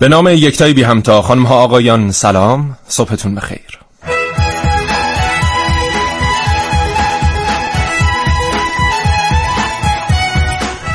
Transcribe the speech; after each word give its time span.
به 0.00 0.08
نام 0.08 0.28
یکتای 0.28 0.72
بی 0.72 0.82
همتا 0.82 1.22
خانم 1.22 1.46
ها 1.46 1.54
آقایان 1.54 2.10
سلام 2.10 2.78
صبحتون 2.88 3.34
بخیر. 3.34 3.78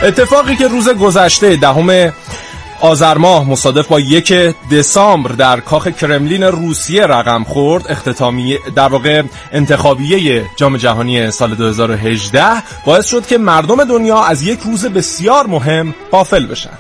اتفاقی 0.04 0.56
که 0.56 0.68
روز 0.68 0.90
گذشته 0.90 1.56
دهم 1.56 2.14
آذر 2.82 3.18
ماه 3.18 3.50
مصادف 3.50 3.88
با 3.88 4.00
یک 4.00 4.34
دسامبر 4.72 5.32
در 5.32 5.60
کاخ 5.60 5.88
کرملین 5.88 6.44
روسیه 6.44 7.06
رقم 7.06 7.44
خورد. 7.44 7.92
اختتامیه 7.92 8.60
در 8.76 8.88
واقع 8.88 9.24
انتخابیه 9.52 10.46
جام 10.56 10.78
جهانی 10.78 11.32
سال 11.32 11.56
2018 11.56 12.44
باعث 12.86 13.06
شد 13.06 13.28
که 13.28 13.38
مردم 13.38 13.84
دنیا 13.84 14.24
از 14.24 14.44
یک 14.44 14.60
روز 14.60 14.86
بسیار 14.86 15.48
مهم 15.48 15.96
غافل 16.12 16.46
بشن. 16.46 16.78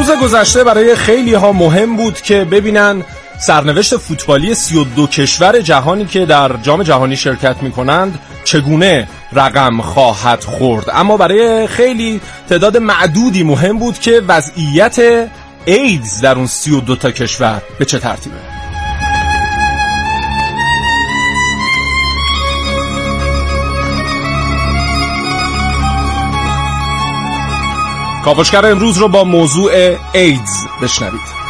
روز 0.00 0.10
گذشته 0.10 0.64
برای 0.64 0.94
خیلی 0.94 1.34
ها 1.34 1.52
مهم 1.52 1.96
بود 1.96 2.20
که 2.20 2.44
ببینن 2.44 3.04
سرنوشت 3.38 3.96
فوتبالی 3.96 4.54
32 4.54 5.06
کشور 5.06 5.60
جهانی 5.60 6.04
که 6.04 6.26
در 6.26 6.56
جام 6.62 6.82
جهانی 6.82 7.16
شرکت 7.16 7.62
می 7.62 7.70
کنند 7.70 8.18
چگونه 8.44 9.08
رقم 9.32 9.80
خواهد 9.80 10.44
خورد. 10.44 10.84
اما 10.92 11.16
برای 11.16 11.66
خیلی 11.66 12.20
تعداد 12.48 12.76
معدودی 12.76 13.42
مهم 13.42 13.78
بود 13.78 13.98
که 13.98 14.22
وضعیت 14.28 15.28
ایدز 15.64 16.20
در 16.20 16.34
اون 16.36 16.46
32 16.46 16.96
تا 16.96 17.10
کشور 17.10 17.62
به 17.78 17.84
چه 17.84 17.98
ترتیبه. 17.98 18.59
کاوشگر 28.24 28.66
امروز 28.66 28.98
رو 28.98 29.08
با 29.08 29.24
موضوع 29.24 29.96
ایدز 30.12 30.66
بشنوید. 30.82 31.40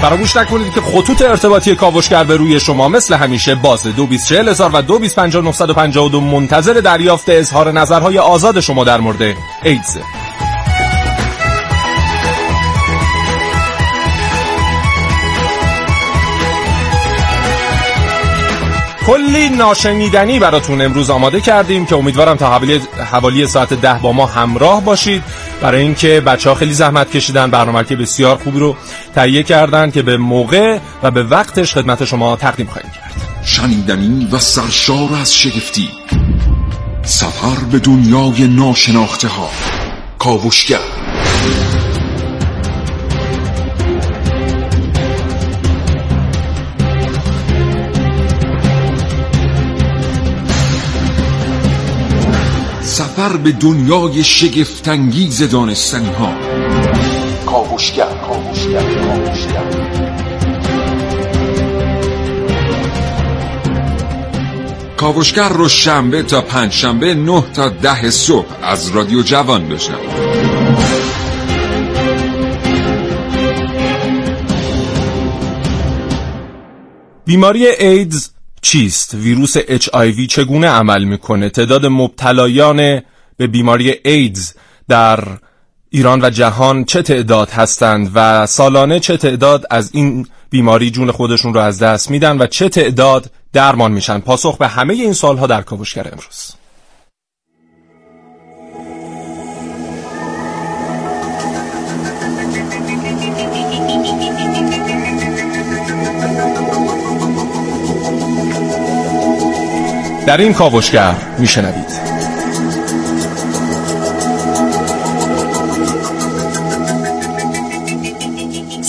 فراموش 0.00 0.36
نکنید 0.36 0.74
که 0.74 0.80
خطوط 0.80 1.22
ارتباطی 1.22 1.74
کاوشگر 1.74 2.24
به 2.24 2.36
روی 2.36 2.60
شما 2.60 2.88
مثل 2.88 3.14
همیشه 3.14 3.54
باز 3.54 3.82
224000 3.86 4.70
و 4.74 4.82
225952 4.82 6.20
منتظر 6.20 6.72
دریافت 6.72 7.28
اظهار 7.28 7.72
نظرهای 7.72 8.18
آزاد 8.18 8.60
شما 8.60 8.84
در 8.84 9.00
مورد 9.00 9.36
ایدز. 9.62 9.98
کلی 19.08 19.48
ناشنیدنی 19.48 20.38
براتون 20.38 20.80
امروز 20.80 21.10
آماده 21.10 21.40
کردیم 21.40 21.86
که 21.86 21.96
امیدوارم 21.96 22.36
تا 22.36 22.50
حوالی, 22.50 22.80
حوالی 23.12 23.46
ساعت 23.46 23.74
ده 23.74 23.98
با 24.02 24.12
ما 24.12 24.26
همراه 24.26 24.84
باشید. 24.84 25.22
برای 25.62 25.82
اینکه 25.82 26.20
بچه 26.20 26.48
ها 26.48 26.54
خیلی 26.54 26.72
زحمت 26.72 27.10
کشیدن 27.10 27.50
برنامه 27.50 27.84
که 27.84 27.96
بسیار 27.96 28.36
خوبی 28.36 28.58
رو 28.58 28.76
تهیه 29.14 29.42
کردن 29.42 29.90
که 29.90 30.02
به 30.02 30.16
موقع 30.16 30.78
و 31.02 31.10
به 31.10 31.22
وقتش 31.22 31.74
خدمت 31.74 32.04
شما 32.04 32.36
تقدیم 32.36 32.66
خواهیم 32.66 32.90
کرد. 32.90 33.12
شنیدنی 33.44 34.28
و 34.32 34.38
سرشار 34.38 35.14
از 35.20 35.34
شگفتی. 35.34 35.88
سفر 37.02 37.64
به 37.72 37.78
دنیای 37.78 38.48
ناشناخته 38.48 39.28
ها 39.28 39.50
کاوشگر. 40.18 40.78
سفر 53.28 53.36
به 53.36 53.52
دنیای 53.52 54.24
شگفتانگیز 54.24 55.50
دانستنی 55.50 56.08
ها 56.08 56.32
کاوشگر 57.46 58.04
کاوشگر 58.04 58.82
کاوشگر 58.82 59.64
کاوشگر 64.96 65.48
رو 65.48 65.68
شنبه 65.68 66.22
تا 66.22 66.40
پنج 66.40 66.72
شنبه 66.72 67.14
نه 67.14 67.44
تا 67.54 67.68
ده 67.68 68.10
صبح 68.10 68.46
از 68.62 68.90
رادیو 68.90 69.22
جوان 69.22 69.68
بشنوید 69.68 70.10
بیماری 77.24 77.66
ایدز 77.66 78.30
چیست؟ 78.62 79.14
ویروس 79.14 79.58
HIV 79.58 80.26
چگونه 80.28 80.68
عمل 80.68 81.04
می‌کنه؟ 81.04 81.48
تعداد 81.48 81.86
مبتلایان 81.86 83.02
به 83.38 83.46
بیماری 83.46 83.94
ایدز 84.04 84.52
در 84.88 85.24
ایران 85.90 86.24
و 86.24 86.30
جهان 86.30 86.84
چه 86.84 87.02
تعداد 87.02 87.50
هستند 87.50 88.10
و 88.14 88.46
سالانه 88.46 89.00
چه 89.00 89.16
تعداد 89.16 89.64
از 89.70 89.90
این 89.92 90.26
بیماری 90.50 90.90
جون 90.90 91.10
خودشون 91.10 91.54
رو 91.54 91.60
از 91.60 91.82
دست 91.82 92.10
میدن 92.10 92.38
و 92.38 92.46
چه 92.46 92.68
تعداد 92.68 93.30
درمان 93.52 93.92
میشن؟ 93.92 94.18
پاسخ 94.18 94.56
به 94.56 94.68
همه 94.68 94.94
این 94.94 95.12
سالها 95.12 95.46
در 95.46 95.62
کاوشگر 95.62 96.08
امروز. 96.12 96.54
در 110.26 110.36
این 110.36 110.52
کاوشگر 110.52 111.14
میشنوید. 111.38 112.17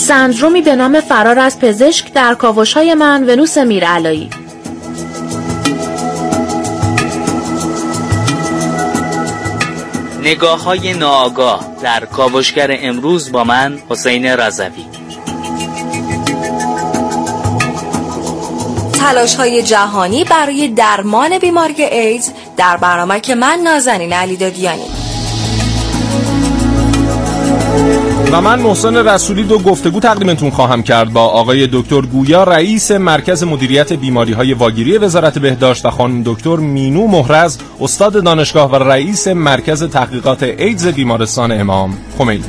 سندرومی 0.09 0.61
به 0.61 0.75
نام 0.75 0.99
فرار 0.99 1.39
از 1.39 1.59
پزشک 1.59 2.13
در 2.13 2.33
کاوش 2.33 2.73
های 2.73 2.93
من 2.93 3.29
ونوس 3.29 3.57
میرعلایی. 3.57 4.29
نگاه 10.23 10.63
های 10.63 10.93
ناآگاه 10.93 11.65
در 11.81 12.05
کاوشگر 12.05 12.77
امروز 12.81 13.31
با 13.31 13.43
من 13.43 13.79
حسین 13.89 14.25
رضوی. 14.25 14.85
تلاش 18.99 19.35
های 19.35 19.63
جهانی 19.63 20.23
برای 20.23 20.67
درمان 20.67 21.39
بیماری 21.39 21.83
ایدز 21.83 22.29
در 22.57 22.77
برنامه 22.77 23.19
که 23.19 23.35
من 23.35 23.59
نازنین 23.63 24.13
علی 24.13 24.37
دادیانی. 24.37 24.98
و 28.31 28.41
من 28.41 28.59
محسن 28.59 28.95
رسولی 28.95 29.43
دو 29.43 29.59
گفتگو 29.59 29.99
تقدیمتون 29.99 30.49
خواهم 30.49 30.83
کرد 30.83 31.13
با 31.13 31.21
آقای 31.21 31.69
دکتر 31.73 32.01
گویا 32.01 32.43
رئیس 32.43 32.91
مرکز 32.91 33.43
مدیریت 33.43 33.93
بیماری 33.93 34.33
های 34.33 34.53
واگیری 34.53 34.97
وزارت 34.97 35.39
بهداشت 35.39 35.85
و 35.85 35.89
خانم 35.89 36.23
دکتر 36.25 36.55
مینو 36.55 37.07
مهرز 37.07 37.57
استاد 37.81 38.23
دانشگاه 38.23 38.71
و 38.71 38.75
رئیس 38.75 39.27
مرکز 39.27 39.83
تحقیقات 39.83 40.43
ایدز 40.43 40.87
بیمارستان 40.87 41.51
امام. 41.51 41.97
خمینی. 42.17 42.43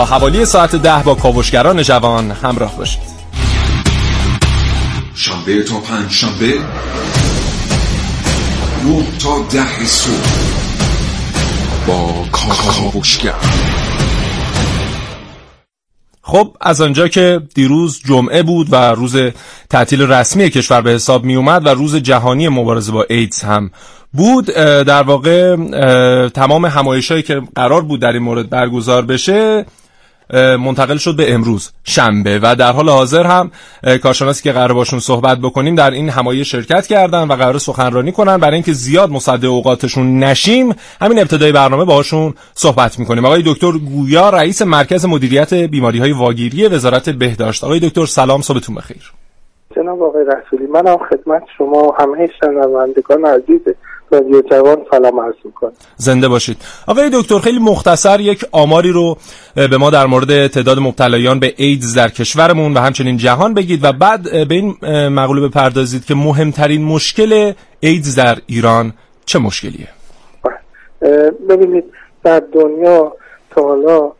تا 0.00 0.06
حوالی 0.06 0.44
ساعت 0.44 0.76
ده 0.76 1.02
با 1.02 1.14
کاوشگران 1.14 1.82
جوان 1.82 2.30
همراه 2.30 2.76
باشید. 2.76 3.00
شنبه 5.14 5.62
تا 5.62 5.80
پنج 5.80 6.10
شنبه. 6.10 6.54
نه 8.84 9.04
تا 9.18 9.42
ده 9.52 9.86
صبح. 9.86 10.14
با 11.86 12.24
کاوشگر. 12.32 13.34
خب 16.22 16.56
از 16.60 16.80
آنجا 16.80 17.08
که 17.08 17.40
دیروز 17.54 18.00
جمعه 18.04 18.42
بود 18.42 18.72
و 18.72 18.76
روز 18.76 19.16
تعطیل 19.70 20.02
رسمی 20.02 20.50
کشور 20.50 20.80
به 20.80 20.90
حساب 20.90 21.24
می 21.24 21.34
اومد 21.34 21.66
و 21.66 21.68
روز 21.68 21.96
جهانی 21.96 22.48
مبارزه 22.48 22.92
با 22.92 23.06
ایدز 23.10 23.42
هم 23.42 23.70
بود 24.12 24.44
در 24.84 25.02
واقع 25.02 25.56
تمام 26.28 26.66
همایشایی 26.66 27.22
که 27.22 27.42
قرار 27.54 27.82
بود 27.82 28.00
در 28.00 28.12
این 28.12 28.22
مورد 28.22 28.50
برگزار 28.50 29.04
بشه 29.04 29.66
منتقل 30.34 30.96
شد 30.96 31.16
به 31.16 31.34
امروز 31.34 31.72
شنبه 31.84 32.40
و 32.42 32.56
در 32.56 32.72
حال 32.72 32.88
حاضر 32.88 33.26
هم 33.26 33.50
کارشناسی 34.02 34.42
که 34.42 34.52
قرار 34.52 34.72
باشون 34.72 34.98
صحبت 35.00 35.38
بکنیم 35.38 35.74
در 35.74 35.90
این 35.90 36.08
همایش 36.08 36.50
شرکت 36.50 36.86
کردن 36.86 37.28
و 37.28 37.32
قرار 37.32 37.58
سخنرانی 37.58 38.12
کنن. 38.12 38.36
برای 38.36 38.54
اینکه 38.54 38.72
زیاد 38.72 39.10
مصدق 39.10 39.50
اوقاتشون 39.50 40.18
نشیم 40.18 40.74
همین 41.00 41.18
ابتدای 41.18 41.52
برنامه 41.52 41.84
باهاشون 41.84 42.34
صحبت 42.54 42.98
می‌کنیم. 42.98 43.24
آقای 43.24 43.42
دکتر 43.46 43.72
گویا 43.72 44.30
رئیس 44.30 44.62
مرکز 44.62 45.06
مدیریت 45.06 45.54
بیماری 45.54 45.98
های 45.98 46.12
واگیری 46.12 46.68
وزارت 46.68 47.10
بهداشت. 47.10 47.64
آقای 47.64 47.80
دکتر 47.80 48.06
سلام 48.06 48.42
صبحتون 48.42 48.74
بخیر. 48.74 49.12
جناب 49.76 50.02
آقای 50.02 50.24
رسولی 50.24 50.66
من 50.66 50.86
هم 50.86 50.98
خدمت 51.10 51.42
شما 51.58 51.96
همه 52.00 52.28
شنوندگان 52.40 53.24
عزیز 53.24 53.60
رادیو 54.10 54.42
جوان 54.42 54.76
سلام 54.90 55.20
عرض 55.20 55.34
می‌کنم 55.44 55.72
زنده 55.96 56.28
باشید. 56.28 56.56
آقای 56.86 57.10
دکتر 57.12 57.38
خیلی 57.38 57.58
مختصر 57.58 58.20
یک 58.20 58.44
آماری 58.52 58.92
رو 58.92 59.16
به 59.54 59.76
ما 59.78 59.90
در 59.90 60.06
مورد 60.06 60.46
تعداد 60.46 60.78
مبتلایان 60.78 61.40
به 61.40 61.54
ایدز 61.56 61.96
در 61.96 62.08
کشورمون 62.08 62.74
و 62.74 62.78
همچنین 62.78 63.16
جهان 63.16 63.54
بگید 63.54 63.84
و 63.84 63.92
بعد 63.92 64.48
به 64.48 64.54
این 64.54 64.74
مقوله 65.08 65.48
بپردازید 65.48 66.04
که 66.04 66.14
مهمترین 66.14 66.84
مشکل 66.84 67.52
ایدز 67.80 68.16
در 68.16 68.38
ایران 68.46 68.92
چه 69.26 69.38
مشکلیه؟ 69.38 69.88
ببینید 71.48 71.84
در 72.24 72.42
دنیا 72.52 73.16
تا 73.50 73.62
حالا 73.62 74.12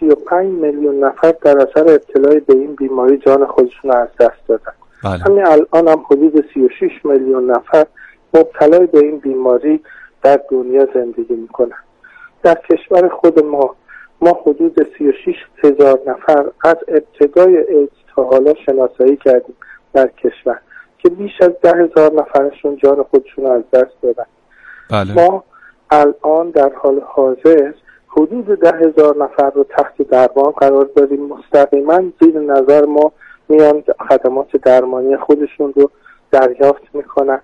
35 0.00 0.52
میلیون 0.52 1.04
نفر 1.04 1.34
در 1.42 1.58
اثر 1.58 1.80
ابتلای 1.92 2.40
به 2.40 2.54
این 2.54 2.74
بیماری 2.74 3.18
جان 3.26 3.46
خودشون 3.46 3.90
از 3.90 4.08
دست 4.20 4.48
دادن. 4.48 4.72
بله. 5.04 5.18
همین 5.18 5.46
الان 5.46 5.88
هم 5.88 6.04
حدود 6.10 6.44
36 6.54 6.90
میلیون 7.04 7.50
نفر 7.50 7.86
مبتلای 8.36 8.86
به 8.86 8.98
این 8.98 9.18
بیماری 9.18 9.80
در 10.22 10.40
دنیا 10.50 10.88
زندگی 10.94 11.34
می‌کنن. 11.34 11.78
در 12.42 12.54
کشور 12.54 13.08
خود 13.08 13.44
ما 13.44 13.74
ما 14.20 14.38
حدود 14.42 14.86
36 14.98 15.34
هزار 15.64 16.00
نفر 16.06 16.46
از 16.64 16.76
ابتدای 16.88 17.56
ایدز 17.56 17.90
تا 18.14 18.22
حالا 18.22 18.54
شناسایی 18.66 19.16
کردیم 19.16 19.56
در 19.92 20.06
کشور 20.06 20.60
که 20.98 21.08
بیش 21.08 21.32
از 21.40 21.50
ده 21.62 21.72
هزار 21.72 22.12
نفرشون 22.12 22.76
جان 22.76 23.02
خودشون 23.02 23.46
از 23.46 23.62
دست 23.72 24.02
دادن. 24.02 24.26
بله. 24.90 25.14
ما 25.14 25.44
الان 25.90 26.50
در 26.50 26.72
حال 26.74 27.00
حاضر 27.06 27.72
حدود 28.08 28.46
ده 28.46 28.76
هزار 28.76 29.16
نفر 29.16 29.50
رو 29.50 29.64
تحت 29.64 30.02
درمان 30.02 30.50
قرار 30.50 30.90
داریم 30.96 31.26
مستقیما 31.26 32.02
زیر 32.20 32.38
نظر 32.38 32.84
ما 32.84 33.12
میان 33.48 33.82
خدمات 34.08 34.56
درمانی 34.56 35.16
خودشون 35.16 35.72
رو 35.76 35.90
دریافت 36.30 36.82
می‌کنن. 36.94 37.40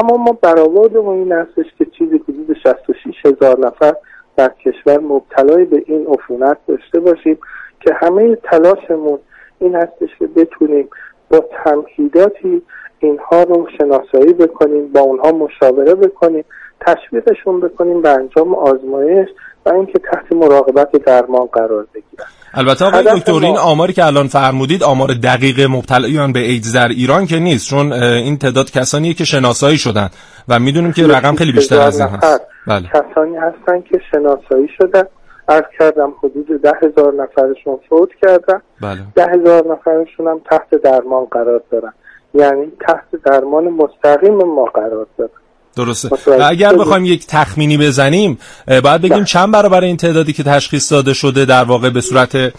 اما 0.00 0.16
ما 0.16 0.32
برآوردمون 0.42 1.18
این 1.18 1.32
هستش 1.32 1.66
که 1.78 1.84
چیزی 1.84 2.20
حدود 2.28 2.56
66 2.62 3.26
هزار 3.26 3.58
نفر 3.58 3.94
در 4.36 4.48
کشور 4.48 5.00
مبتلای 5.00 5.64
به 5.64 5.84
این 5.86 6.06
عفونت 6.06 6.56
داشته 6.66 7.00
باشیم 7.00 7.38
که 7.80 7.94
همه 7.94 8.36
تلاشمون 8.36 9.18
این 9.58 9.74
هستش 9.74 10.08
که 10.18 10.26
بتونیم 10.26 10.88
با 11.30 11.44
تمهیداتی 11.64 12.62
اینها 12.98 13.42
رو 13.42 13.68
شناسایی 13.78 14.32
بکنیم 14.32 14.88
با 14.88 15.00
اونها 15.00 15.32
مشاوره 15.32 15.94
بکنیم 15.94 16.44
تشویقشون 16.80 17.60
بکنیم 17.60 18.02
به 18.02 18.10
انجام 18.10 18.54
آزمایش 18.54 19.28
و 19.66 19.70
اینکه 19.70 19.98
تحت 20.12 20.32
مراقبت 20.32 20.92
درمان 21.06 21.46
قرار 21.52 21.86
بگیرن. 21.94 22.26
البته 22.54 22.84
آقای 22.84 23.04
دکتر 23.04 23.32
این 23.32 23.56
آماری 23.56 23.92
که 23.92 24.04
الان 24.04 24.28
فرمودید 24.28 24.82
آمار 24.82 25.08
دقیق 25.22 25.60
مبتلایان 25.70 26.32
به 26.32 26.40
ایدز 26.40 26.76
در 26.76 26.88
ایران 26.88 27.26
که 27.26 27.38
نیست 27.38 27.68
چون 27.68 27.92
این 27.92 28.38
تعداد 28.38 28.70
کسانیه 28.70 29.14
که 29.14 29.24
شناسایی 29.24 29.78
شدن 29.78 30.10
و 30.48 30.58
می‌دونیم 30.58 30.92
که 30.92 31.06
رقم 31.06 31.34
خیلی 31.34 31.52
بیشتر 31.52 31.80
از 31.80 32.00
این 32.00 32.08
هست. 32.08 32.40
بله. 32.66 32.88
کسانی 32.88 33.36
هستن 33.36 33.80
که 33.80 34.00
شناسایی 34.12 34.68
شدن. 34.78 35.04
عرض 35.48 35.64
کردم 35.78 36.12
حدود 36.18 36.62
ده 36.62 36.72
هزار 36.82 37.14
نفرشون 37.14 37.78
فوت 37.88 38.08
کردن. 38.22 38.62
بله. 38.80 39.00
ده 39.14 39.26
هزار 39.26 39.72
نفرشون 39.72 40.26
هم 40.26 40.40
تحت 40.50 40.82
درمان 40.84 41.24
قرار 41.24 41.62
دارن. 41.70 41.92
یعنی 42.34 42.72
تحت 42.88 43.22
درمان 43.24 43.64
مستقیم 43.68 44.34
ما 44.34 44.64
قرار 44.64 45.06
دارن. 45.18 45.30
درسته 45.76 46.08
و 46.26 46.42
اگر 46.42 46.76
بخوایم 46.76 47.04
یک 47.04 47.26
تخمینی 47.26 47.78
بزنیم 47.78 48.38
باید 48.66 49.02
بگیم. 49.02 49.24
چند 49.24 49.52
برابر 49.52 49.84
این 49.84 49.96
تعدادی 49.96 50.32
که 50.32 50.42
تشخیص 50.42 50.92
داده 50.92 51.14
شده 51.14 51.44
در 51.44 51.64
واقع 51.64 51.90
به 51.90 52.00
صورت 52.00 52.52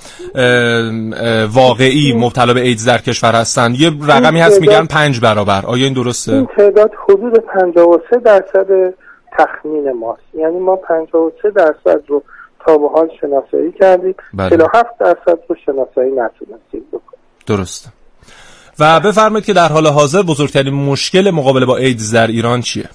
واقعی 1.54 2.14
مبتلا 2.14 2.54
به 2.54 2.62
ایدز 2.62 2.88
در 2.88 2.98
کشور 2.98 3.36
هستن 3.36 3.74
یه 3.76 3.92
رقمی 4.08 4.40
هست 4.40 4.62
میگن 4.62 4.86
پنج 4.86 5.20
برابر 5.20 5.66
آیا 5.66 5.86
این 5.86 5.94
درسته؟ 5.94 6.34
این 6.34 6.48
تعداد 6.58 6.92
حدود 7.04 7.34
53 7.40 8.18
درصد 8.26 8.94
تخمین 9.38 9.92
ماست 9.92 10.22
یعنی 10.34 10.60
ما 10.60 10.76
53 10.76 11.52
درصد 11.56 12.02
رو 12.08 12.24
تا 12.66 12.78
به 12.78 12.88
حال 12.88 13.10
شناسایی 13.22 13.72
کردیم 13.72 14.16
47 14.38 14.86
بله. 15.00 15.14
درصد 15.14 15.40
رو 15.50 15.56
شناسایی 15.66 16.12
نتونستیم 16.12 16.86
بکنیم 16.92 17.20
درسته 17.48 17.90
و 18.80 19.00
بفرمایید 19.00 19.46
که 19.46 19.54
در 19.54 19.68
حال 19.68 19.88
حاضر 19.88 20.22
بزرگترین 20.22 20.74
مشکل 20.74 21.32
مقابله 21.32 21.66
با 21.66 21.78
ایدز 21.78 22.14
در 22.14 22.28
ایران 22.28 22.62
چیه؟ 22.62 22.90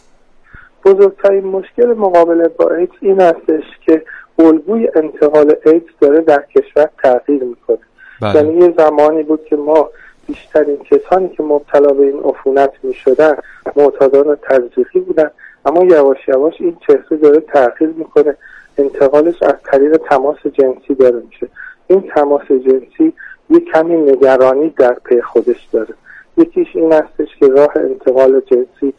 بزرگترین 0.84 1.44
مشکل 1.44 1.86
مقابله 1.86 2.48
با 2.48 2.70
ایدز 2.70 2.92
این 3.00 3.20
هستش 3.20 3.64
که 3.86 4.02
الگوی 4.38 4.88
انتقال 4.94 5.54
ایدز 5.66 5.90
داره 6.00 6.20
در 6.20 6.42
کشور 6.42 6.88
تغییر 7.02 7.44
می‌کنه. 7.44 7.78
بله. 8.22 8.34
یعنی 8.34 8.54
یه 8.54 8.74
زمانی 8.78 9.22
بود 9.22 9.44
که 9.44 9.56
ما 9.56 9.88
بیشترین 10.26 10.76
کسانی 10.76 11.28
که 11.28 11.42
مبتلا 11.42 11.92
به 11.92 12.02
این 12.02 12.20
عفونت 12.24 12.72
می‌شدن 12.82 13.36
معتادان 13.76 14.36
تزریقی 14.42 15.00
بودن 15.00 15.30
اما 15.64 15.84
یواش 15.84 16.28
یواش 16.28 16.54
این 16.60 16.76
چهره 16.86 17.16
داره 17.22 17.40
تغییر 17.40 17.90
می‌کنه. 17.90 18.36
انتقالش 18.78 19.42
از 19.42 19.54
طریق 19.64 19.96
تماس 19.96 20.36
جنسی 20.52 20.94
داره 20.94 21.22
میشه. 21.30 21.48
این 21.86 22.10
تماس 22.14 22.46
جنسی 22.48 23.12
یه 23.50 23.60
کمی 23.60 23.96
نگرانی 23.96 24.74
در 24.78 24.96
پی 25.04 25.20
خودش 25.20 25.68
داره. 25.72 25.94
یکیش 26.36 26.68
این 26.74 26.92
هستش 26.92 27.36
که 27.38 27.48
راه 27.48 27.72
انتقال 27.76 28.40
جنسی 28.40 28.94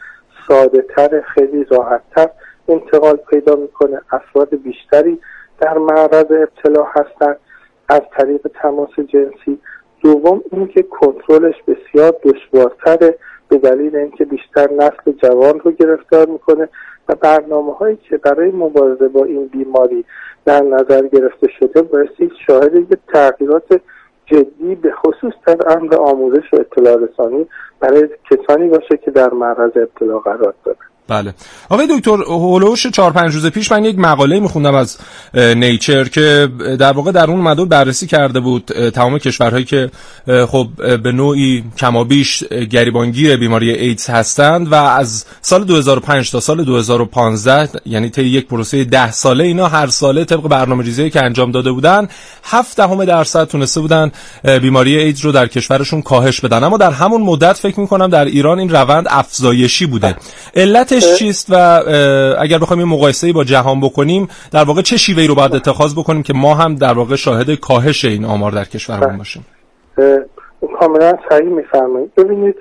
ساده 0.52 0.82
تر 0.82 1.22
خیلی 1.22 1.64
راحت 1.64 2.02
تر 2.16 2.30
انتقال 2.70 3.16
پیدا 3.16 3.56
می‌کنه. 3.56 4.02
افراد 4.12 4.56
بیشتری 4.56 5.20
در 5.60 5.78
معرض 5.78 6.26
ابتلا 6.32 6.84
هستند 6.84 7.38
از 7.90 8.02
طریق 8.18 8.42
تماس 8.62 8.90
جنسی. 9.08 9.60
دوم 10.04 10.42
اینکه 10.52 10.84
کنترلش 10.84 11.56
بسیار 11.68 12.14
دشوارتره 12.24 13.16
به 13.50 13.58
دلیل 13.58 13.96
اینکه 13.96 14.26
بیشتر 14.26 14.72
نسل 14.72 15.12
جوان 15.24 15.60
رو 15.60 15.72
گرفتار 15.72 16.28
می‌کنه 16.28 16.70
و 17.10 17.16
برنامه 17.16 17.74
هایی 17.74 17.96
که 18.10 18.18
برای 18.18 18.52
مبارزه 18.52 19.08
با 19.08 19.26
این 19.26 19.48
بیماری 19.48 20.06
در 20.46 20.62
نظر 20.62 21.08
گرفته 21.08 21.48
شده 21.60 21.82
بایستی 21.82 22.32
شاهد 22.48 22.76
یه 22.76 22.98
تغییرات 23.14 23.82
جدی 24.32 24.76
به 24.76 24.92
خصوص 24.92 25.34
در 25.46 25.78
امر 25.78 25.96
آموزش 25.96 26.54
و 26.54 26.56
اطلاع 26.56 26.96
رسانی 26.96 27.48
برای 27.80 28.10
کسانی 28.32 28.68
باشه 28.68 28.98
که 28.98 29.12
در 29.12 29.30
معرض 29.34 29.72
ابتلا 29.76 30.20
قرار 30.20 30.54
دارن. 30.64 30.91
بله. 31.08 31.34
آقای 31.70 31.88
دکتر 31.98 32.24
هولوش 32.24 32.88
چهار 32.88 33.12
پنج 33.12 33.34
روز 33.34 33.46
پیش 33.46 33.72
من 33.72 33.86
یک 33.86 34.00
مقاله 34.00 34.40
میخوندم 34.40 34.76
از 34.76 34.98
نیچر 35.34 36.04
که 36.04 36.50
در 36.80 36.92
واقع 36.92 37.12
در 37.12 37.30
اون 37.30 37.40
مدول 37.40 37.68
بررسی 37.68 38.08
کرده 38.08 38.40
بود 38.40 38.90
تمام 38.90 39.18
کشورهایی 39.18 39.66
که 39.66 39.92
خب 40.26 40.68
به 41.04 41.12
نوعی 41.12 41.64
کمابیش 41.78 42.44
گریبانگیر 42.44 43.38
بیماری 43.38 43.72
ایدز 43.72 44.10
هستند 44.10 44.72
و 44.72 44.76
از 44.76 45.26
سال 45.42 45.64
2005 45.64 46.32
تا 46.32 46.40
سال 46.40 46.64
2015 46.64 47.70
یعنی 47.86 48.10
طی 48.10 48.24
یک 48.24 48.48
پروسه 48.48 48.84
ده 48.84 49.12
ساله 49.12 49.44
اینا 49.44 49.68
هر 49.68 49.88
ساله 49.88 50.26
طبق 50.26 50.48
برنامه 50.48 50.84
ریزی 50.84 51.10
که 51.10 51.24
انجام 51.24 51.52
داده 51.52 51.72
بودن 51.72 52.08
هفت 52.44 52.78
دهم 52.78 53.06
درصد 53.06 53.48
تونسته 53.48 53.82
بودن 53.82 54.12
بیماری 54.44 54.98
ایدز 54.98 55.22
رو 55.22 55.32
در 55.32 55.48
کشورشون 55.48 56.02
کاهش 56.02 56.40
بدن. 56.40 56.64
اما 56.64 56.78
در 56.78 56.92
همون 56.92 57.22
مدت 57.22 57.58
فکر 57.58 57.80
می‌کنم 57.80 58.08
در 58.08 58.26
ایران 58.26 58.60
این 58.60 58.70
روند 58.70 59.06
افزایشی 59.10 59.86
بوده. 59.86 60.16
علت 60.56 61.01
علتش 61.02 61.20
چیست 61.20 61.48
و 61.50 61.56
اگر 62.40 62.58
بخوایم 62.58 62.80
یه 62.80 62.88
مقایسه 62.88 63.34
با 63.34 63.44
جهان 63.44 63.82
بکنیم 63.82 64.28
در 64.52 64.64
واقع 64.64 64.82
چه 64.82 64.98
شیوهی 64.98 65.28
رو 65.28 65.36
باید 65.36 65.56
اتخاذ 65.56 65.94
بکنیم 65.96 66.24
که 66.24 66.34
ما 66.34 66.56
هم 66.56 66.76
در 66.76 66.94
واقع 66.94 67.16
شاهد 67.16 67.56
کاهش 67.56 68.06
این 68.06 68.26
آمار 68.26 68.52
در 68.52 68.64
کشورمون 68.64 69.08
بله. 69.08 69.18
باشیم؟ 69.18 69.46
کاملا 70.80 71.18
صحیح 71.30 71.50
میفرمایید. 71.50 72.16
ببینید 72.16 72.56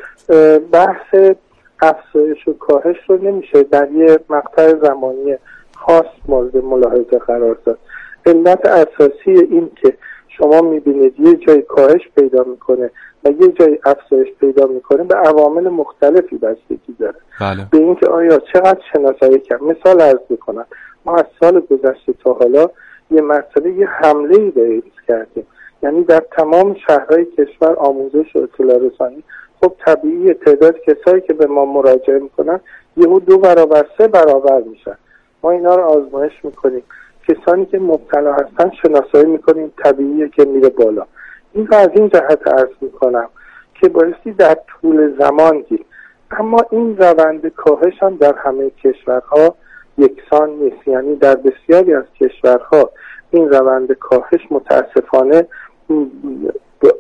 بحث 0.73 1.35
افزایش 1.83 2.49
و 2.49 2.53
کاهش 2.53 2.97
رو 3.09 3.23
نمیشه 3.23 3.63
در 3.63 3.89
یه 3.93 4.19
مقطع 4.31 4.75
زمانی 4.83 5.35
خاص 5.77 6.07
مورد 6.29 6.57
ملاحظه 6.57 7.19
قرار 7.27 7.57
داد. 7.65 7.79
علت 8.27 8.67
اساسی 8.67 9.31
این 9.51 9.71
که 9.83 9.95
شما 10.41 10.61
می‌بینید 10.61 11.21
یه 11.21 11.35
جای 11.35 11.63
کاهش 11.63 12.09
پیدا 12.17 12.45
می‌کنه 12.45 12.91
و 13.25 13.31
یه 13.31 13.49
جای 13.49 13.79
افزایش 13.85 14.29
پیدا 14.41 14.67
می‌کنه 14.67 15.05
به 15.05 15.15
عوامل 15.15 15.69
مختلفی 15.69 16.39
بستگی 16.39 16.97
داره. 16.99 17.15
بله. 17.41 17.67
به 17.73 17.79
اینکه 17.79 18.09
آیا 18.09 18.39
چقدر 18.53 18.81
شناسایی 18.93 19.39
کرد. 19.39 19.63
مثال 19.63 20.01
ارز 20.01 20.19
می‌کنم. 20.29 20.67
ما 21.05 21.17
از 21.17 21.25
سال 21.41 21.61
گذشته 21.61 22.13
تا 22.25 22.33
حالا 22.33 22.71
یه 23.11 23.21
مرتبه 23.21 23.71
یه 23.71 23.87
حمله 23.87 24.39
ای 24.39 24.51
به 24.51 24.65
ایدز 24.69 25.01
کردیم. 25.09 25.47
یعنی 25.83 26.05
در 26.05 26.23
تمام 26.37 26.77
شهرهای 26.87 27.25
کشور 27.25 27.77
آموزش 27.77 28.37
و 28.37 28.39
اطلاع 28.39 28.79
رسانی. 28.79 29.23
خب 29.61 29.73
طبیعی 29.87 30.35
تعداد 30.35 30.77
کسایی 30.81 31.21
که 31.21 31.33
به 31.33 31.47
ما 31.47 31.65
مراجعه 31.65 32.19
می‌کنن 32.19 32.61
یهو 32.97 33.21
دو 33.21 33.39
برابر 33.39 33.87
سه 33.99 34.09
برابر 34.09 34.61
میشن. 34.61 34.97
ما 35.43 35.51
اینا 35.51 35.75
رو 35.75 35.83
آزمایش 35.83 36.33
می‌کنیم. 36.45 36.83
کسانی 37.31 37.67
که 37.67 37.79
مبتلا 37.79 38.33
هستن 38.33 38.71
شناسایی 38.83 39.27
می‌کنیم 39.27 39.73
طبیعیه 39.85 40.29
که 40.29 40.45
میره 40.45 40.69
بالا. 40.69 41.07
این 41.53 41.67
رو 41.67 41.77
از 41.77 41.89
این 41.95 42.09
جهت 42.09 42.47
ارز 42.47 42.71
می‌کنم 42.81 43.29
که 43.75 43.89
بایستی 43.89 44.33
در 44.33 44.57
طول 44.69 45.19
زمان 45.19 45.65
دید 45.69 45.87
اما 46.31 46.59
این 46.71 46.97
روند 46.97 47.49
کاهش 47.49 48.03
هم 48.03 48.17
در 48.17 48.35
همه 48.39 48.71
کشورها 48.71 49.55
یکسان 49.99 50.51
نیست. 50.51 50.89
یعنی 50.89 51.17
در 51.17 51.35
بسیاری 51.35 51.95
از 51.95 52.05
کشورها 52.21 52.91
این 53.31 53.49
روند 53.49 53.93
کاهش 53.93 54.41
متاسفانه 54.51 55.47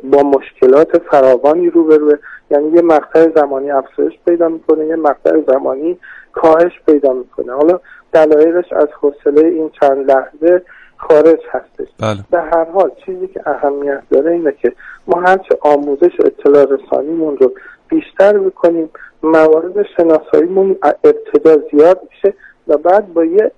با 0.05 0.23
مشکلات 0.23 0.99
فراوانی 0.99 1.71
روبروه. 1.71 2.15
یعنی 2.51 2.69
یه 2.77 2.83
مقطع 2.83 3.29
زمانی 3.37 3.71
افزایش 3.71 4.19
پیدا 4.27 4.49
می‌کنه 4.49 4.87
یه 4.87 4.97
مقطع 4.97 5.41
زمانی 5.53 5.99
کاهش 6.33 6.73
پیدا 6.87 7.13
می‌کنه. 7.13 7.53
حالا 7.53 7.81
دلایلش 8.13 8.73
از 8.73 8.89
حوصله 9.01 9.47
این 9.47 9.71
چند 9.81 10.11
لحظه 10.11 10.63
خارج 10.97 11.39
هستش. 11.53 11.89
بله. 11.99 12.25
به 12.31 12.41
هر 12.41 12.67
حال 12.75 12.91
چیزی 13.07 13.29
که 13.29 13.41
اهمیت 13.47 14.03
داره 14.11 14.33
اینه 14.33 14.55
که 14.63 14.73
ما 15.07 15.21
هرچه 15.21 15.59
آموزش 15.61 16.13
و 16.21 16.27
اطلاع 16.27 16.65
رسانیمون 16.65 17.37
رو 17.37 17.53
بیشتر 17.89 18.39
بکنیم 18.39 18.91
موارد 19.23 19.87
شناساییمون 19.97 20.77
ابتدا 20.83 21.57
زیاد 21.73 22.01
میشه 22.11 22.35
و 22.69 22.77
بعد 22.77 23.15
با 23.15 23.25
یه 23.25 23.53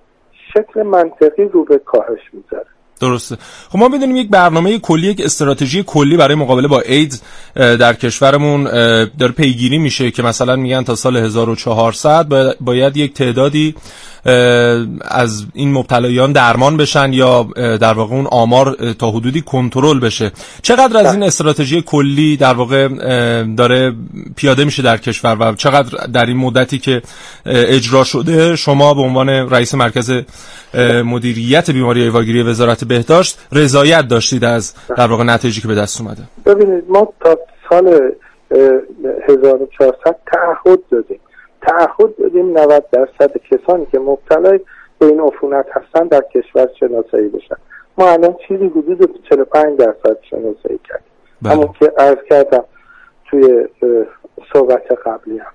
شکل 0.53 0.83
منطقی 0.83 1.43
رو 1.43 1.65
به 1.65 1.77
کاهش 1.77 2.19
می‌ذاره. 2.33 2.65
درسته. 3.01 3.35
خب 3.69 3.79
ما 3.79 3.87
می‌دونیم 3.87 4.15
یک 4.15 4.29
برنامه 4.29 4.79
کلی 4.79 5.07
یک 5.07 5.21
استراتژی 5.25 5.83
کلی 5.87 6.17
برای 6.17 6.35
مقابله 6.35 6.67
با 6.67 6.81
ایدز 6.81 7.21
در 7.55 7.93
کشورمون 7.93 8.63
داره 9.19 9.31
پیگیری 9.37 9.77
میشه 9.77 10.11
که 10.11 10.23
مثلا 10.23 10.55
میگن 10.55 10.83
تا 10.83 10.95
سال 10.95 11.17
1400 11.17 12.25
باید 12.61 12.97
یک 12.97 13.13
تعدادی 13.13 13.75
از 15.01 15.45
این 15.53 15.73
مبتلایان 15.73 16.31
درمان 16.31 16.77
بشن 16.77 17.13
یا 17.13 17.47
در 17.55 17.93
واقع 17.93 18.15
اون 18.15 18.27
آمار 18.31 18.93
تا 18.99 19.11
حدودی 19.11 19.41
کنترل 19.41 19.99
بشه. 19.99 20.31
چقدر 20.61 20.97
از 20.97 21.13
این 21.13 21.23
استراتژی 21.23 21.81
کلی 21.81 22.37
در 22.37 22.53
واقع 22.53 22.87
داره 23.43 23.93
پیاده 24.35 24.65
میشه 24.65 24.81
در 24.81 24.97
کشور 24.97 25.37
و 25.39 25.55
چقدر 25.55 26.07
در 26.07 26.25
این 26.25 26.37
مدتی 26.37 26.77
که 26.77 27.01
اجرا 27.45 28.03
شده 28.03 28.55
شما 28.55 28.93
به 28.93 29.01
عنوان 29.01 29.29
رئیس 29.29 29.75
مرکز 29.75 30.11
مدیریت 31.05 31.71
بیماری 31.71 32.03
ایواگیری 32.03 32.43
وزارت 32.43 32.83
بهداشت 32.83 33.39
رضایت 33.51 34.07
داشتید 34.07 34.43
از 34.43 34.73
در 34.97 35.07
واقع 35.07 35.23
نتایجی 35.23 35.61
که 35.61 35.67
به 35.67 35.75
دست 35.75 36.01
اومده؟ 36.01 36.21
ببینید 36.45 36.83
ما 36.89 37.13
تا 37.23 37.37
سال 37.69 38.11
1400 39.29 40.15
تعهد 40.31 40.79
دادیم. 40.91 41.19
تعهد 41.67 42.15
دادیم 42.19 42.57
90 42.57 42.85
درصد 42.91 43.37
کسانی 43.37 43.85
که 43.85 43.99
مبتلای 43.99 44.59
به 44.99 45.05
این 45.05 45.19
عفونت 45.19 45.65
هستن 45.71 46.07
در 46.07 46.21
کشور 46.21 46.69
شناسایی 46.79 47.29
بشن 47.29 47.55
ما 47.97 48.09
الان 48.09 48.35
چیزی 48.47 48.65
حدود 48.65 49.19
45 49.29 49.79
درصد 49.79 50.17
شناسایی 50.29 50.79
کردیم 50.89 51.07
بله. 51.41 51.53
همون 51.53 51.69
که 51.79 51.91
عرض 51.97 52.17
کردم 52.29 52.63
توی 53.25 53.67
صحبت 54.53 54.91
قبلی 55.05 55.37
هم 55.37 55.51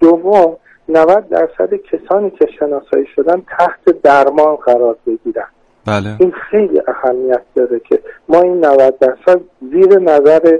دوم 0.00 0.56
90 0.88 1.28
درصد 1.28 1.74
کسانی 1.74 2.30
که 2.30 2.46
شناسایی 2.58 3.06
شدن 3.16 3.42
تحت 3.58 4.02
درمان 4.02 4.56
قرار 4.56 4.96
بگیرن 5.06 5.48
بله. 5.86 6.16
این 6.18 6.32
خیلی 6.50 6.82
اهمیت 6.88 7.42
داره 7.54 7.80
که 7.80 8.00
ما 8.28 8.40
این 8.40 8.64
90 8.64 8.98
درصد 8.98 9.40
زیر 9.72 9.98
نظر 9.98 10.58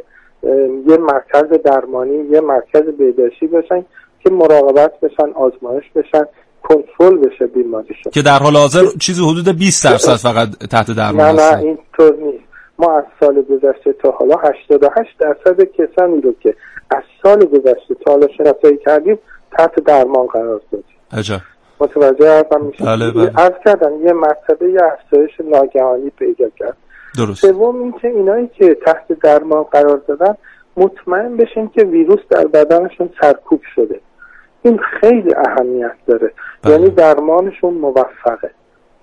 یه 0.86 0.96
مرکز 0.96 1.62
درمانی 1.64 2.24
یه 2.30 2.40
مرکز 2.40 2.82
بهداشتی 2.82 3.46
باشن 3.46 3.84
که 4.24 4.30
مراقبت 4.30 5.00
بشن 5.00 5.32
آزمایش 5.34 5.84
بشن 5.94 6.24
کنترل 6.62 7.16
بشه 7.16 7.46
بیماریشون 7.46 8.12
که 8.12 8.22
در 8.22 8.38
حال 8.38 8.56
حاضر 8.56 8.84
چیزی 9.00 9.22
حدود 9.22 9.58
20 9.58 9.84
درصد 9.84 10.16
فقط 10.16 10.48
تحت 10.70 10.90
درمان 10.90 11.40
نه 11.40 11.52
نه 11.52 11.58
اینطور 11.58 12.16
نیست. 12.16 12.44
ما 12.78 12.98
از 12.98 13.04
سال 13.20 13.42
گذشته 13.42 13.92
تا 13.92 14.10
حالا 14.10 14.36
88 14.36 15.18
درصد 15.18 15.60
کسانی 15.62 16.20
رو 16.20 16.34
که 16.40 16.54
از 16.90 17.02
سال 17.22 17.44
گذشته 17.44 17.94
تا 18.04 18.12
حالا 18.12 18.28
شناسایی 18.38 18.78
کردیم 18.84 19.18
تحت 19.58 19.74
درمان 19.74 20.26
قرار 20.26 20.60
دادیم. 20.72 20.96
عجب. 21.12 21.40
متوجه 21.80 22.40
هستم 22.40 22.60
میشه 22.60 22.84
بله 22.84 23.10
بله. 23.10 23.40
از 23.40 23.52
کردن 23.64 23.92
یه 24.06 24.12
مرتبه 24.12 24.70
یه 24.70 24.80
افزایش 24.92 25.30
ناگهانی 25.52 26.10
پیدا 26.10 26.48
کرد. 26.58 26.76
درست. 27.18 27.46
سوم 27.46 27.82
اینکه 27.82 28.08
اینایی 28.08 28.50
که 28.58 28.76
تحت 28.86 29.12
درمان 29.22 29.62
قرار 29.62 30.02
دادن 30.08 30.34
مطمئن 30.76 31.36
بشین 31.36 31.68
که 31.68 31.84
ویروس 31.84 32.20
در 32.30 32.46
بدنشون 32.46 33.10
سرکوب 33.20 33.60
شده. 33.74 34.00
این 34.62 34.78
خیلی 35.00 35.34
اهمیت 35.34 35.92
داره 36.06 36.32
بله. 36.62 36.72
یعنی 36.72 36.90
درمانشون 36.90 37.74
موفقه 37.74 38.50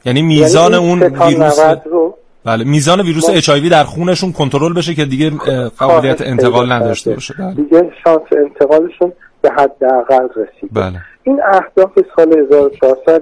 یعنی 0.05 0.21
میزان 0.21 0.73
یعنی 0.73 0.87
اون 0.87 1.03
ویروس 1.03 1.59
رو 1.85 2.17
بله 2.45 2.63
میزان 2.63 3.01
ویروس 3.01 3.29
اچ 3.29 3.49
در 3.49 3.83
خونشون 3.83 4.31
کنترل 4.31 4.73
بشه 4.73 4.93
که 4.93 5.05
دیگه 5.05 5.31
قابلیت 5.77 6.21
انتقال 6.21 6.71
نداشته 6.71 7.13
باشه 7.13 7.33
بله. 7.39 7.53
دیگه 7.53 7.91
شانس 8.03 8.21
انتقالشون 8.31 9.13
به 9.41 9.51
حداقل 9.51 10.27
رسید 10.35 10.69
بله. 10.73 11.01
این 11.23 11.41
اهداف 11.43 11.91
سال 12.15 12.39
1400 12.39 13.21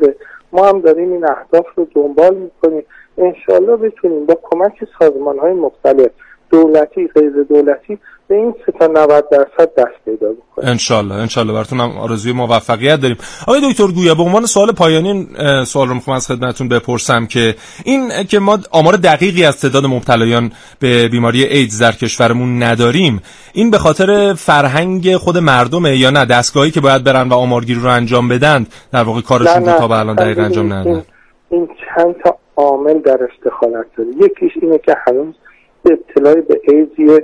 ما 0.51 0.67
هم 0.67 0.82
داریم 0.82 1.12
این 1.12 1.25
اهداف 1.25 1.65
رو 1.75 1.88
دنبال 1.96 2.36
می‌کنیم 2.36 2.84
انشالله 3.17 3.75
بتونیم 3.75 4.25
با 4.25 4.39
کمک 4.44 4.74
سازمان 5.00 5.39
های 5.39 5.53
مختلف 5.53 6.12
دولتی 6.51 7.08
غیر 7.16 7.32
دولتی 7.50 7.98
به 8.27 8.36
این 8.36 8.54
سه 8.66 8.72
تا 8.72 8.88
90 8.88 9.30
درصد 9.32 9.70
دست 9.77 10.06
پیدا 10.06 10.27
بکنیم 10.32 10.70
انشالله 10.70 11.16
انشالله. 11.16 11.54
براتون 11.54 11.80
هم 11.80 11.98
آرزوی 11.98 12.32
موفقیت 12.32 13.01
داریم. 13.01 13.18
آقای 13.48 13.62
دکتر 13.72 13.88
گویا 13.88 14.16
به 14.16 14.24
عنوان 14.24 14.46
سوال 14.46 14.72
پایانی 14.72 15.27
سوال 15.66 15.88
رو 15.88 15.94
می‌خوام 15.94 16.16
از 16.16 16.27
خدمتتون 16.27 16.70
بپرسم 16.70 17.25
که 17.25 17.56
این 17.86 18.10
که 18.30 18.39
ما 18.39 18.60
آمار 18.72 18.94
دقیقی 18.94 19.46
از 19.46 19.62
تعداد 19.62 19.86
مبتلایان 19.86 20.51
به 20.80 21.08
بیماری 21.08 21.44
ایدز 21.44 21.82
در 21.82 21.92
کشورمون 21.92 22.63
نداریم 22.63 23.22
این 23.54 23.72
به 23.72 23.77
خاطر 23.77 24.34
فرهنگ 24.34 25.16
خود 25.16 25.38
مردمه 25.38 25.98
یا 25.98 26.10
نه؟ 26.10 26.25
دستگاهی 26.25 26.72
که 26.72 26.82
باید 26.82 27.04
برن 27.04 27.30
و 27.30 27.34
آمارگیری 27.34 27.80
رو 27.80 27.89
انجام 27.89 28.27
بدن 28.27 28.66
در 28.92 29.04
واقع 29.04 29.22
کارشون 29.22 29.66
رو 29.66 29.80
تا 29.80 29.88
به 29.88 30.00
الان 30.00 30.16
دقیق 30.16 30.39
انجام 30.39 30.74
ندادن. 30.74 31.04
این 31.50 31.68
چند 31.68 32.16
تا 32.24 32.38
عامل 32.56 33.00
در 33.00 33.20
دخالت 33.46 33.86
داره. 33.98 34.10
یکیش 34.10 34.51
اینه 34.62 34.77
که 34.77 34.96
هنوز 35.08 35.36
اطلاعی 35.91 36.41
به 36.41 36.62
ایدز 36.63 37.22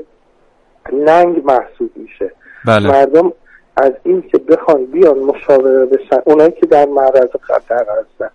ننگ 0.93 1.45
محسوب 1.45 1.91
میشه 1.95 2.31
بله. 2.65 2.91
مردم 2.91 3.33
از 3.77 3.91
این 4.03 4.21
که 4.21 4.37
بخوان 4.37 4.85
بیان 4.85 5.19
مشاوره 5.19 5.85
بشن 5.85 6.21
اونایی 6.25 6.51
که 6.51 6.65
در 6.65 6.85
معرض 6.85 7.29
خطر 7.41 7.85
هستن 7.99 8.29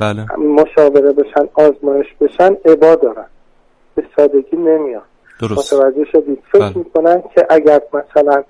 بله. 0.00 0.36
مشاوره 0.36 1.12
بشن 1.12 1.48
آزمایش 1.54 2.06
بشن 2.20 2.56
عبا 2.64 2.94
دارن 2.94 3.26
به 3.94 4.04
سادگی 4.16 4.56
نمیان 4.56 5.02
درست. 5.40 5.74
متوجه 5.74 6.04
شدید 6.12 6.38
فکر 6.52 6.60
بله. 6.60 6.78
می‌کنن 6.78 7.22
که 7.34 7.46
اگر 7.50 7.80
مثلا 7.92 8.44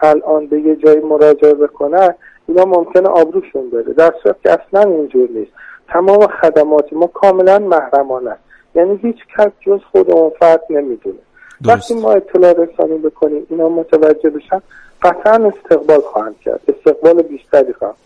الان 0.00 0.46
به 0.46 0.60
یه 0.60 0.76
جایی 0.76 1.00
مراجعه 1.00 1.54
بکنن 1.54 2.14
اینا 2.48 2.64
ممکنه 2.64 3.08
آبروشون 3.08 3.70
بره 3.70 3.92
در 3.92 4.14
صورت 4.22 4.36
که 4.42 4.52
اصلا 4.52 4.90
اینجور 4.90 5.28
نیست 5.30 5.52
تمام 5.88 6.26
خدمات 6.26 6.92
ما 6.92 7.06
کاملا 7.06 7.58
محرمانه 7.58 8.30
است 8.30 8.43
یعنی 8.74 8.98
هیچ 9.02 9.16
کس 9.36 9.50
جز 9.60 9.80
خود 9.92 10.10
اون 10.10 10.30
فرد 10.40 10.62
نمی‌دونه. 10.70 11.18
وقتی 11.66 11.94
ما 11.94 12.12
اطلاع 12.12 12.52
رسانی 12.52 12.98
بکنیم 12.98 13.46
اینا 13.50 13.68
متوجه 13.68 14.30
بشن 14.30 14.62
قطعا 15.02 15.52
استقبال 15.52 16.00
خواهند 16.00 16.38
کرد. 16.44 16.60
استقبال 16.68 17.22
بیشتری 17.22 17.72
خواهند. 17.72 17.96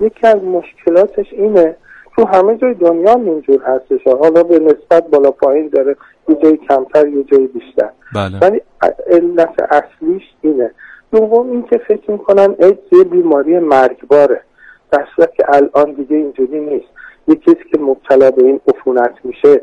یکی 0.00 0.26
از 0.26 0.42
مشکلاتش 0.42 1.26
اینه 1.32 1.76
تو 2.16 2.26
همه 2.26 2.56
جای 2.56 2.74
دنیا 2.74 3.14
اینجور 3.14 3.62
هستش. 3.62 4.06
حالا 4.06 4.42
به 4.42 4.58
نسبت 4.58 5.08
بالا 5.08 5.30
پایین 5.30 5.68
داره 5.68 5.96
یه 6.28 6.34
جای 6.34 6.56
کمتر 6.56 7.08
یه 7.08 7.24
جای 7.24 7.46
بیشتر. 7.46 7.90
بله. 8.14 8.38
ولی 8.38 8.60
علت 9.06 9.54
اصلیش 9.70 10.22
اینه. 10.40 10.70
دوم 11.12 11.50
اینکه 11.50 11.78
فکر 11.78 12.10
می‌کنن 12.10 12.54
ایدز 12.58 12.92
یه 12.92 13.04
بیماری 13.04 13.58
مرگباره. 13.58 14.40
در 14.90 15.06
صورت 15.16 15.34
که 15.34 15.44
الان 15.48 15.92
دیگه 15.92 16.16
اینجوری 16.16 16.60
نیست. 16.60 16.88
یه 17.28 17.34
کسی 17.34 17.64
که 17.72 17.78
مبتلا 17.78 18.30
به 18.30 18.44
این 18.44 18.60
عفونت 18.68 19.14
میشه 19.24 19.60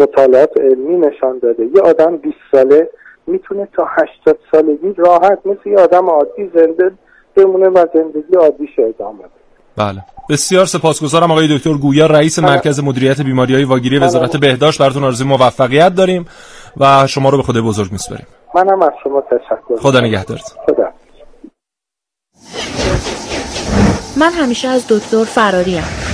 مطالعات 0.00 0.50
علمی 0.60 0.96
نشان 0.96 1.38
داده. 1.42 1.64
یه 1.74 1.80
آدم 1.80 2.16
20 2.16 2.36
ساله 2.52 2.90
می‌تونه 3.26 3.68
تا 3.76 3.86
80 4.24 4.38
سالگی 4.52 4.94
راحت 4.96 5.38
مثل 5.44 5.68
یه 5.70 5.78
آدم 5.78 6.10
عادی 6.10 6.50
زنده 6.54 6.90
بمونه 7.36 7.68
و 7.68 7.86
زندگی 7.94 8.36
عادیش 8.36 8.70
ادامه 8.78 9.18
بده. 9.18 9.28
بله. 9.76 10.04
بسیار 10.30 10.66
سپاسگزارم 10.66 11.30
آقای 11.30 11.58
دکتر 11.58 11.74
گویا 11.74 12.06
رئیس 12.06 12.38
مرکز 12.38 12.80
مدیریت 12.80 13.20
بیماری 13.20 13.54
های 13.54 13.64
واگیری 13.64 13.98
وزارت 13.98 14.36
بهداشت. 14.36 14.80
براتون 14.80 15.04
آرزوی 15.04 15.28
موفقیت 15.28 15.94
داریم 15.94 16.26
و 16.76 17.06
شما 17.06 17.30
رو 17.30 17.36
به 17.36 17.42
خدای 17.42 17.62
بزرگ 17.62 17.92
میسپاریم. 17.92 18.26
منم 18.54 18.82
از 18.82 18.92
شما 19.04 19.20
تشکر 19.20 19.76
خدا 19.80 20.00
نگهدارت 20.00 20.54
خدا. 20.66 20.88
من 24.20 24.30
همیشه 24.30 24.68
از 24.68 24.86
دکتر 24.88 25.24
فراریم 25.24 26.07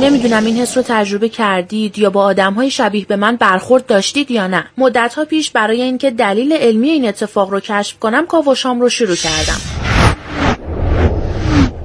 نمی‌دونم 0.00 0.44
این 0.44 0.56
حس 0.56 0.76
رو 0.76 0.82
تجربه 0.86 1.28
کردید 1.28 1.98
یا 1.98 2.10
با 2.10 2.22
آدم 2.22 2.52
های 2.52 2.70
شبیه 2.70 3.06
به 3.06 3.16
من 3.16 3.36
برخورد 3.36 3.86
داشتید 3.86 4.30
یا 4.30 4.46
نه. 4.46 4.64
مدت 4.78 5.14
ها 5.14 5.24
پیش 5.24 5.50
برای 5.50 5.82
اینکه 5.82 6.10
دلیل 6.10 6.52
علمی 6.52 6.88
این 6.88 7.08
اتفاق 7.08 7.50
رو 7.50 7.60
کشف 7.60 7.98
کنم 7.98 8.26
کاوشام 8.26 8.80
رو 8.80 8.88
شروع 8.88 9.16
کردم. 9.16 9.87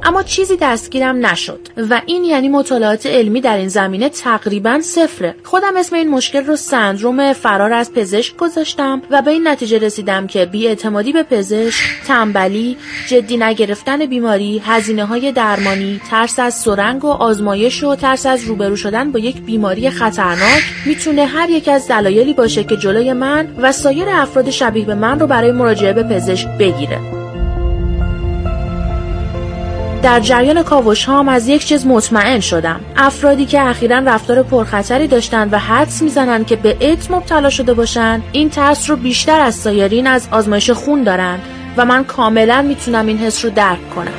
اما 0.05 0.23
چیزی 0.23 0.57
دستگیرم 0.61 1.25
نشد. 1.25 1.59
و 1.89 2.01
این 2.05 2.23
یعنی 2.23 2.49
مطالعات 2.49 3.05
علمی 3.05 3.41
در 3.41 3.57
این 3.57 3.67
زمینه 3.67 4.09
تقریبا 4.09 4.79
صفره. 4.81 5.35
خودم 5.43 5.77
اسم 5.77 5.95
این 5.95 6.09
مشکل 6.09 6.45
رو 6.45 6.55
سندروم 6.55 7.33
فرار 7.33 7.73
از 7.73 7.93
پزشک 7.93 8.37
گذاشتم 8.37 9.01
و 9.11 9.21
به 9.21 9.31
این 9.31 9.47
نتیجه 9.47 9.77
رسیدم 9.77 10.27
که 10.27 10.45
بیاعتمادی 10.45 11.11
به 11.11 11.23
پزشک 11.23 11.83
تنبلی 12.07 12.77
جدی 13.07 13.37
نگرفتن 13.37 14.05
بیماری 14.05 14.61
هزینه 14.65 15.05
های 15.05 15.31
درمانی 15.31 16.01
ترس 16.09 16.39
از 16.39 16.53
سرنگ 16.53 17.05
و 17.05 17.09
آزمایش 17.09 17.83
و 17.83 17.95
ترس 17.95 18.25
از 18.25 18.43
روبرو 18.43 18.75
شدن 18.75 19.11
با 19.11 19.19
یک 19.19 19.41
بیماری 19.41 19.89
خطرناک 19.89 20.63
می‌تونه 20.85 21.25
هر 21.25 21.49
یک 21.49 21.67
از 21.67 21.87
دلایلی 21.87 22.33
باشه 22.33 22.63
که 22.63 22.77
جلوی 22.77 23.13
من 23.13 23.47
و 23.57 23.71
سایر 23.71 24.09
افراد 24.09 24.49
شبیه 24.49 24.85
به 24.85 24.95
من 24.95 25.19
رو 25.19 25.27
برای 25.27 25.51
مراجعه 25.51 25.93
به 25.93 26.03
پزشک 26.03 26.47
بگیره. 26.59 27.22
در 30.03 30.19
جریان 30.19 30.63
کاوش 30.63 31.05
هام 31.05 31.29
از 31.29 31.47
یک 31.47 31.65
چیز 31.65 31.85
مطمئن 31.85 32.39
شدم. 32.39 32.79
افرادی 32.97 33.45
که 33.45 33.61
اخیرا 33.61 33.97
رفتار 33.99 34.43
پرخطری 34.43 35.07
داشتند 35.07 35.53
و 35.53 35.57
حدس 35.57 36.01
می‌زنند 36.01 36.47
که 36.47 36.55
به 36.55 36.77
ایدز 36.79 37.11
مبتلا 37.11 37.49
شده 37.49 37.73
باشند 37.73 38.23
این 38.31 38.49
ترس 38.49 38.89
رو 38.89 38.95
بیشتر 38.95 39.39
از 39.39 39.55
سایرین 39.55 40.07
از 40.07 40.27
آزمایش 40.31 40.69
خون 40.69 41.03
دارند 41.03 41.41
و 41.77 41.85
من 41.85 42.03
کاملا 42.03 42.61
می‌تونم 42.61 43.07
این 43.07 43.17
حس 43.17 43.45
رو 43.45 43.51
درک 43.51 43.89
کنم. 43.95 44.11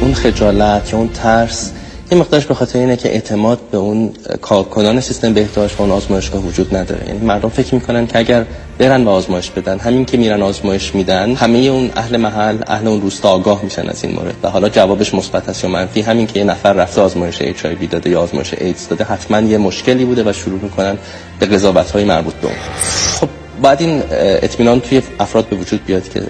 اون 0.00 0.14
خجالت 0.14 0.92
یا 0.92 0.98
اون 0.98 1.08
ترس 1.08 1.72
یه 2.12 2.18
مقدارش 2.18 2.46
به 2.46 2.54
خاطر 2.54 2.78
اینه 2.78 2.96
که 2.96 3.08
اعتماد 3.08 3.58
به 3.70 3.78
اون 3.78 4.12
کارکنان 4.40 5.00
سیستم 5.00 5.34
بهداشت 5.34 5.76
و 5.78 5.82
اون 5.82 5.90
آزمایشگاه 5.90 6.42
وجود 6.42 6.76
نداره. 6.76 7.06
یعنی 7.06 7.18
مردم 7.18 7.48
فکر 7.48 7.74
می‌کنن 7.74 8.06
که 8.06 8.18
اگر 8.18 8.44
برن 8.78 9.04
و 9.04 9.08
آزمایش 9.08 9.50
بدن 9.50 9.78
همین 9.78 10.04
که 10.04 10.16
میرن 10.16 10.42
آزمایش 10.42 10.94
میدن 10.94 11.34
همه 11.34 11.58
اون 11.58 11.90
اهل 11.96 12.16
محل 12.16 12.58
اهل 12.66 12.86
اون 12.86 13.00
روستا 13.00 13.28
آگاه 13.28 13.64
میشن 13.64 13.88
از 13.88 14.04
این 14.04 14.14
مورد. 14.14 14.34
و 14.42 14.48
حالا 14.48 14.68
جوابش 14.68 15.14
مثبت 15.14 15.48
است 15.48 15.64
یا 15.64 15.70
منفی 15.70 16.00
همین 16.00 16.26
که 16.26 16.38
یه 16.38 16.44
نفر 16.44 16.72
رفته 16.72 17.00
آزمایش 17.00 17.36
اچ 17.40 17.66
آی 17.66 17.86
داده 17.86 18.10
یا 18.10 18.20
آزمایش 18.20 18.54
ایدز 18.54 18.88
داده 18.88 19.04
حتما 19.04 19.40
یه 19.40 19.58
مشکلی 19.58 20.04
بوده 20.04 20.30
و 20.30 20.32
شروع 20.32 20.60
می‌کنن 20.62 20.98
به 21.40 21.46
قضاوت 21.46 21.90
های 21.90 22.04
مربوط 22.04 22.34
به 22.34 22.46
اون. 22.46 22.56
خب 23.20 23.28
بعد 23.62 23.82
این 23.82 24.02
اطمینان 24.10 24.80
توی 24.80 25.02
افراد 25.20 25.46
به 25.46 25.56
وجود 25.56 25.84
بیاد 25.84 26.08
که 26.08 26.22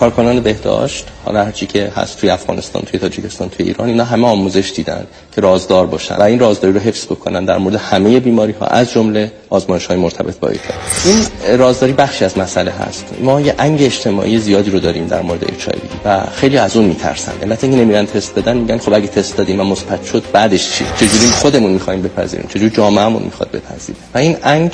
کارکنان 0.00 0.40
بهداشت 0.40 1.06
حالا 1.24 1.44
هرچی 1.44 1.66
که 1.66 1.92
هست 1.96 2.18
توی 2.18 2.30
افغانستان 2.30 2.82
توی 2.82 3.00
تاجیکستان 3.00 3.48
توی 3.48 3.66
ایران 3.66 3.88
اینا 3.88 4.04
همه 4.04 4.26
آموزش 4.28 4.72
دیدن 4.76 5.06
که 5.34 5.40
رازدار 5.40 5.86
باشن 5.86 6.16
و 6.16 6.22
این 6.22 6.38
رازداری 6.38 6.74
رو 6.74 6.80
حفظ 6.80 7.06
بکنن 7.06 7.44
در 7.44 7.58
مورد 7.58 7.74
همه 7.74 8.20
بیماری 8.20 8.52
ها 8.52 8.66
از 8.66 8.90
جمله 8.92 9.32
آزمایش 9.50 9.86
های 9.86 9.96
مرتبط 9.96 10.38
با 10.38 10.48
ایتا 10.48 10.74
این 11.04 11.58
رازداری 11.58 11.92
بخشی 11.92 12.24
از 12.24 12.38
مسئله 12.38 12.70
هست. 12.70 13.04
ما 13.20 13.40
یه 13.40 13.54
انگ 13.58 13.82
اجتماعی 13.82 14.38
زیادی 14.38 14.70
رو 14.70 14.80
داریم 14.80 15.06
در 15.06 15.22
مورد 15.22 15.44
اچ 15.44 15.68
و 16.04 16.20
خیلی 16.34 16.58
از 16.58 16.76
اون 16.76 16.86
میترسن. 16.86 17.32
علت 17.42 17.64
اینکه 17.64 17.78
نمیرن 17.78 18.06
تست 18.06 18.34
بدن 18.34 18.56
میگن 18.56 18.78
خب 18.78 18.92
اگه 18.92 19.06
تست 19.06 19.36
دادیم 19.36 19.60
و 19.60 19.64
مثبت 19.64 20.04
شد 20.04 20.22
بعدش 20.32 20.72
چی؟ 20.72 20.84
چجوری 20.96 21.26
خودمون 21.26 21.70
می‌خوایم 21.72 22.02
بپذیریم؟ 22.02 22.46
چجوری 22.48 22.70
جامعهمون 22.70 23.22
می‌خواد 23.22 23.50
بپذیره؟ 23.50 23.98
و 24.14 24.18
این 24.18 24.36
انگ 24.42 24.70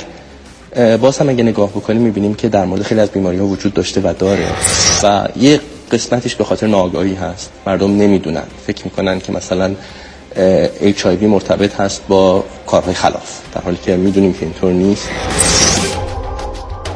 باز 1.01 1.17
هم 1.17 1.29
اگه 1.29 1.43
نگاه 1.43 1.69
بکنیم 1.69 2.01
می‌بینیم 2.01 2.33
که 2.33 2.49
در 2.49 2.65
مورد 2.65 2.81
خیلی 2.81 3.01
از 3.01 3.09
بیماری 3.09 3.37
ها 3.37 3.45
وجود 3.45 3.73
داشته 3.73 4.01
و 4.01 4.13
داره. 4.19 4.47
و 5.03 5.27
یه 5.35 5.59
قسمتش 5.91 6.35
به 6.35 6.43
خاطر 6.43 6.67
ناآگاهی 6.67 7.13
هست. 7.13 7.51
مردم 7.67 7.97
نمی‌دونن. 7.97 8.43
فکر 8.67 8.83
می‌کنن 8.83 9.19
که 9.19 9.31
مثلا 9.31 9.75
HIV 10.81 11.23
مرتبط 11.23 11.75
هست 11.75 12.01
با 12.07 12.43
کارهای 12.67 12.93
خلاف. 12.93 13.39
در 13.55 13.61
حالی 13.61 13.77
که 13.85 13.95
می‌دونیم 13.95 14.33
که 14.33 14.45
اینطور 14.45 14.71
نیست. 14.71 15.09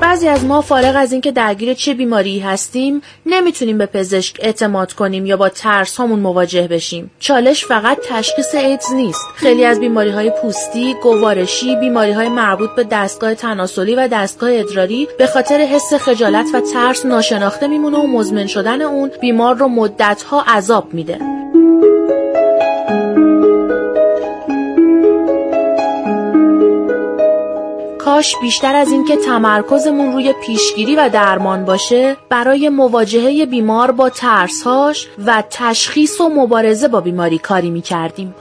بعضی 0.02 0.28
از 0.28 0.46
ما 0.46 0.62
فارغ 0.62 0.96
از 0.96 1.12
اینکه 1.12 1.32
درگیر 1.32 1.74
چه 1.74 1.94
بیماری 1.94 2.40
هستیم 2.40 3.02
نمی‌تونیم 3.26 3.78
به 3.78 3.86
پزشک 3.86 4.38
اعتماد 4.40 4.94
کنیم 4.94 5.26
یا 5.26 5.38
با 5.38 5.50
ترس 5.50 6.00
همون 6.00 6.20
مواجه 6.20 6.68
بشیم. 6.68 7.12
چالش 7.20 7.66
فقط 7.66 7.98
تشخیص 8.10 8.56
ایدز 8.56 8.94
نیست. 8.94 9.28
خیلی 9.36 9.66
از 9.66 9.80
بیماری 9.80 10.10
های 10.10 10.32
پوستی 10.42 10.96
گوارشی 11.04 11.76
بیماری 11.76 12.12
های 12.12 12.30
مربوط 12.30 12.70
به 12.76 12.84
دستگاه 12.84 13.36
تناسلی 13.36 13.96
و 13.96 14.08
دستگاه 14.08 14.50
ادراری 14.54 15.08
به 15.18 15.28
خاطر 15.28 15.58
حس 15.58 15.94
خجالت 15.94 16.48
و 16.54 16.62
ترس 16.62 17.06
ناشناخته 17.06 17.68
میمونه 17.68 17.98
و 17.98 18.08
مزمن 18.08 18.48
شدن 18.48 18.82
اون 18.82 19.12
بیمار 19.22 19.56
رو 19.56 19.68
مدتها 19.68 20.42
عذاب 20.42 20.94
میده. 20.94 21.20
کاش 28.12 28.36
بیشتر 28.42 28.76
از 28.76 28.92
اینکه 28.92 29.16
تمرکزمون 29.16 30.14
روی 30.14 30.34
پیشگیری 30.46 30.96
و 30.96 31.10
درمان 31.10 31.66
باشه 31.66 32.18
برای 32.30 32.70
مواجهه 32.70 33.46
بیمار 33.46 33.92
با 33.92 34.10
ترسهاش 34.10 35.08
و 35.26 35.44
تشخیص 35.50 36.22
و 36.22 36.30
مبارزه 36.30 36.88
با 36.88 37.02
بیماری 37.02 37.38
کاری 37.38 37.70
می‌کردیم. 37.70 38.36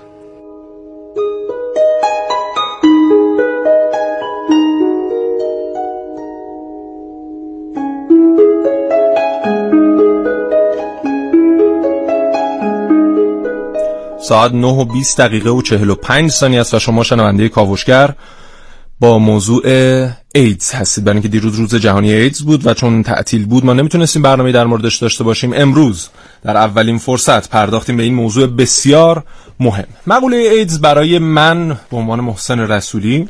ساعت 14.20 14.52
9 14.52 14.66
و 14.66 14.84
20 14.84 15.20
دقیقه 15.20 15.50
و 15.50 15.62
45 15.62 16.30
ثانیه 16.30 16.60
است 16.60 16.74
و 16.74 16.78
شما 16.78 17.02
شنونده 17.02 17.48
کاوشگر 17.48 18.14
با 19.00 19.18
موضوع 19.18 19.62
ایدز 20.34 20.72
هستید. 20.72 21.04
برای 21.04 21.16
اینکه 21.16 21.28
دیروز 21.28 21.54
روز 21.54 21.74
جهانی 21.74 22.12
ایدز 22.12 22.42
بود 22.42 22.66
و 22.66 22.74
چون 22.74 23.02
تعطیل 23.02 23.46
بود 23.46 23.64
ما 23.64 23.72
نمی‌تونستیم 23.72 24.22
برنامه 24.22 24.52
در 24.52 24.64
موردش 24.64 24.96
داشته 24.96 25.24
باشیم. 25.24 25.52
امروز 25.56 26.08
در 26.42 26.56
اولین 26.56 26.98
فرصت 26.98 27.48
پرداختیم 27.48 27.96
به 27.96 28.02
این 28.02 28.14
موضوع 28.14 28.46
بسیار 28.46 29.24
مهم. 29.60 29.84
مقوله 30.06 30.36
ایدز 30.36 30.80
برای 30.80 31.18
من 31.18 31.68
به 31.68 31.96
عنوان 31.96 32.20
محسن 32.20 32.60
رسولی 32.60 33.28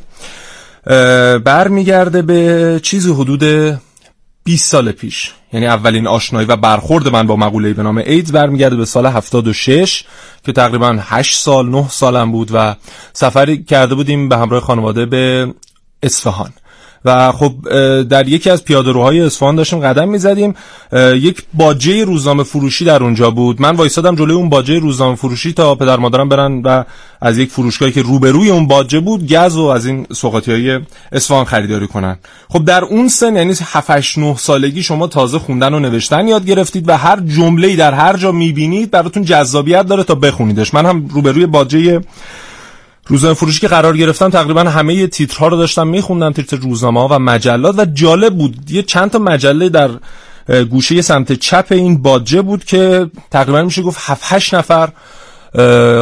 برمیگرده 1.43 2.21
به 2.21 2.79
چیزی 2.83 3.11
حدود 3.11 3.43
20 4.43 4.71
سال 4.71 4.91
پیش. 4.91 5.31
یعنی 5.53 5.67
اولین 5.67 6.07
آشنایی 6.07 6.47
و 6.47 6.55
برخورد 6.55 7.07
من 7.07 7.27
با 7.27 7.35
مقوله 7.35 7.73
به 7.73 7.83
نام 7.83 7.97
ایدز 7.97 8.31
برمیگرده 8.31 8.75
به 8.75 8.85
سال 8.85 9.05
76 9.05 10.03
که 10.45 10.51
تقریبا 10.51 10.97
8 11.01 11.37
سال 11.37 11.69
9 11.69 11.89
سالم 11.89 12.31
بود 12.31 12.49
و 12.53 12.75
سفری 13.13 13.63
کرده 13.63 13.95
بودیم 13.95 14.29
به 14.29 14.37
همراه 14.37 14.61
خانواده 14.61 15.05
به 15.05 15.53
اصفهان. 16.03 16.53
و 17.05 17.31
خب 17.31 17.53
در 18.03 18.27
یکی 18.27 18.49
از 18.49 18.63
پیادهروهای 18.63 19.21
اصفهان 19.21 19.55
داشتیم 19.55 19.79
قدم 19.79 20.09
می‌زدیم. 20.09 20.55
یک 21.13 21.43
باجه 21.53 22.03
روزنامه 22.03 22.43
فروشی 22.43 22.85
در 22.85 23.03
اونجا 23.03 23.31
بود. 23.31 23.61
من 23.61 23.75
وایسادم 23.75 24.15
جلوی 24.15 24.35
اون 24.35 24.49
باجه 24.49 24.79
روزنامه 24.79 25.15
فروشی 25.15 25.53
تا 25.53 25.75
پدر 25.75 25.97
مادرم 25.97 26.29
برن 26.29 26.61
و 26.61 26.83
از 27.21 27.37
یک 27.37 27.49
فروشگاهی 27.49 27.91
که 27.91 28.01
روبروی 28.01 28.49
اون 28.49 28.67
باجه 28.67 28.99
بود 28.99 29.33
گز 29.33 29.57
و 29.57 29.63
از 29.63 29.85
این 29.85 30.07
سوقاتی 30.13 30.51
های 30.51 30.79
اصفهان 31.11 31.45
خریداری 31.45 31.87
کنن. 31.87 32.17
خب 32.49 32.65
در 32.65 32.83
اون 32.83 33.07
سن 33.07 33.35
یعنی 33.35 33.53
7 33.65 34.17
9 34.17 34.37
سالگی 34.37 34.83
شما 34.83 35.07
تازه 35.07 35.39
خوندن 35.39 35.73
و 35.73 35.79
نوشتن 35.79 36.27
یاد 36.27 36.45
گرفتید 36.45 36.89
و 36.89 36.97
هر 36.97 37.19
جمله‌ای 37.19 37.75
در 37.75 37.93
هر 37.93 38.17
جا 38.17 38.31
می‌بینید 38.31 38.91
براتون 38.91 39.23
جذابیت 39.23 39.85
داره 39.85 40.03
تا 40.03 40.15
بخونیدش. 40.15 40.73
من 40.73 40.85
هم 40.85 41.07
روبروی 41.07 41.45
باجه 41.45 42.01
روزنامه 43.07 43.35
فروشی 43.35 43.59
که 43.59 43.67
قرار 43.67 43.97
گرفتم 43.97 44.29
تقریبا 44.29 44.61
همه 44.63 45.07
تیترها 45.07 45.47
رو 45.47 45.57
داشتم 45.57 45.87
میخوندم 45.87 46.31
تیتر 46.31 46.57
روزنامه 46.57 46.99
ها 46.99 47.07
و 47.11 47.19
مجلات 47.19 47.79
و 47.79 47.85
جالب 47.85 48.37
بود. 48.37 48.71
یه 48.71 48.83
چند 48.83 49.11
تا 49.11 49.19
مجله 49.19 49.69
در 49.69 49.89
گوشه 50.69 51.01
سمت 51.01 51.33
چپ 51.33 51.65
این 51.69 52.01
باجه 52.01 52.41
بود 52.41 52.63
که 52.63 53.09
تقریبا 53.31 53.61
میشه 53.61 53.81
گفت 53.81 53.99
7 54.01 54.23
8 54.25 54.53
نفر 54.53 54.89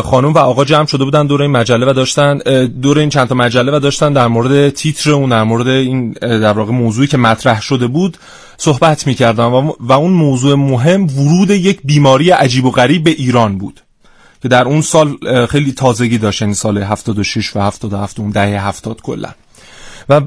خانم 0.02 0.34
و 0.34 0.38
آقا 0.38 0.66
جمع 0.66 0.86
شده 0.86 1.04
بودن 1.04 1.28
دور 1.28 1.42
این 1.42 1.52
مجله 1.52 1.90
و 1.90 1.94
داشتن 1.94 2.38
دور 2.82 3.00
این 3.00 3.10
چند 3.10 3.28
تا 3.28 3.36
مجله 3.36 3.76
و 3.76 3.80
داشتن 3.80 4.14
در 4.14 4.28
مورد 4.28 4.70
تیتر 4.70 5.12
اون 5.12 5.30
در 5.30 5.44
مورد 5.44 5.68
این 5.68 6.12
در 6.22 6.54
واقع 6.54 6.72
موضوعی 6.72 7.08
که 7.08 7.18
مطرح 7.18 7.62
شده 7.62 7.88
بود 7.88 8.18
صحبت 8.58 9.08
می‌کردن 9.08 9.46
و 9.80 9.92
اون 9.92 10.12
موضوع 10.12 10.56
مهم 10.56 11.08
ورود 11.08 11.50
یک 11.50 11.80
بیماری 11.84 12.30
عجیب 12.30 12.66
و 12.66 12.72
غریب 12.72 13.04
به 13.04 13.10
ایران 13.10 13.58
بود. 13.58 13.82
که 14.42 14.48
در 14.48 14.64
اون 14.64 14.82
سال 14.82 15.18
خیلی 15.46 15.72
تازگی 15.72 16.18
داشت 16.18 16.42
یعنی 16.42 16.54
سال 16.54 16.78
76 16.78 17.56
و 17.56 17.60
77 17.60 18.20
اون 18.20 18.30
دهه 18.30 18.68
70 18.68 19.02
کلا. 19.02 19.30
و 20.10 20.22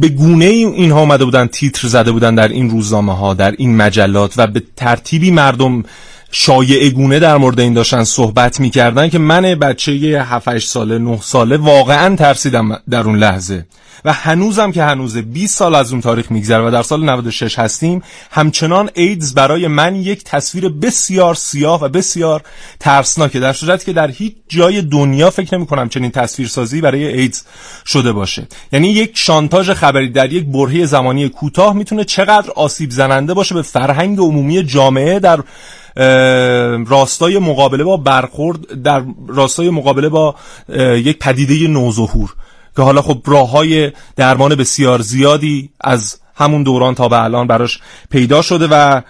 به 0.00 0.08
گونه 0.08 0.44
اینها 0.44 1.00
آمده 1.00 1.24
بودن 1.24 1.46
تیتر 1.46 1.88
زده 1.88 2.12
بودن 2.12 2.34
در 2.34 2.48
این 2.48 2.70
روزنامه 2.70 3.16
ها 3.16 3.34
در 3.34 3.54
این 3.58 3.76
مجلات 3.76 4.34
و 4.36 4.46
به 4.46 4.62
ترتیبی 4.76 5.30
مردم 5.30 5.82
شایع 6.30 6.90
گونه 6.90 7.18
در 7.18 7.36
مورد 7.36 7.60
این 7.60 7.74
داشتن 7.74 8.04
صحبت 8.04 8.60
می‌کردن 8.60 9.08
که 9.08 9.18
من 9.18 9.42
بچه 9.42 9.92
7 10.22 10.58
ساله 10.58 10.98
9 10.98 11.18
ساله 11.22 11.56
واقعا 11.56 12.16
ترسیدم 12.16 12.80
در 12.90 13.00
اون 13.00 13.16
لحظه. 13.16 13.66
و 14.04 14.12
هنوزم 14.12 14.72
که 14.72 14.82
هنوز 14.82 15.16
20 15.16 15.56
سال 15.58 15.74
از 15.74 15.92
اون 15.92 16.00
تاریخ 16.00 16.30
میگذره 16.30 16.66
و 16.66 16.70
در 16.70 16.82
سال 16.82 17.04
96 17.04 17.58
هستیم 17.58 18.02
همچنان 18.30 18.90
ایدز 18.94 19.34
برای 19.34 19.68
من 19.68 19.96
یک 19.96 20.24
تصویر 20.24 20.68
بسیار 20.68 21.34
سیاه 21.34 21.84
و 21.84 21.88
بسیار 21.88 22.42
ترسناکه 22.80 23.40
در 23.40 23.52
صورتی 23.52 23.86
که 23.86 23.92
در 23.92 24.10
هیچ 24.10 24.34
جای 24.48 24.82
دنیا 24.82 25.30
فکر 25.30 25.56
نمی 25.56 25.66
کنم 25.66 25.88
چنین 25.88 26.10
تصویرسازی 26.10 26.80
برای 26.80 27.06
ایدز 27.06 27.42
شده 27.86 28.12
باشه. 28.12 28.46
یعنی 28.72 28.88
یک 28.88 29.10
شانتاژ 29.14 29.70
خبری 29.70 30.08
در 30.08 30.32
یک 30.32 30.44
برهه 30.44 30.84
زمانی 30.84 31.28
کوتاه 31.28 31.74
می‌تونه 31.74 32.04
چقدر 32.04 32.50
آسیب 32.50 32.90
زننده 32.90 33.34
باشه 33.34 33.54
به 33.54 33.62
فرهنگ 33.62 34.18
عمومی 34.18 34.62
جامعه 34.62 35.18
در 35.18 35.40
راستای 36.86 37.38
مقابله 37.38 37.84
با 37.84 37.96
برخورد 37.96 38.82
در 38.82 39.02
راستای 39.28 39.70
مقابله 39.70 40.08
با 40.08 40.34
یک 40.78 41.18
پدیده 41.18 41.68
نوظهور. 41.68 42.34
که 42.76 42.82
حالا 42.82 43.02
خب 43.02 43.22
راه 43.26 43.50
های 43.50 43.92
درمان 44.16 44.54
بسیار 44.54 45.02
زیادی 45.02 45.70
از 45.80 46.20
همون 46.34 46.62
دوران 46.62 46.94
تا 46.94 47.08
به 47.08 47.22
الان 47.22 47.46
براش 47.46 47.80
پیدا 48.10 48.42
شده 48.42 48.68
و 48.70 49.00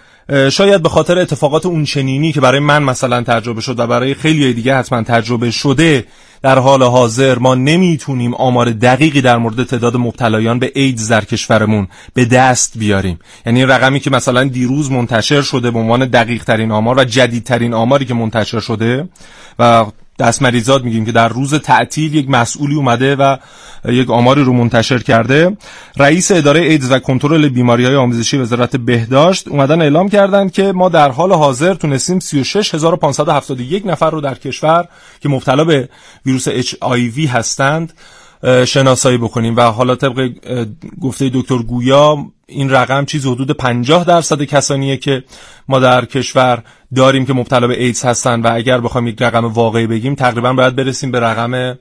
شاید 0.49 0.81
به 0.81 0.89
خاطر 0.89 1.19
اتفاقات 1.19 1.65
اون 1.65 1.83
چنینی 1.83 2.31
که 2.31 2.41
برای 2.41 2.59
من 2.59 2.83
مثلا 2.83 3.23
تجربه 3.23 3.61
شد 3.61 3.79
و 3.79 3.87
برای 3.87 4.13
خیلی 4.13 4.53
دیگه 4.53 4.75
حتما 4.75 5.03
تجربه 5.03 5.51
شده 5.51 6.05
در 6.41 6.59
حال 6.59 6.83
حاضر 6.83 7.37
ما 7.39 7.55
نمی‌تونیم 7.55 8.33
آمار 8.33 8.69
دقیقی 8.69 9.21
در 9.21 9.37
مورد 9.37 9.63
تعداد 9.63 9.97
مبتلایان 9.97 10.59
به 10.59 10.71
ایدز 10.75 11.07
در 11.07 11.25
کشورمون 11.25 11.87
به 12.13 12.25
دست 12.25 12.77
بیاریم. 12.77 13.19
یعنی 13.45 13.65
رقمی 13.65 13.99
که 13.99 14.09
مثلا 14.09 14.43
دیروز 14.43 14.91
منتشر 14.91 15.41
شده 15.41 15.71
به 15.71 15.79
عنوان 15.79 16.05
دقیق 16.05 16.43
ترین 16.43 16.71
آمار 16.71 16.99
و 16.99 17.03
جدیدترین 17.03 17.73
آماری 17.73 18.05
که 18.05 18.13
منتشر 18.13 18.59
شده 18.59 19.09
و 19.59 19.85
دست 20.19 20.41
مریضات 20.41 20.83
میگیم 20.83 21.05
که 21.05 21.11
در 21.11 21.27
روز 21.27 21.53
تعطیل 21.53 22.15
یک 22.15 22.29
مسئولی 22.29 22.75
اومده 22.75 23.15
و 23.15 23.37
یک 23.85 24.09
آماری 24.09 24.43
رو 24.43 24.53
منتشر 24.53 24.99
کرده. 24.99 25.57
رئیس 25.97 26.31
اداره 26.31 26.61
ایدز 26.61 26.91
و 26.91 26.99
کنترل 26.99 27.49
بیماری 27.49 27.85
های 27.85 27.95
آموزشی 27.95 28.37
وزارت 28.37 28.75
بهداشت 28.75 29.47
اومدن 29.47 29.81
اعلام 29.81 30.09
کردند 30.09 30.51
که 30.51 30.71
ما 30.71 30.89
در 30.89 31.11
حال 31.11 31.33
حاضر 31.33 31.73
تونستیم 31.73 32.19
36571 32.19 33.85
نفر 33.85 34.09
رو 34.09 34.21
در 34.21 34.35
کشور 34.35 34.87
که 35.21 35.29
مبتلا 35.29 35.63
به 35.63 35.89
ویروس 36.25 36.49
HIV 36.49 37.19
هستند 37.29 37.93
شناسایی 38.65 39.17
بکنیم. 39.17 39.55
و 39.55 39.61
حالا 39.61 39.95
طبق 39.95 40.29
گفته 41.01 41.31
دکتر 41.33 41.57
گویا 41.57 42.17
این 42.49 42.69
رقم 42.69 43.05
چیز 43.05 43.25
حدود 43.25 43.51
50 43.51 44.03
درصد 44.03 44.43
کسانیه 44.43 44.97
که 44.97 45.23
ما 45.67 45.79
در 45.79 46.05
کشور 46.05 46.63
داریم 46.95 47.25
که 47.25 47.33
مبتلا 47.33 47.67
به 47.67 47.83
ایدز 47.83 48.05
هستن 48.05 48.41
و 48.41 48.51
اگر 48.53 48.81
بخوایم 48.81 49.07
یک 49.07 49.21
رقم 49.21 49.45
واقعی 49.45 49.87
بگیم 49.87 50.15
تقریبا 50.15 50.53
باید 50.53 50.75
برسیم 50.75 51.11
به 51.11 51.19
رقم 51.19 51.77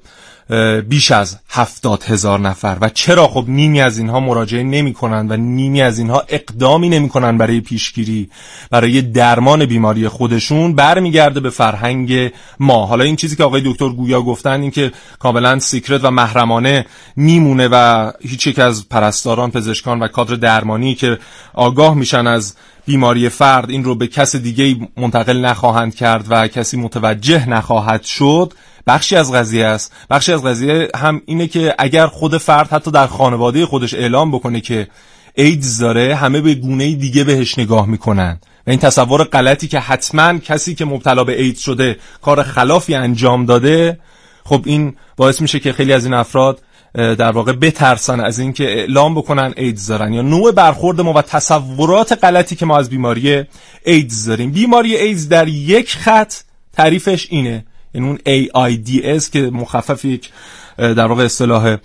بیش 0.88 1.11
از 1.11 1.38
هفتاد 1.50 2.02
هزار 2.02 2.40
نفر. 2.40 2.78
و 2.80 2.88
چرا 2.88 3.28
خب 3.28 3.44
نیمی 3.48 3.80
از 3.80 3.98
اینها 3.98 4.20
مراجعه 4.20 4.62
نمی 4.62 4.92
کنند 4.94 5.30
و 5.30 5.37
نیمی 5.37 5.82
از 5.82 5.98
اینها 5.98 6.24
اقدامی 6.28 6.88
نمی 6.88 7.09
کنند 7.09 7.38
برای 7.38 7.61
پیشگیری 7.61 8.30
برای 8.70 9.02
درمان 9.02 9.66
بیماری 9.66 10.09
خودشون 10.09 10.74
برمیگرده 10.74 11.40
به 11.40 11.50
فرهنگ 11.50 12.32
ما. 12.61 12.87
حالا 12.87 13.04
این 13.04 13.16
چیزی 13.16 13.37
که 13.37 13.44
آقای 13.44 13.62
دکتر 13.64 13.88
گویا 13.88 14.22
گفتن 14.22 14.61
این 14.61 14.70
که 14.70 14.92
کاملا 15.18 15.59
سیکرت 15.59 16.04
و 16.04 16.11
محرمانه 16.11 16.87
میمونه 17.16 17.68
و 17.72 18.11
هیچ 18.20 18.46
یک 18.46 18.59
از 18.59 18.88
پرستاران 18.88 19.50
پزشکان 19.50 20.00
و 20.00 20.09
کادر 20.09 20.35
درمانی 20.35 20.94
که 20.94 21.18
آگاه 21.54 21.94
میشن 21.94 22.26
از 22.26 22.54
بیماری 22.87 23.28
فرد 23.28 23.70
این 23.70 23.85
رو 23.85 23.94
به 23.94 24.06
کس 24.06 24.37
دیگه 24.37 24.88
منتقل 24.96 25.44
نخواهند 25.44 25.94
کرد 25.94 26.24
و 26.28 26.48
کسی 26.48 26.76
متوجه 26.76 27.48
نخواهد 27.48 28.02
شد. 28.02 28.52
بخشی 28.87 29.16
از 29.16 29.33
قضیه 29.33 29.66
است. 29.66 29.92
بخشی 30.11 30.33
از 30.33 30.42
قضیه 30.42 30.88
هم 30.96 31.22
اینه 31.27 31.46
که 31.46 31.75
اگر 31.79 32.07
خود 32.07 32.38
فرد 32.38 32.68
حتی 32.68 32.90
در 32.90 33.07
خانواده 33.07 33.66
خودش 33.66 33.94
اعلام 33.94 34.31
بکنه 34.31 34.61
که 34.61 34.88
ایدز 35.35 35.79
داره 35.79 36.14
همه 36.14 36.40
به 36.40 36.55
گونه 36.55 36.94
دیگه 36.94 37.25
بهش 37.25 37.59
نگاه 37.59 37.87
می‌کنن. 37.87 38.40
و 38.66 38.70
این 38.70 38.79
تصور 38.79 39.25
غلطی 39.25 39.68
که 39.68 39.79
حتما 39.79 40.38
کسی 40.38 40.75
که 40.75 40.85
مبتلا 40.85 41.25
به 41.25 41.42
ایدز 41.42 41.59
شده 41.59 41.96
کار 42.22 42.42
خلافی 42.42 42.94
انجام 42.94 43.46
داده 43.46 43.99
خب 44.44 44.62
این 44.64 44.96
باعث 45.16 45.40
میشه 45.40 45.61
که 45.61 45.72
خیلی 45.72 45.92
از 45.92 46.05
این 46.05 46.14
افراد 46.14 46.62
در 46.94 47.31
واقع 47.33 47.53
بترسن 47.53 48.20
از 48.20 48.38
اینکه 48.38 48.64
اعلام 48.64 49.14
بکنن 49.14 49.55
ایدز 49.57 49.87
دارن. 49.87 50.12
یا 50.12 50.22
نوع 50.22 50.53
برخورد 50.53 51.01
ما 51.01 51.12
و 51.12 51.22
تصورات 51.22 52.25
غلطی 52.25 52.57
که 52.57 52.66
ما 52.66 52.79
از 52.79 52.90
بیماری 52.90 53.44
ایدز 53.85 54.29
داریم. 54.29 54.51
بیماری 54.51 54.96
ایدز 54.96 55.29
در 55.29 55.49
یک 55.49 55.96
خط 55.96 56.35
تعریفش 56.72 57.27
اینه. 57.31 57.65
این 57.96 58.04
اون 58.04 58.18
AIDS 58.26 59.28
که 59.28 59.40
مخفف 59.40 60.04
یک 60.04 60.30
در 60.76 61.06
واقع 61.06 61.24
اصطلاح 61.24 61.76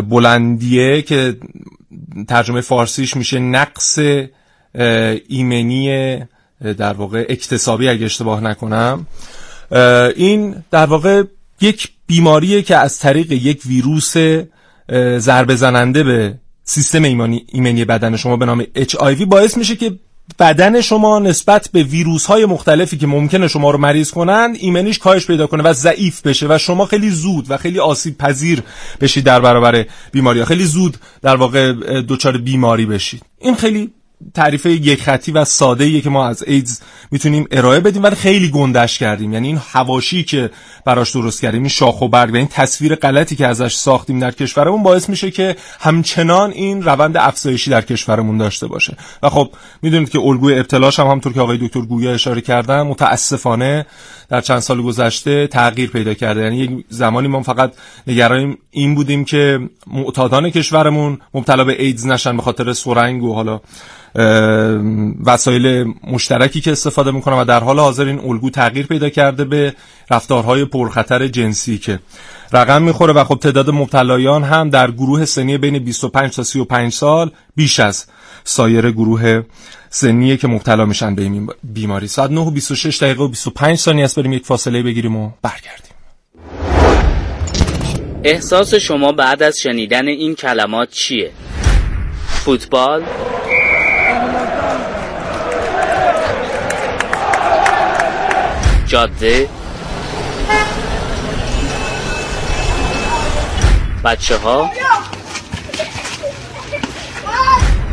بلندیه 0.00 1.02
که 1.02 1.36
ترجمه 2.28 2.60
فارسیش 2.60 3.16
میشه 3.16 3.38
نقص 3.38 3.98
ایمنی 5.28 6.18
در 6.78 6.92
واقع 6.92 7.26
اکتسابی 7.28 7.88
اگه 7.88 8.04
اشتباه 8.04 8.40
نکنم. 8.40 9.06
این 10.16 10.64
در 10.70 10.86
واقع 10.86 11.22
یک 11.60 11.90
بیماریه 12.06 12.62
که 12.62 12.76
از 12.76 12.98
طریق 12.98 13.32
یک 13.32 13.62
ویروس 13.66 14.14
ضربه 15.18 15.56
زننده 15.56 16.02
به 16.02 16.34
سیستم 16.64 17.02
ایمنی 17.52 17.84
بدن 17.84 18.16
شما 18.16 18.36
به 18.36 18.46
نام 18.46 18.62
HIV 18.62 19.24
باعث 19.26 19.56
میشه 19.56 19.76
که 19.76 19.98
بدن 20.38 20.80
شما 20.80 21.18
نسبت 21.18 21.68
به 21.72 21.82
ویروس 21.82 22.26
های 22.26 22.46
مختلفی 22.46 22.96
که 22.96 23.06
ممکنه 23.06 23.48
شما 23.48 23.70
رو 23.70 23.78
مریض 23.78 24.10
کنند 24.10 24.56
ایمنیش 24.60 24.98
کاهش 24.98 25.26
پیدا 25.26 25.46
کنه 25.46 25.62
و 25.62 25.72
ضعیف 25.72 26.26
بشه 26.26 26.46
و 26.50 26.58
شما 26.58 26.86
خیلی 26.86 27.10
زود 27.10 27.50
و 27.50 27.56
خیلی 27.56 27.78
آسیب 27.78 28.18
پذیر 28.18 28.62
بشید 29.00 29.24
در 29.24 29.40
برابر 29.40 29.86
بیماری. 30.12 30.44
خیلی 30.44 30.64
زود 30.64 30.96
در 31.22 31.36
واقع 31.36 31.72
دچار 32.08 32.38
بیماری 32.38 32.86
بشید 32.86 33.22
این 33.38 33.54
خیلی 33.54 33.92
تعریف 34.34 34.66
یک 34.66 35.02
خطی 35.02 35.32
و 35.32 35.44
ساده 35.44 35.84
ایه 35.84 36.00
که 36.00 36.10
ما 36.10 36.26
از 36.26 36.42
ایدز 36.42 36.80
می‌تونیم 37.10 37.46
ارائه 37.50 37.80
بدیم 37.80 38.02
ولی 38.02 38.14
خیلی 38.14 38.48
گندش 38.48 38.98
کردیم. 38.98 39.32
یعنی 39.32 39.46
این 39.46 39.56
حواشی 39.56 40.22
که 40.22 40.50
براش 40.84 41.12
درست 41.16 41.42
کردیم 41.42 41.60
این 41.60 41.68
شاخ 41.68 42.02
و 42.02 42.08
برگ 42.08 42.34
و 42.34 42.36
این 42.36 42.46
تصویر 42.46 42.94
غلطی 42.94 43.36
که 43.36 43.46
ازش 43.46 43.74
ساختیم 43.74 44.18
در 44.18 44.30
کشورمون 44.30 44.82
باعث 44.82 45.08
میشه 45.08 45.30
که 45.30 45.56
همچنان 45.80 46.50
این 46.50 46.82
روند 46.82 47.16
افزایشی 47.16 47.70
در 47.70 47.80
کشورمون 47.80 48.38
داشته 48.38 48.66
باشه. 48.66 48.96
و 49.22 49.28
خب 49.28 49.50
می‌دونید 49.82 50.10
که 50.10 50.18
الگوی 50.18 50.58
ابتلاش 50.58 50.98
هم 51.00 51.06
همونطور 51.06 51.32
که 51.32 51.40
آقای 51.40 51.58
دکتر 51.58 51.80
گویا 51.80 52.12
اشاره 52.12 52.40
کردن 52.40 52.82
متاسفانه 52.82 53.86
در 54.28 54.40
چند 54.40 54.58
سال 54.58 54.82
گذشته 54.82 55.46
تغییر 55.46 55.90
پیدا 55.90 56.14
کرده. 56.14 56.40
یعنی 56.40 56.56
یک 56.56 56.84
زمانی 56.88 57.28
ما 57.28 57.42
فقط 57.42 57.72
نگران 58.06 58.56
این 58.70 58.94
بودیم 58.94 59.24
که 59.24 59.58
معتادان 59.86 60.50
کشورمون 60.50 61.18
مبتلا 61.34 61.64
به 61.64 61.82
ایدز 61.82 62.06
نشن 62.06 62.36
به 62.36 62.42
خاطر 62.42 62.72
سرنگ 62.72 63.22
و 63.22 63.34
حالا 63.34 63.60
وسایل 65.24 65.94
مشترکی 66.10 66.60
که 66.60 66.72
استفاده 66.72 67.10
می‌کنن 67.10 67.36
و 67.36 67.44
در 67.44 67.60
حال 67.60 67.78
حاضر 67.78 68.04
این 68.04 68.18
الگو 68.18 68.50
تغییر 68.50 68.86
پیدا 68.86 69.08
کرده 69.08 69.44
به 69.44 69.74
رفتارهای 70.10 70.64
پرخطر 70.64 71.28
جنسی 71.28 71.78
که 71.78 71.98
رقم 72.52 72.82
می‌خوره 72.82 73.12
و 73.12 73.24
خب 73.24 73.38
تعداد 73.38 73.70
مبتلایان 73.70 74.44
هم 74.44 74.70
در 74.70 74.90
گروه 74.90 75.24
سنی 75.24 75.58
بین 75.58 75.78
25 75.78 76.34
تا 76.34 76.42
35 76.42 76.92
سال 76.92 77.30
بیش 77.56 77.80
از 77.80 78.06
سایر 78.44 78.90
گروه 78.90 79.42
سنیه 79.90 80.36
که 80.36 80.48
مبتلا 80.48 80.84
میشن 80.84 81.14
به 81.14 81.22
این 81.22 81.50
بیماری. 81.64 82.08
ساعت 82.08 82.30
9 82.30 82.40
و 82.40 82.50
26 82.50 83.02
دقیقه 83.02 83.22
و 83.22 83.28
25 83.28 83.78
ثانیه 83.78 84.04
است. 84.04 84.18
بریم 84.18 84.32
یک 84.32 84.46
فاصله 84.46 84.82
بگیریم 84.82 85.16
و 85.16 85.30
برگردیم. 85.42 85.94
احساس 88.24 88.74
شما 88.74 89.12
بعد 89.12 89.42
از 89.42 89.60
شنیدن 89.60 90.08
این 90.08 90.34
کلمات 90.34 90.90
چیه؟ 90.90 91.30
فوتبال 92.26 93.02
جاده 98.94 99.48
بچه 104.04 104.36
ها 104.36 104.70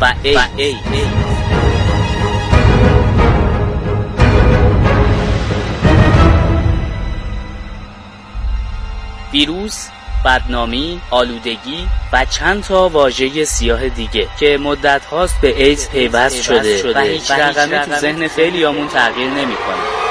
و 0.00 0.14
ای, 0.22 0.36
و 0.36 0.40
ای, 0.56 0.64
ای. 0.64 0.76
ویروس 9.32 9.88
بدنامی، 10.24 11.00
آلودگی 11.10 11.88
و 12.12 12.24
چند 12.24 12.62
تا 12.62 12.88
واژه 12.88 13.44
سیاه 13.44 13.88
دیگه 13.88 14.28
که 14.40 14.58
مدت 14.58 15.04
هاست 15.04 15.40
به 15.40 15.64
ایدز 15.64 15.88
پیوست 15.88 16.42
شده, 16.42 16.92
و 16.94 16.98
هیچ 16.98 17.30
رقمی 17.30 17.78
تو 17.78 18.00
ذهن 18.00 18.28
خیلی 18.28 18.64
تغییر 18.88 19.30
نمی‌کنه. 19.30 20.01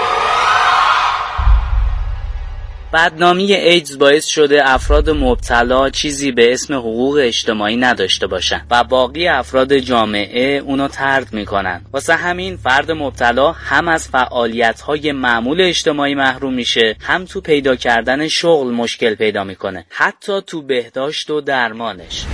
بدنامی 2.93 3.53
ایدز 3.53 3.97
باعث 3.97 4.25
شده 4.25 4.69
افراد 4.69 5.09
مبتلا 5.09 5.89
چیزی 5.89 6.31
به 6.31 6.53
اسم 6.53 6.73
حقوق 6.73 7.19
اجتماعی 7.21 7.77
نداشته 7.77 8.27
باشن 8.27 8.65
و 8.71 8.83
باقی 8.83 9.27
افراد 9.27 9.77
جامعه 9.77 10.57
اونو 10.57 10.87
ترد 10.87 11.33
می‌کنن. 11.33 11.81
واسه 11.93 12.15
همین 12.15 12.57
فرد 12.57 12.91
مبتلا 12.91 13.51
هم 13.51 13.87
از 13.87 14.07
فعالیت 14.07 14.81
های 14.81 15.11
معمول 15.11 15.61
اجتماعی 15.61 16.15
محروم 16.15 16.53
میشه 16.53 16.95
هم 17.01 17.25
تو 17.25 17.41
پیدا 17.41 17.75
کردن 17.75 18.27
شغل 18.27 18.67
مشکل 18.71 19.15
پیدا 19.15 19.43
می‌کنه 19.43 19.85
حتی 19.89 20.41
تو 20.47 20.61
بهداشت 20.61 21.29
و 21.29 21.41
درمانش. 21.41 22.25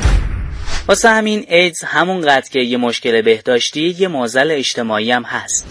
واسه 0.88 1.10
همین 1.10 1.46
ایدز 1.50 1.84
همون 1.84 2.22
قد 2.22 2.48
که 2.48 2.60
یه 2.60 2.78
مشکل 2.78 3.22
بهداشتی 3.22 3.96
یه 4.00 4.08
مازل 4.08 4.52
اجتماعی 4.52 5.12
هم 5.12 5.24
هست. 5.24 5.68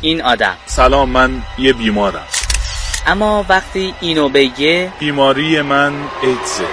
این 0.00 0.22
آدم. 0.22 0.56
سلام 0.66 1.10
من 1.10 1.42
یه 1.58 1.72
بیمارم. 1.72 2.26
اما 3.06 3.44
وقتی 3.48 3.94
اینو 4.00 4.28
بگه 4.28 4.92
بیماری 4.98 5.62
من 5.62 5.92
ایدزه 6.22 6.64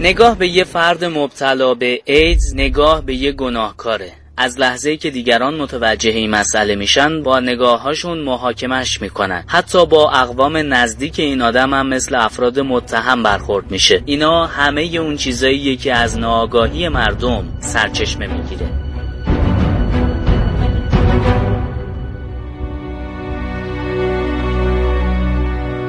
نگاه 0.00 0.38
به 0.38 0.48
یه 0.48 0.64
فرد 0.64 1.04
مبتلا 1.04 1.74
به 1.74 2.00
ایدز 2.04 2.54
نگاه 2.54 3.04
به 3.04 3.14
یه 3.14 3.32
گناهکاره. 3.32 4.12
از 4.36 4.60
لحظه 4.60 4.96
که 4.96 5.10
دیگران 5.10 5.54
متوجه 5.54 6.10
این 6.10 6.30
مسئله 6.30 6.74
میشن 6.74 7.22
با 7.22 7.40
نگاههاشون 7.40 8.18
محاکمش 8.18 9.00
می‌کنن. 9.00 9.44
حتی 9.46 9.86
با 9.86 10.10
اقوام 10.10 10.56
نزدیک 10.56 11.20
این 11.20 11.42
آدم 11.42 11.74
هم 11.74 11.86
مثل 11.86 12.14
افراد 12.14 12.60
متهم 12.60 13.22
برخورد 13.22 13.70
میشه. 13.70 14.02
اینا 14.06 14.46
همه 14.46 14.82
اون 14.82 15.16
چیزایی 15.16 15.76
که 15.76 15.94
از 15.94 16.18
ناآگاهی 16.18 16.88
مردم 16.88 17.44
سرچشمه 17.60 18.26
می‌گیره. 18.26 18.91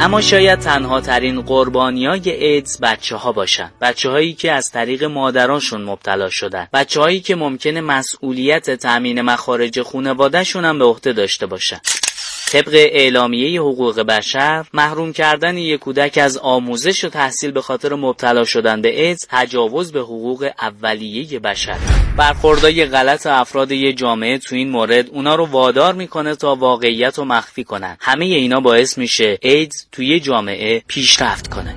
اما 0.03 0.21
شاید 0.21 0.59
تنها 0.59 1.01
ترین 1.01 1.41
قربانی 1.41 2.05
های 2.05 2.29
ایدز 2.29 2.79
بچه 2.81 3.15
ها 3.15 3.31
باشن. 3.31 3.71
بچه 3.81 4.09
هایی 4.09 4.33
که 4.33 4.51
از 4.51 4.71
طریق 4.71 5.03
مادرانشون 5.03 5.81
مبتلا 5.81 6.29
شدن. 6.29 6.67
بچه 6.73 7.01
هایی 7.01 7.19
که 7.21 7.35
ممکنه 7.35 7.81
مسئولیت 7.81 8.71
تأمین 8.71 9.21
مخارج 9.21 9.81
خونوادهشون 9.81 10.65
هم 10.65 10.79
به 10.79 10.85
عهده 10.85 11.13
داشته 11.13 11.45
باشن. 11.45 11.79
طبق 12.53 12.73
اعلامیه 12.73 13.61
حقوق 13.61 13.99
بشر 13.99 14.65
محروم 14.73 15.13
کردن 15.13 15.57
یک 15.57 15.79
کودک 15.79 16.17
از 16.17 16.37
آموزش 16.37 17.03
و 17.03 17.09
تحصیل 17.09 17.51
به 17.51 17.61
خاطر 17.61 17.93
مبتلا 17.93 18.43
شدن 18.43 18.81
به 18.81 19.01
ایدز 19.01 19.27
تجاوز 19.29 19.91
به 19.91 19.99
حقوق 19.99 20.49
اولیه 20.61 21.39
بشر. 21.39 21.77
برخوردای 22.17 22.85
غلط 22.85 23.27
افراد 23.27 23.71
یه 23.71 23.93
جامعه 23.93 24.37
تو 24.37 24.55
این 24.55 24.69
مورد 24.69 25.09
اونا 25.09 25.35
رو 25.35 25.45
وادار 25.45 25.93
می‌کنه 25.93 26.35
تا 26.35 26.55
واقعیت 26.55 27.17
رو 27.17 27.25
مخفی 27.25 27.63
کنن. 27.63 27.97
همه 27.99 28.25
اینا 28.25 28.59
باعث 28.59 28.97
میشه 28.97 29.37
ایدز 29.41 29.87
توی 29.91 30.19
جامعه 30.19 30.83
پیشرفت 30.87 31.47
کنه. 31.47 31.75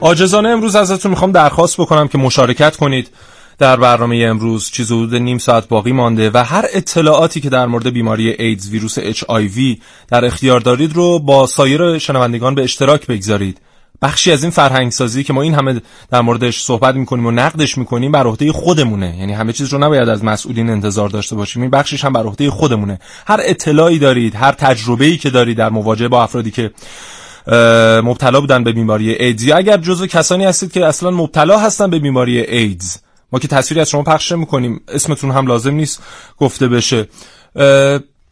آجزانه 0.00 0.48
امروز 0.48 0.76
ازتون 0.76 1.10
می‌خوام 1.10 1.32
درخواست 1.32 1.80
بکنم 1.80 2.08
که 2.08 2.18
مشارکت 2.18 2.76
کنید. 2.76 3.10
در 3.58 3.76
برنامه 3.76 4.16
امروز 4.16 4.70
چیز 4.70 4.92
حدود 4.92 5.14
نیم 5.14 5.38
ساعت 5.38 5.68
باقی 5.68 5.92
مانده 5.92 6.30
و 6.34 6.44
هر 6.44 6.64
اطلاعاتی 6.72 7.40
که 7.40 7.50
در 7.50 7.66
مورد 7.66 7.90
بیماری 7.90 8.30
ایدز 8.30 8.70
ویروس 8.70 8.98
اچ 8.98 9.24
در 10.08 10.24
اختیار 10.24 10.60
دارید 10.60 10.92
رو 10.96 11.18
با 11.18 11.46
سایر 11.46 11.98
شنوندگان 11.98 12.54
به 12.54 12.62
اشتراک 12.62 13.06
بگذارید. 13.06 13.60
بخشی 14.02 14.32
از 14.32 14.42
این 14.42 14.50
فرهنگ 14.50 14.92
سازی 14.92 15.24
که 15.24 15.32
ما 15.32 15.42
این 15.42 15.54
همه 15.54 15.80
در 16.10 16.20
موردش 16.20 16.60
صحبت 16.60 16.94
می‌کنیم 16.94 17.26
و 17.26 17.30
نقدش 17.30 17.78
می‌کنیم 17.78 18.12
بر 18.12 18.26
عهده 18.26 18.52
خودمونه. 18.52 19.16
یعنی 19.18 19.32
همه 19.32 19.52
چیز 19.52 19.72
رو 19.72 19.78
نباید 19.78 20.08
از 20.08 20.24
مسئولین 20.24 20.70
انتظار 20.70 21.08
داشته 21.08 21.36
باشیم. 21.36 21.62
این 21.62 21.70
بخشش 21.70 22.04
هم 22.04 22.12
بر 22.12 22.22
عهده 22.22 22.50
خودمونه. 22.50 22.98
هر 23.26 23.40
اطلاعی 23.42 23.98
دارید 23.98 24.34
هر 24.34 24.52
تجربه‌ای 24.52 25.16
که 25.16 25.30
دارید 25.30 25.56
در 25.56 25.70
مواجهه 25.70 26.08
با 26.08 26.22
افرادی 26.22 26.50
که 26.50 26.70
مبتلا 28.02 28.40
بودن 28.40 28.64
به 28.64 28.72
بیماری 28.72 29.14
ایدز. 29.14 29.42
یا 29.42 29.56
اگر 29.56 29.76
جزو 29.76 30.06
کسانی 30.06 30.44
هستید 30.44 30.72
که 30.72 30.86
اصلا 30.86 31.10
مبتلا 31.10 31.58
هستن 31.58 31.90
به 31.90 31.98
بیماری 31.98 32.40
ایدز. 32.40 32.96
ما 33.32 33.38
که 33.38 33.48
تصویری 33.48 33.80
از 33.80 33.90
شما 33.90 34.02
پخش 34.02 34.32
می‌کنیم 34.32 34.80
اسمتون 34.88 35.30
هم 35.30 35.46
لازم 35.46 35.74
نیست 35.74 36.02
گفته 36.38 36.68
بشه. 36.68 37.08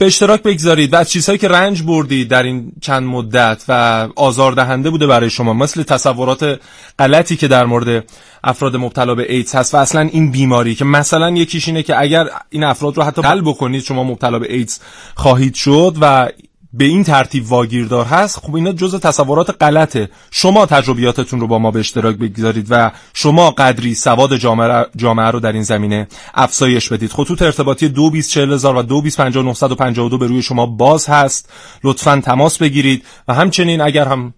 به 0.03 0.07
اشتراک 0.07 0.43
بگذارید 0.43 0.95
و 0.95 1.05
چیزهایی 1.05 1.39
که 1.39 1.49
رنج 1.49 1.83
بردید 1.83 2.29
در 2.29 2.43
این 2.43 2.73
چند 2.81 3.03
مدت 3.03 3.65
و 3.69 4.09
آزاردهنده 4.17 4.91
بوده 4.91 5.07
برای 5.07 5.31
شما 5.31 5.53
مثل 5.53 5.83
تصورات 5.83 6.61
غلطی 6.99 7.37
که 7.37 7.49
در 7.49 7.67
مورد 7.67 8.05
افراد 8.45 8.77
مبتلا 8.77 9.15
به 9.15 9.33
ایدز 9.33 9.55
هست 9.55 9.75
و 9.75 9.77
اصلا 9.79 10.01
این 10.01 10.31
بیماری 10.31 10.75
که 10.75 10.85
مثلا 10.85 11.31
یکیش 11.31 11.69
اینه 11.69 11.83
که 11.83 12.01
اگر 12.01 12.29
این 12.51 12.65
افراد 12.65 12.97
رو 12.97 13.03
حتی 13.03 13.23
قلب 13.23 13.45
بکنید 13.45 13.83
شما 13.83 14.05
مبتلا 14.05 14.39
به 14.39 14.55
ایدز 14.55 14.79
خواهید 15.15 15.55
شد 15.55 15.97
و 16.01 16.29
به 16.75 16.85
این 16.85 17.05
ترتیب 17.05 17.53
واگیردار 17.53 18.05
هست 18.05 18.39
خب 18.39 18.55
اینا 18.55 18.73
جز 18.73 18.95
تصورات 18.95 19.63
غلطه. 19.63 20.11
شما 20.31 20.67
تجربیاتتون 20.67 21.41
رو 21.41 21.47
با 21.47 21.59
ما 21.59 21.71
به 21.71 21.81
اشتراک 21.81 22.17
بگذارید 22.17 22.67
و 22.71 22.91
شما 23.15 23.51
قدری 23.51 23.95
سواد 23.95 24.37
جامعه, 24.37 24.87
جامعه 24.97 25.27
رو 25.27 25.41
در 25.41 25.53
این 25.53 25.63
زمینه 25.63 26.09
افزایش 26.35 26.89
بدید. 26.89 27.11
خطوط 27.11 27.43
ارتباطی 27.43 27.89
224000 27.89 28.77
و 28.77 28.83
2250952 28.83 30.19
به 30.19 30.27
روی 30.27 30.43
شما 30.43 30.67
باز 30.67 31.09
هست. 31.09 31.53
لطفا 31.85 32.21
تماس 32.25 32.59
بگیرید 32.59 33.05
و 33.29 33.35
همچنین 33.35 33.81
اگر 33.81 34.05
هم 34.05 34.35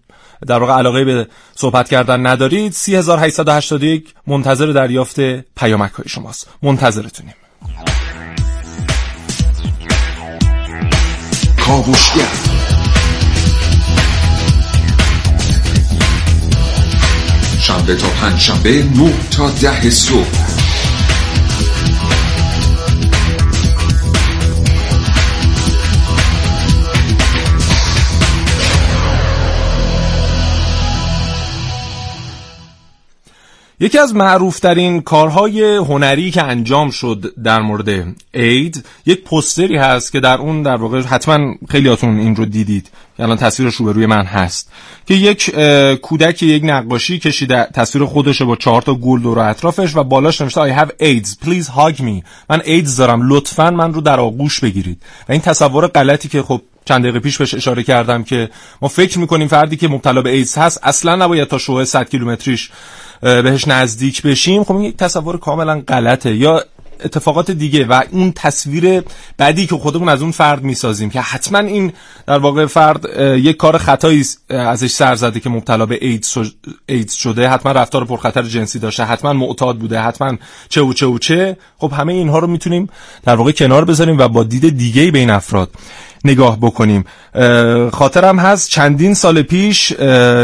در 0.47 0.59
واقع 0.59 0.73
علاقه 0.73 1.05
به 1.05 1.27
صحبت 1.55 1.89
کردن 1.89 2.27
ندارید 2.27 2.71
3881 2.71 4.13
منتظر 4.27 4.65
دریافت 4.65 5.19
پیامک 5.55 5.91
های 5.91 6.09
شماست. 6.09 6.49
منتظرتونیم. 6.63 7.33
کاوشگر 11.67 12.31
شنبه 17.59 17.95
تا 17.95 18.07
پنج 18.07 18.39
شنبه 18.39 18.83
نه 18.95 19.13
تا 19.31 19.49
ده 19.49 19.89
صبح. 19.89 20.44
یکی 33.79 33.97
از 33.97 34.15
معروفترین 34.15 35.01
کارهای 35.01 35.75
هنری 35.75 36.31
که 36.31 36.43
انجام 36.43 36.89
شد 36.89 37.33
در 37.43 37.61
مورد 37.61 38.15
اید 38.33 38.85
یک 39.05 39.23
پستری 39.23 39.77
هست 39.77 40.11
که 40.11 40.19
در 40.19 40.37
اون 40.37 40.63
در 40.63 40.75
واقع 40.75 41.01
حتما 41.01 41.55
خیلیاتون 41.69 42.19
این 42.19 42.35
رو 42.35 42.45
دیدید 42.45 42.89
که 43.17 43.23
الان 43.23 43.37
تصویرش 43.37 43.75
رو 43.75 43.93
روی 43.93 44.05
من 44.05 44.25
هست 44.25 44.71
که 45.07 45.13
یک 45.13 45.49
کودک 46.01 46.43
یک 46.43 46.63
نقاشی 46.65 47.19
کشیده 47.19 47.67
تصویر 47.73 48.05
خودش 48.05 48.41
با 48.41 48.55
چهار 48.55 48.81
تا 48.81 48.95
گل 48.95 49.21
دور 49.21 49.39
اطرافش 49.39 49.95
و 49.95 50.03
بالاش 50.03 50.41
نوشته 50.41 50.61
I 50.61 50.79
have 50.79 50.89
AIDS 51.01 51.45
please 51.45 51.67
hug 51.67 51.99
me. 51.99 52.23
من 52.49 52.61
ایدز 52.65 52.97
دارم 52.97 53.29
لطفا 53.33 53.71
من 53.71 53.93
رو 53.93 54.01
در 54.01 54.19
آغوش 54.19 54.59
بگیرید. 54.59 55.01
و 55.29 55.31
این 55.31 55.41
تصور 55.41 55.87
غلطی 55.87 56.27
که 56.27 56.41
خب 56.41 56.61
چند 56.85 57.01
دقیقه 57.01 57.19
پیش 57.19 57.37
بهش 57.37 57.53
اشاره 57.53 57.83
کردم 57.83 58.23
که 58.23 58.49
ما 58.81 58.87
فکر 58.87 59.19
می‌کنیم 59.19 59.47
فردی 59.47 59.77
که 59.77 59.87
مبتلا 59.87 60.21
به 60.21 60.29
ایدز 60.29 60.57
هست 60.57 60.79
اصلا 60.83 61.15
نباید 61.15 61.47
تا 61.47 61.57
شوه 61.57 61.85
100 61.85 62.09
کیلومتریش 62.09 62.71
بهش 63.21 63.67
نزدیک 63.67 64.21
بشیم 64.21 64.63
خب 64.63 64.75
این 64.75 64.85
یک 64.85 64.97
تصور 64.97 65.37
کاملا 65.37 65.81
غلطه. 65.87 66.35
یا 66.35 66.63
اتفاقات 67.03 67.51
دیگه 67.51 67.85
و 67.85 68.01
اون 68.11 68.31
تصویر 68.35 69.03
بعدی 69.37 69.67
که 69.67 69.75
خودمون 69.75 70.09
از 70.09 70.21
اون 70.21 70.31
فرد 70.31 70.63
می‌سازیم 70.63 71.09
که 71.09 71.21
حتما 71.21 71.59
این 71.59 71.93
در 72.27 72.37
واقع 72.37 72.65
فرد 72.65 73.05
یک 73.19 73.57
کار 73.57 73.77
خطایی 73.77 74.25
ازش 74.49 74.91
سر 74.91 75.15
زده 75.15 75.39
که 75.39 75.49
مبتلا 75.49 75.85
به 75.85 75.99
ایدز 76.87 77.13
شده. 77.13 77.49
حتما 77.49 77.71
رفتار 77.71 78.05
پرخطر 78.05 78.43
جنسی 78.43 78.79
داشته 78.79 79.03
حتما 79.03 79.33
معتاد 79.33 79.77
بوده 79.77 79.99
حتما 79.99 80.37
چه 80.69 80.81
و 80.81 80.93
چه 80.93 81.05
و 81.05 81.17
چه. 81.17 81.57
خب 81.77 81.93
همه 81.97 82.13
اینها 82.13 82.39
رو 82.39 82.47
می‌تونیم 82.47 82.89
در 83.23 83.35
واقع 83.35 83.51
کنار 83.51 83.85
بذاریم 83.85 84.17
و 84.17 84.27
با 84.27 84.43
دید 84.43 84.77
دیگه 84.77 85.11
به 85.11 85.19
این 85.19 85.29
افراد. 85.29 85.69
نگاه 86.25 86.57
بکنیم. 86.59 87.05
خاطرم 87.93 88.39
هست 88.39 88.69
چندین 88.69 89.13
سال 89.13 89.41
پیش 89.41 89.91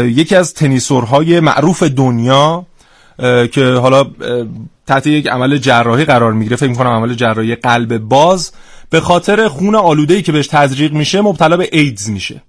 یکی 0.04 0.36
از 0.36 0.54
تنیسورهای 0.54 1.40
معروف 1.40 1.82
دنیا 1.82 2.66
که 3.52 3.64
حالا 3.82 4.06
تحت 4.86 5.06
یک 5.06 5.26
عمل 5.26 5.58
جراحی 5.58 6.04
قرار 6.04 6.32
می‌گیره 6.32 6.56
فکر 6.56 6.68
می‌کنم 6.68 6.90
عمل 6.90 7.14
جراحی 7.14 7.54
قلب 7.54 7.98
باز 7.98 8.52
به 8.90 9.00
خاطر 9.00 9.48
خون 9.48 9.74
آلوده 9.74 10.14
ای 10.14 10.22
که 10.22 10.32
بهش 10.32 10.46
تزریق 10.46 10.92
میشه 10.92 11.20
مبتلا 11.20 11.56
به 11.56 11.68
ایدز 11.72 12.10
میشه. 12.10 12.42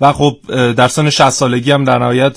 و 0.00 0.12
خب 0.12 0.36
در 0.72 0.88
سن 0.88 1.10
60 1.10 1.30
سالگی 1.30 1.70
هم 1.72 1.84
در 1.84 1.98
نهایت 1.98 2.36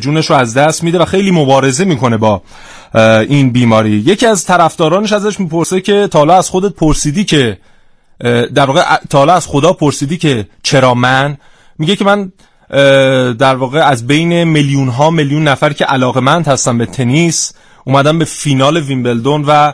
جونش 0.00 0.30
رو 0.30 0.36
از 0.36 0.54
دست 0.54 0.84
میده 0.84 0.98
و 0.98 1.04
خیلی 1.04 1.30
مبارزه 1.30 1.84
می‌کنه 1.84 2.16
با 2.16 2.42
این 3.28 3.52
بیماری. 3.52 3.90
یکی 3.90 4.26
از 4.26 4.44
طرفدارانش 4.44 5.12
ازش 5.12 5.40
می‌پرسه 5.40 5.80
که 5.80 6.08
تالا 6.10 6.38
از 6.38 6.50
خودت 6.50 6.74
پرسیدی 6.74 7.24
که 7.24 7.58
در 8.54 8.66
واقع 8.66 8.96
تالا 9.10 9.34
از 9.34 9.46
خدا 9.46 9.72
پرسیدی 9.72 10.18
که 10.18 10.46
چرا 10.62 10.94
من؟ 10.94 11.36
میگه 11.78 11.96
که 11.96 12.04
من 12.04 12.32
در 13.34 13.54
واقع 13.54 13.78
از 13.78 14.06
بین 14.06 14.44
میلیون 14.44 14.88
ها 14.88 15.10
میلیون 15.10 15.48
نفر 15.48 15.72
که 15.72 15.84
علاقمند 15.84 16.48
هستن 16.48 16.78
به 16.78 16.86
تنیس 16.86 17.52
اومدم 17.84 18.18
به 18.18 18.24
فینال 18.24 18.76
ویمبلدون 18.76 19.44
و 19.48 19.72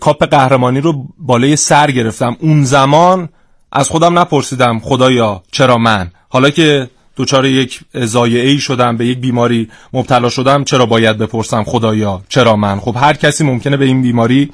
کاپ 0.00 0.24
قهرمانی 0.24 0.80
رو 0.80 1.06
بالای 1.18 1.56
سر 1.56 1.90
گرفتم. 1.90 2.36
اون 2.40 2.64
زمان 2.64 3.28
از 3.72 3.88
خودم 3.88 4.18
نپرسیدم 4.18 4.78
خدایا 4.78 5.42
چرا 5.52 5.78
من؟ 5.78 6.10
حالا 6.28 6.50
که 6.50 6.90
دچار 7.16 7.46
یک 7.46 7.80
زایعه 7.94 8.48
ای 8.48 8.58
شدم 8.58 8.96
به 8.96 9.06
یک 9.06 9.18
بیماری 9.18 9.68
مبتلا 9.92 10.28
شدم 10.28 10.64
چرا 10.64 10.86
باید 10.86 11.18
بپرسم 11.18 11.64
خدایا 11.64 12.22
چرا 12.28 12.56
من؟ 12.56 12.80
خب 12.80 12.96
هر 13.00 13.12
کسی 13.12 13.44
ممکنه 13.44 13.76
به 13.76 13.84
این 13.84 14.02
بیماری 14.02 14.50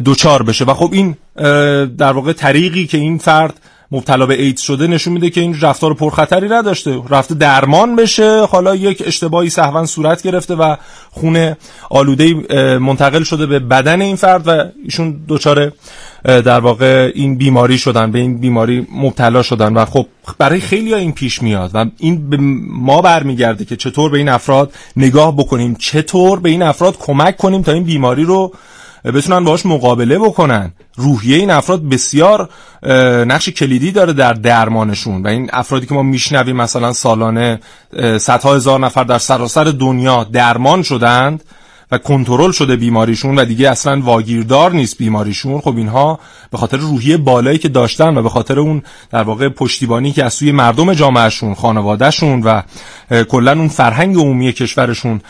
دچار 0.00 0.42
بشه. 0.42 0.64
و 0.64 0.74
خب 0.74 0.90
این 0.92 1.16
در 1.96 2.12
واقع 2.12 2.32
طریقی 2.32 2.86
که 2.86 2.98
این 2.98 3.18
فرد 3.18 3.60
مبتلا 3.90 4.26
به 4.26 4.42
ایدز 4.42 4.60
شده 4.60 4.86
نشون 4.86 5.12
میده 5.12 5.30
که 5.30 5.40
این 5.40 5.60
رفتار 5.60 5.94
پرخطری 5.94 6.48
نداشته. 6.48 7.02
رفته 7.10 7.34
درمان 7.34 7.96
بشه 7.96 8.46
حالا 8.46 8.74
یک 8.74 9.02
اشتباهی 9.06 9.50
سهوا 9.50 9.86
صورت 9.86 10.22
گرفته 10.22 10.54
و 10.54 10.76
خون 11.10 11.54
آلوده 11.90 12.34
منتقل 12.78 13.22
شده 13.22 13.46
به 13.46 13.58
بدن 13.58 14.02
این 14.02 14.16
فرد 14.16 14.48
و 14.48 14.64
ایشون 14.84 15.20
دچار 15.28 15.72
در 16.24 16.60
واقع 16.60 17.12
این 17.14 17.38
بیماری 17.38 17.78
شدن 17.78 18.12
به 18.12 18.18
این 18.18 18.38
بیماری 18.38 18.86
مبتلا 18.92 19.42
شدن. 19.42 19.74
و 19.74 19.84
خب 19.84 20.06
برای 20.38 20.60
خیلی 20.60 20.92
ها 20.92 20.98
این 20.98 21.12
پیش 21.12 21.42
میاد 21.42 21.70
و 21.74 21.86
این 21.98 22.30
به 22.30 22.36
ما 22.68 23.02
برمیگرده 23.02 23.64
که 23.64 23.76
چطور 23.76 24.10
به 24.10 24.18
این 24.18 24.28
افراد 24.28 24.72
نگاه 24.96 25.36
بکنیم 25.36 25.76
چطور 25.78 26.40
به 26.40 26.50
این 26.50 26.62
افراد 26.62 26.98
کمک 26.98 27.36
کنیم 27.36 27.62
تا 27.62 27.72
این 27.72 27.84
بیماری 27.84 28.24
رو 28.24 28.52
بتونن 29.04 29.44
باش 29.44 29.66
مقابله 29.66 30.18
بکنن. 30.18 30.72
روحیه 30.96 31.36
این 31.36 31.50
افراد 31.50 31.82
بسیار 31.82 32.48
نقش 33.26 33.48
کلیدی 33.48 33.92
داره 33.92 34.12
در 34.12 34.32
درمانشون 34.32 35.22
و 35.22 35.28
این 35.28 35.50
افرادی 35.52 35.86
که 35.86 35.94
ما 35.94 36.02
میشنویم 36.02 36.56
مثلا 36.56 36.92
سالانه 36.92 37.60
صدها 38.18 38.54
هزار 38.54 38.80
نفر 38.80 39.04
در 39.04 39.18
سراسر 39.18 39.64
دنیا 39.64 40.24
درمان 40.24 40.82
شدند. 40.82 41.44
کنترل 41.98 42.52
شده 42.52 42.76
بیماریشون 42.76 43.38
و 43.38 43.44
دیگه 43.44 43.70
اصلا 43.70 44.00
واگیردار 44.00 44.72
نیست 44.72 44.98
بیماریشون. 44.98 45.60
خب 45.60 45.76
اینها 45.76 46.18
به 46.50 46.58
خاطر 46.58 46.76
روحیه 46.76 47.16
بالایی 47.16 47.58
که 47.58 47.68
داشتن 47.68 48.16
و 48.16 48.22
به 48.22 48.28
خاطر 48.28 48.60
اون 48.60 48.82
در 49.10 49.22
واقع 49.22 49.48
پشتیبانی 49.48 50.12
که 50.12 50.24
از 50.24 50.34
سوی 50.34 50.52
مردم 50.52 50.94
جامعهشون 50.94 51.54
خانوادهشون 51.54 52.42
و 52.42 52.62
کلا 53.28 53.52
اون 53.52 53.68
فرهنگ 53.68 54.16
عمومی 54.16 54.52
کشورشون 54.52 55.20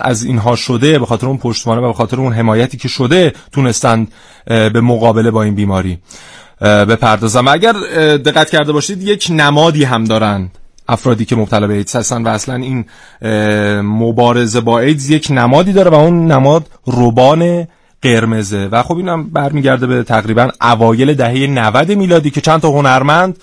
از 0.00 0.24
اینها 0.24 0.56
شده 0.56 0.98
به 0.98 1.06
خاطر 1.06 1.26
اون 1.26 1.38
پشتیبانی 1.38 1.82
و 1.82 1.86
به 1.86 1.92
خاطر 1.92 2.16
اون 2.16 2.32
حمایتی 2.32 2.76
که 2.76 2.88
شده 2.88 3.32
تونستن 3.52 4.06
به 4.46 4.80
مقابله 4.80 5.30
با 5.30 5.42
این 5.42 5.54
بیماری 5.54 5.98
بپردازم 6.60 7.48
اگر 7.48 7.72
دقت 8.16 8.50
کرده 8.50 8.72
باشید 8.72 9.02
یک 9.02 9.26
نمادی 9.30 9.84
هم 9.84 10.04
دارند 10.04 10.58
افرادی 10.92 11.24
که 11.24 11.36
مبتلا 11.36 11.66
به 11.66 11.74
ایدز 11.74 11.96
هستن 11.96 12.22
و 12.22 12.28
اصلا 12.28 12.54
این 12.54 12.84
مبارزه 13.82 14.60
با 14.60 14.80
ایدز 14.80 15.10
یک 15.10 15.26
نمادی 15.30 15.72
داره 15.72 15.90
و 15.90 15.94
اون 15.94 16.32
نماد 16.32 16.66
روبان 16.84 17.66
قرمزه. 18.02 18.68
و 18.72 18.82
خب 18.82 18.96
اینم 18.96 19.30
برمیگرده 19.30 19.86
به 19.86 20.02
تقریبا 20.02 20.50
اوایل 20.60 21.14
دهه 21.14 21.46
90 21.46 21.92
میلادی 21.92 22.30
که 22.30 22.40
چند 22.40 22.60
تا 22.60 22.68
هنرمند 22.68 23.38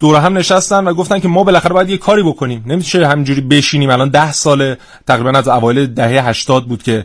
دور 0.00 0.20
هم 0.20 0.38
نشستن 0.38 0.84
و 0.84 0.94
گفتن 0.94 1.18
که 1.18 1.28
ما 1.28 1.44
بالاخره 1.44 1.72
باید 1.72 1.90
یه 1.90 1.98
کاری 1.98 2.22
بکنیم. 2.22 2.64
نمیشه 2.66 3.06
همینجوری 3.06 3.40
بشینیم. 3.40 3.90
الان 3.90 4.08
ده 4.08 4.32
سال 4.32 4.74
تقریبا 5.06 5.30
از 5.30 5.48
اوایل 5.48 5.86
دهه 5.86 6.28
80 6.28 6.64
بود 6.64 6.82
که 6.82 7.04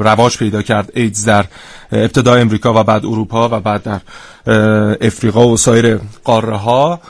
رواج 0.00 0.38
پیدا 0.38 0.62
کرد 0.62 0.92
ایدز 0.94 1.24
در 1.24 1.44
ابتدای 1.92 2.40
امریکا 2.40 2.80
و 2.80 2.84
بعد 2.84 3.06
اروپا 3.06 3.48
و 3.48 3.60
بعد 3.60 3.82
در 3.82 4.00
افریقا 5.00 5.48
و 5.48 5.56
سایر 5.56 5.98
قاره 6.24 6.56
ها 6.56 7.00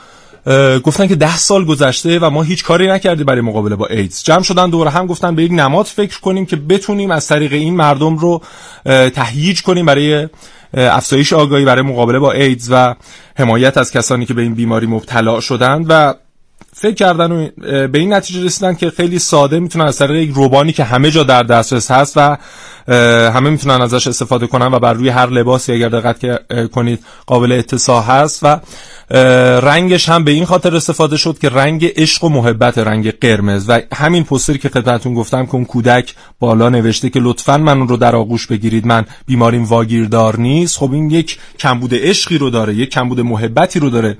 گفتن 0.85 1.07
که 1.07 1.15
ده 1.15 1.37
سال 1.37 1.65
گذشته 1.65 2.19
و 2.19 2.29
ما 2.29 2.43
هیچ 2.43 2.63
کاری 2.63 2.87
نکردیم 2.87 3.25
برای 3.25 3.41
مقابله 3.41 3.75
با 3.75 3.87
ایدز. 3.87 4.23
جمع 4.23 4.43
شدن 4.43 4.69
دور 4.69 4.87
هم 4.87 5.07
گفتن 5.07 5.35
به 5.35 5.43
یک 5.43 5.51
نماد 5.51 5.85
فکر 5.85 6.19
کنیم 6.19 6.45
که 6.45 6.55
بتونیم 6.55 7.11
از 7.11 7.27
طریق 7.27 7.53
این 7.53 7.75
مردم 7.75 8.17
رو 8.17 8.41
تهییج 8.85 9.61
کنیم 9.61 9.85
برای 9.85 10.27
افزایش 10.73 11.33
آگاهی 11.33 11.65
برای 11.65 11.81
مقابله 11.81 12.19
با 12.19 12.31
ایدز 12.31 12.69
و 12.71 12.95
حمایت 13.35 13.77
از 13.77 13.91
کسانی 13.91 14.25
که 14.25 14.33
به 14.33 14.41
این 14.41 14.55
بیماری 14.55 14.87
مبتلا 14.87 15.39
شدند. 15.39 15.85
و 15.89 16.13
فکر 16.81 16.93
کردن 16.93 17.31
و 17.31 17.47
به 17.87 17.99
این 17.99 18.13
نتیجه 18.13 18.43
رسیدن 18.43 18.75
که 18.75 18.89
خیلی 18.89 19.19
ساده 19.19 19.59
می‌تونن 19.59 19.85
از 19.85 19.97
طریق 19.97 20.15
یک 20.15 20.31
روبانی 20.35 20.71
که 20.71 20.83
همه 20.83 21.11
جا 21.11 21.23
در 21.23 21.43
دسترس 21.43 21.91
هست 21.91 22.17
و 22.17 22.37
همه 23.31 23.49
می‌تونن 23.49 23.81
ازش 23.81 24.07
استفاده 24.07 24.47
کنن 24.47 24.73
و 24.73 24.79
بر 24.79 24.93
روی 24.93 25.09
هر 25.09 25.29
لباسی 25.29 25.73
اگر 25.73 25.89
دقت 25.89 26.25
کنید 26.71 26.99
قابل 27.25 27.51
اتصال 27.51 28.03
هست 28.03 28.39
و 28.43 28.59
رنگش 29.59 30.09
هم 30.09 30.23
به 30.23 30.31
این 30.31 30.45
خاطر 30.45 30.75
استفاده 30.75 31.17
شد 31.17 31.37
که 31.39 31.49
رنگ 31.49 31.91
عشق 31.95 32.23
و 32.23 32.29
محبت 32.29 32.77
رنگ 32.77 33.19
قرمز 33.19 33.65
و 33.67 33.81
همین 33.93 34.23
پوستری 34.23 34.57
که 34.57 34.69
خدمتتون 34.69 35.13
گفتم 35.13 35.45
که 35.45 35.55
اون 35.55 35.65
کودک 35.65 36.15
بالا 36.39 36.69
نوشته 36.69 37.09
که 37.09 37.19
لطفا 37.19 37.57
من 37.57 37.87
رو 37.87 37.97
در 37.97 38.15
آغوش 38.15 38.47
بگیرید 38.47 38.85
من 38.85 39.05
بیماریم 39.25 39.65
واگیردار 39.65 40.39
نیست. 40.39 40.77
خب 40.77 40.93
این 40.93 41.09
یک 41.09 41.37
کمبود 41.59 41.93
عشقی 41.93 42.37
رو 42.37 42.49
داره 42.49 42.75
یک 42.75 42.89
کمبود 42.89 43.19
محبتی 43.19 43.79
رو 43.79 43.89
داره 43.89 44.17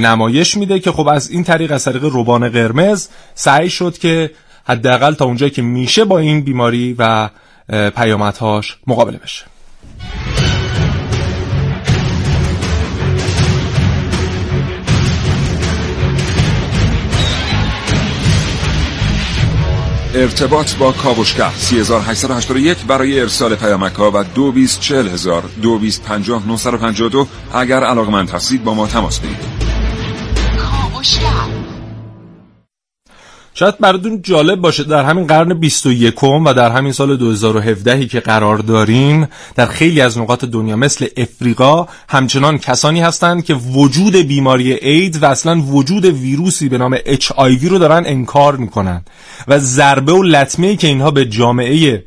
نمایش 0.00 0.56
میده 0.56 0.78
که 0.78 0.92
خب 0.92 1.08
از 1.08 1.30
این 1.30 1.44
از 1.66 1.84
طریق 1.84 2.04
روبان 2.04 2.48
قرمز 2.48 3.08
سعی 3.34 3.70
شد 3.70 3.98
که 3.98 4.30
حداقل 4.64 5.14
تا 5.14 5.24
اونجایی 5.24 5.50
که 5.50 5.62
میشه 5.62 6.04
با 6.04 6.18
این 6.18 6.40
بیماری 6.40 6.96
و 6.98 7.30
پیامدهاش 7.96 8.76
مقابله 8.86 9.18
بشه. 9.18 9.44
ارتباط 20.14 20.74
با 20.74 20.92
کاوشگر 20.92 21.50
3881 21.56 22.78
برای 22.88 23.20
ارسال 23.20 23.54
پیامک 23.54 23.92
ها 23.92 24.10
و 24.14 24.24
224000 24.24 25.42
2250 25.62 27.26
اگر 27.52 27.84
علاقمند 27.84 28.30
هستید 28.30 28.64
با 28.64 28.74
ما 28.74 28.86
تماس 28.86 29.20
بگیرید. 29.20 29.57
شاید 33.58 33.78
براتون 33.78 34.22
جالب 34.22 34.60
باشه 34.60 34.84
در 34.84 35.04
همین 35.04 35.26
قرن 35.26 35.54
21 35.54 36.24
و 36.24 36.54
در 36.56 36.70
همین 36.70 36.92
سال 36.92 37.16
2017 37.16 38.06
که 38.06 38.20
قرار 38.20 38.58
داریم 38.58 39.28
در 39.54 39.66
خیلی 39.66 40.00
از 40.00 40.18
نقاط 40.18 40.44
دنیا 40.44 40.76
مثل 40.76 41.06
افریقا 41.16 41.88
همچنان 42.08 42.58
کسانی 42.58 43.00
هستند 43.00 43.44
که 43.44 43.54
وجود 43.54 44.16
بیماری 44.16 44.72
اید 44.72 45.22
و 45.22 45.26
اصلا 45.26 45.60
وجود 45.60 46.04
ویروسی 46.04 46.68
به 46.68 46.78
نام 46.78 46.96
HIV 46.96 47.64
رو 47.64 47.78
دارن 47.78 48.02
انکار 48.06 48.56
می‌کنن 48.56 49.02
و 49.48 49.58
ضربه 49.58 50.12
و 50.12 50.22
لطمه 50.22 50.76
که 50.76 50.86
اینها 50.86 51.10
به 51.10 51.24
جامعه 51.24 52.04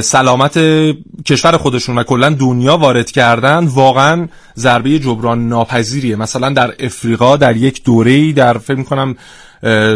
سلامت 0.00 0.58
کشور 1.26 1.56
خودشون 1.56 1.98
و 1.98 2.02
کلا 2.02 2.30
دنیا 2.30 2.76
وارد 2.76 3.10
کردن 3.10 3.66
واقعا 3.66 4.28
ضربه 4.56 4.98
جبران 4.98 5.48
ناپذیریه. 5.48 6.16
مثلا 6.16 6.50
در 6.50 6.74
افریقا 6.80 7.36
در 7.36 7.56
یک 7.56 7.84
دوره‌ای 7.84 8.32
در 8.32 8.58
فکر 8.58 8.82
کنم 8.82 9.16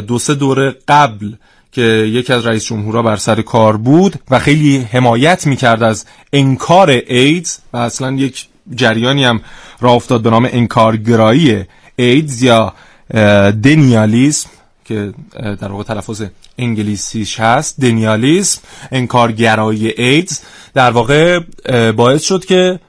دو 0.00 0.18
سه 0.18 0.34
دوره 0.34 0.74
قبل 0.88 1.32
که 1.72 1.82
یکی 1.82 2.32
از 2.32 2.46
رئیس 2.46 2.64
جمهورها 2.64 3.02
بر 3.02 3.16
سر 3.16 3.42
کار 3.42 3.76
بود 3.76 4.14
و 4.30 4.38
خیلی 4.38 4.78
حمایت 4.78 5.46
می‌کرد 5.46 5.82
از 5.82 6.06
انکار 6.32 6.90
ایدز 7.06 7.58
و 7.72 7.76
اصلا 7.76 8.12
یک 8.12 8.46
جریانی 8.74 9.24
هم 9.24 9.40
را 9.80 9.90
افتاد 9.90 10.22
به 10.22 10.30
نام 10.30 10.48
انکارگرایی 10.52 11.64
ایدز 11.96 12.42
یا 12.42 12.72
دنیالیسم. 13.62 14.50
که 14.92 15.12
در 15.60 15.68
واقع 15.68 15.82
تلفظ 15.82 16.22
انگلیسیش 16.58 17.40
هست 17.40 17.80
دنیالیسم 17.80 18.60
انکارگرایی 18.92 19.88
ایدز 19.88 20.40
در 20.74 20.90
واقع 20.90 21.40
باعث 21.92 22.22
شد 22.22 22.44
که 22.44 22.80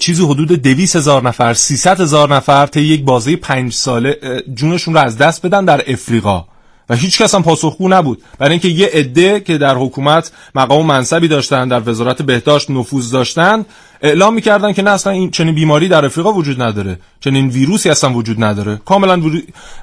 چیزی 0.00 0.24
حدود 0.24 0.52
دویس 0.52 0.96
هزار 0.96 1.22
نفر 1.22 1.54
سیصد 1.54 2.00
هزار 2.00 2.34
نفر 2.34 2.66
طی 2.66 2.80
یک 2.80 3.04
بازه 3.04 3.36
پنج 3.36 3.72
ساله 3.72 4.42
جونشون 4.54 4.94
رو 4.94 5.00
از 5.00 5.18
دست 5.18 5.46
بدن 5.46 5.64
در 5.64 5.92
افریقا. 5.92 6.44
و 6.88 6.94
هیچ 6.94 7.22
کس 7.22 7.34
هم 7.34 7.42
پاسخگو 7.42 7.88
نبود. 7.88 8.22
برای 8.38 8.50
اینکه 8.50 8.68
یه 8.68 8.90
عده 8.92 9.40
که 9.40 9.58
در 9.58 9.74
حکومت 9.74 10.32
مقام 10.54 10.86
منصبی 10.86 11.28
داشتن 11.28 11.68
در 11.68 11.82
وزارت 11.88 12.22
بهداشت 12.22 12.70
نفوذ 12.70 13.10
داشتن 13.10 13.64
اعلام 14.04 14.34
می‌کردن 14.34 14.72
که 14.72 14.82
نه 14.82 14.90
اصلا 14.90 15.12
این 15.12 15.30
چنین 15.30 15.54
بیماری 15.54 15.88
در 15.88 16.04
افریقا 16.04 16.32
وجود 16.32 16.62
نداره. 16.62 16.98
چنین 17.20 17.48
ویروسی 17.48 17.90
اصلا 17.90 18.12
وجود 18.12 18.44
نداره. 18.44 18.80
کاملا 18.84 19.22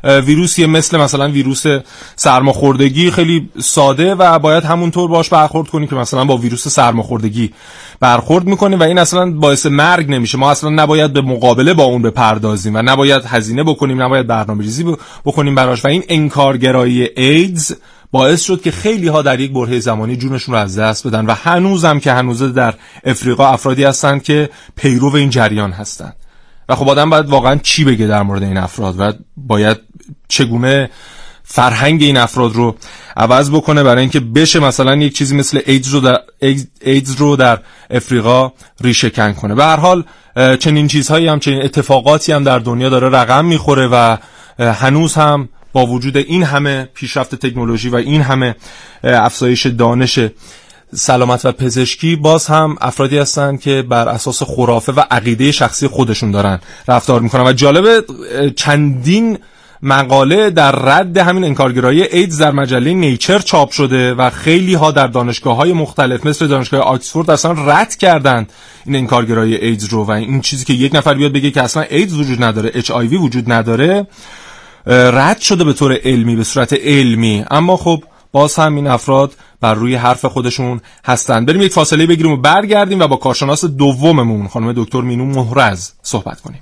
ویروسی 0.04 0.66
مثل 0.66 0.98
مثلا 0.98 1.30
ویروس 1.30 1.64
سرماخوردگی 2.16 3.12
خیلی 3.12 3.50
ساده 3.60 4.16
و 4.16 4.40
باید 4.40 4.64
همونطور 4.64 5.10
باش 5.10 5.30
برخورد 5.30 5.68
کنیم 5.68 5.88
که 5.88 5.96
مثلا 5.96 6.26
با 6.26 6.38
ویروس 6.38 6.68
سرماخوردگی 6.68 7.54
برخورد 8.00 8.46
می‌کنیم 8.46 8.80
و 8.80 8.84
این 8.84 8.98
اصلا 8.98 9.32
باعث 9.32 9.66
مرگ 9.66 10.12
نمیشه. 10.12 10.38
ما 10.38 10.52
اصلا 10.52 10.70
نباید 10.70 11.14
به 11.14 11.22
مقابله 11.22 11.74
با 11.74 11.84
اون 11.84 12.02
بپردازیم 12.02 12.76
و 12.76 12.82
نباید 12.82 13.26
هزینه 13.26 13.64
بکنیم 13.64 14.02
نباید 14.02 14.28
برنامه‌ریزی 14.28 14.86
بکنیم 15.26 15.56
براش. 15.56 15.86
و 15.86 15.88
این 15.88 16.04
انکارگرایی 16.10 17.10
ایدز 17.18 17.76
باعث 18.12 18.42
شد 18.42 18.62
که 18.62 18.72
خیلی 18.72 19.08
ها 19.08 19.22
در 19.22 19.40
یک 19.40 19.52
برهه 19.54 19.80
زمانی 19.80 20.16
جونشون 20.16 20.56
رو 20.56 20.62
از 20.62 20.80
دست 20.80 21.08
بدن 21.08 21.26
و 21.26 21.34
هنوزم 21.34 22.00
که 22.00 22.12
هنوزه 22.12 22.50
در 22.50 22.74
افریقا 23.04 23.48
افرادی 23.48 23.84
هستند 23.84 24.24
که 24.24 24.50
پیرو 24.76 25.16
این 25.16 25.30
جریان 25.30 25.72
هستند 25.72 26.16
و 26.70 26.76
خب 26.76 26.90
آدم 26.90 27.10
باید 27.10 27.30
واقعا 27.30 27.56
چی 27.56 27.84
بگه 27.84 28.08
در 28.08 28.24
مورد 28.24 28.44
این 28.44 28.58
افراد 28.58 29.00
و 29.00 29.14
باید 29.38 29.78
چگونه 30.28 30.90
فرهنگ 31.44 32.04
این 32.04 32.18
افراد 32.18 32.56
رو 32.56 32.76
عوض 33.18 33.52
بکنه 33.52 33.84
برای 33.84 34.02
اینکه 34.02 34.20
بشه 34.20 34.60
مثلا 34.60 34.96
یک 34.96 35.16
چیزی 35.16 35.36
مثل 35.36 35.60
ایدز 35.66 35.88
رو 35.88 36.00
در, 36.00 36.20
ایدز 36.82 37.16
رو 37.16 37.36
در 37.36 37.60
افریقا 37.90 38.52
ریشه 38.82 39.10
کن 39.10 39.34
کنه. 39.34 39.56
به 39.56 39.64
هر 39.64 39.76
حال 39.76 40.04
چنین 40.60 40.88
چیزهایی 40.88 41.28
هم 41.28 41.40
چنین 41.40 41.62
اتفاقاتی 41.62 42.32
هم 42.32 42.44
در 42.44 42.60
دنیا 42.60 42.90
داره 42.90 43.10
رقم 43.10 43.46
می‌خوره 43.46 43.88
و 43.88 44.18
هنوز 44.60 45.14
هم 45.14 45.50
با 45.74 45.86
وجود 45.86 46.18
این 46.18 46.44
همه 46.44 46.90
پیشرفت 46.94 47.36
تکنولوژی 47.36 47.90
و 47.90 47.96
این 47.96 48.22
همه 48.22 48.56
افزایش 49.04 49.66
دانش 49.66 50.20
سلامت 50.96 51.46
و 51.46 51.52
پزشکی 51.52 52.16
باز 52.16 52.48
هم 52.48 52.76
افرادی 52.82 53.18
هستند 53.18 53.62
که 53.62 53.82
بر 53.82 54.10
اساس 54.10 54.44
خرافه 54.44 54.92
و 54.92 55.00
عقیده 55.12 55.52
شخصی 55.52 55.88
خودشون 55.88 56.32
دارن 56.32 56.60
رفتار 56.88 57.22
می‌کنن. 57.22 57.44
و 57.44 57.54
جالب 57.54 58.06
چندین 58.56 59.38
مقاله 59.84 60.50
در 60.50 60.72
رد 60.72 61.18
همین 61.18 61.44
انکارگرایی 61.44 62.04
ایدز 62.04 62.38
در 62.38 62.52
مجله 62.52 62.94
نیچر 62.94 63.40
چاپ 63.40 63.72
شده 63.72 64.14
و 64.14 64.30
خیلی 64.30 64.74
ها 64.74 64.92
در 64.92 65.08
دانشگاه 65.08 65.56
های 65.56 65.74
مختلف 65.74 66.26
مثل 66.26 66.48
دانشگاه 66.48 66.82
آکسفورد 66.82 67.30
اصلا 67.30 67.52
رد 67.52 67.96
کردند 67.96 68.52
این 68.86 68.96
انکارگرایی 68.96 69.56
ایدز 69.56 69.86
رو. 69.86 70.04
و 70.04 70.12
این 70.12 70.42
چیزی 70.42 70.66
که 70.66 70.74
یک 70.74 70.96
نفر 70.96 71.14
بیاد 71.14 71.32
بگه 71.32 71.52
که 71.52 71.62
اصلا 71.62 71.84
ایدز 71.84 72.14
وجود 72.14 72.44
نداره 72.44 72.72
اچ 72.74 72.92
وجود 72.92 73.52
نداره 73.52 74.08
رد 74.86 75.40
شده 75.40 75.64
به 75.64 75.74
طور 75.74 75.94
علمی 76.04 76.36
به 76.36 76.44
صورت 76.44 76.74
علمی. 76.74 77.46
اما 77.52 77.78
خب 77.78 78.04
باز 78.32 78.56
هم 78.56 78.76
این 78.76 78.88
افراد 78.88 79.34
بر 79.62 79.74
روی 79.74 79.96
حرف 79.96 80.26
خودشون 80.26 80.82
هستند. 81.06 81.48
بریم 81.48 81.62
یک 81.62 81.74
فاصله 81.74 82.06
بگیریم 82.06 82.32
و 82.32 82.38
برگردیم 82.38 83.00
و 83.00 83.08
با 83.08 83.16
کارشناس 83.16 83.66
دوممون 83.66 84.48
خانم 84.48 84.74
دکتر 84.74 85.02
مینو 85.02 85.26
مهرز 85.26 85.92
صحبت 86.02 86.42
کنیم. 86.42 86.62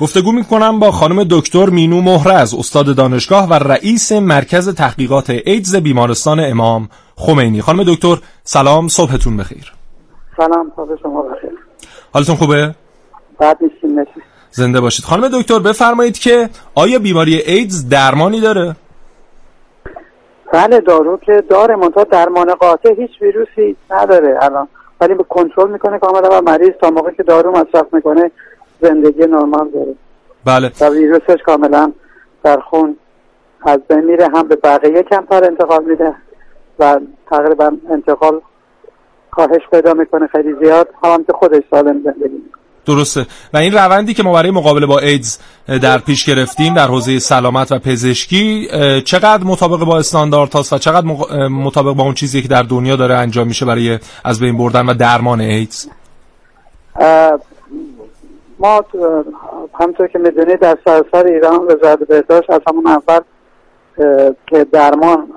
گفتگو 0.00 0.32
می‌کنم 0.32 0.78
با 0.80 0.90
خانم 0.90 1.24
دکتر 1.30 1.66
مینو 1.66 2.00
مهرز 2.00 2.54
استاد 2.54 2.96
دانشگاه 2.96 3.48
و 3.48 3.54
رئیس 3.54 4.12
مرکز 4.12 4.74
تحقیقات 4.74 5.30
ایدز 5.30 5.76
بیمارستان 5.76 6.40
امام 6.40 6.88
خمینی. 7.16 7.62
خانم 7.62 7.84
دکتر 7.84 8.16
سلام 8.44 8.88
صبحتون 8.88 9.36
بخیر. 9.36 9.72
سلام 10.36 10.72
صبح 10.76 10.96
شما 11.02 11.22
بخیر. 11.22 11.50
حالتون 12.12 12.34
خوبه؟ 12.34 12.74
بعد 13.38 13.58
نیستیم 13.60 14.06
زنده 14.50 14.80
باشید. 14.80 15.04
خانم 15.04 15.28
دکتر 15.28 15.58
بفرمایید 15.58 16.18
که 16.18 16.48
آیا 16.74 16.98
بیماری 16.98 17.34
ایدز 17.36 17.88
درمانی 17.88 18.40
داره؟ 18.40 18.76
بله 20.52 20.80
دارو 20.80 21.16
که 21.26 21.42
داره 21.50 21.76
منتها 21.76 22.04
درمان 22.04 22.54
قاطع 22.54 22.94
هیچ 22.98 23.10
ویروسی 23.20 23.76
نداره 23.90 24.38
الان. 24.42 24.68
ولی 25.00 25.14
به 25.14 25.24
کنترل 25.28 25.70
می‌کنه 25.70 25.98
کاملا 25.98 26.38
و 26.38 26.42
مریض 26.42 26.72
تا 26.80 26.90
موقعی 26.90 27.14
که 27.16 27.22
دارو 27.22 27.50
مصرف 27.50 27.94
می‌کنه 27.94 28.30
زندگی 28.82 29.26
نرمال 29.26 29.70
داره. 29.70 29.94
بله. 30.44 30.72
و 30.80 30.88
ویروسش 30.88 31.42
کاملا 31.46 31.92
در 32.44 32.60
خون 32.60 32.96
از 33.66 33.80
بین 33.88 34.00
میره 34.00 34.28
هم 34.34 34.48
به 34.48 34.56
بقیه 34.56 35.02
کمتر 35.02 35.44
انتقال 35.44 35.84
میده 35.84 36.14
و 36.78 37.00
تقریبا 37.30 37.72
انتقال 37.90 38.40
کاهش 39.30 39.62
پیدا 39.72 39.94
می‌کنه 39.94 40.26
خیلی 40.26 40.54
زیاد. 40.62 40.88
هم 41.04 41.24
که 41.24 41.32
خودش 41.32 41.62
سالم 41.70 42.02
زندگی 42.04 42.22
می‌کنه. 42.22 42.60
درسته. 42.86 43.26
و 43.54 43.56
این 43.56 43.72
روندی 43.72 44.14
که 44.14 44.22
ما 44.22 44.32
برای 44.32 44.50
مقابله 44.50 44.86
با 44.86 44.98
ایدز 44.98 45.38
در 45.82 45.98
پیش 45.98 46.24
گرفتیم 46.24 46.74
در 46.74 46.86
حوزه 46.86 47.18
سلامت 47.18 47.72
و 47.72 47.78
پزشکی 47.78 48.68
چقدر 49.04 49.44
مطابق 49.44 49.84
با 49.84 49.98
استاندارد 49.98 50.52
هاست 50.52 50.72
و 50.72 50.78
چقدر 50.78 51.06
مطابق 51.48 51.92
با 51.92 52.02
اون 52.02 52.14
چیزی 52.14 52.42
که 52.42 52.48
در 52.48 52.62
دنیا 52.62 52.96
داره 52.96 53.14
انجام 53.14 53.46
میشه 53.46 53.66
برای 53.66 53.98
از 54.24 54.40
بین 54.40 54.56
بردن 54.56 54.86
و 54.86 54.94
درمان 54.94 55.40
ایدز؟ 55.40 55.86
ما 58.60 58.84
همطور 59.80 60.06
که 60.06 60.18
می‌دونید 60.18 60.58
در 60.58 60.78
سراسر 60.84 61.26
ایران 61.26 61.64
وزارت 61.64 61.98
بهداشت 61.98 62.50
از 62.50 62.60
همون 62.68 62.86
اول 62.86 63.20
که 64.46 64.64
درمان 64.72 65.28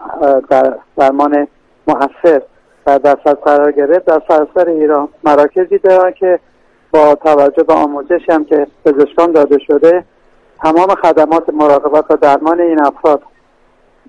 در 0.50 0.74
درمان 0.98 1.48
محصر 1.88 2.42
در 2.86 2.98
دست 2.98 3.28
قرار 3.28 3.72
گرفت 3.72 4.06
در 4.06 4.22
سراسر 4.28 4.70
ایران 4.70 5.08
مراکزی 5.24 5.78
دارن 5.78 6.12
که 6.12 6.40
با 6.92 7.16
توجه 7.16 7.64
به 7.64 7.74
آموزش 7.74 8.30
هم 8.30 8.46
که 8.46 8.68
پزشکان 8.86 9.32
داده 9.32 9.60
شده 9.60 10.04
تمام 10.62 10.96
خدمات 10.96 11.50
مراقبت 11.50 12.12
و 12.12 12.16
درمان 12.16 12.62
این 12.62 12.82
افراد 12.82 13.22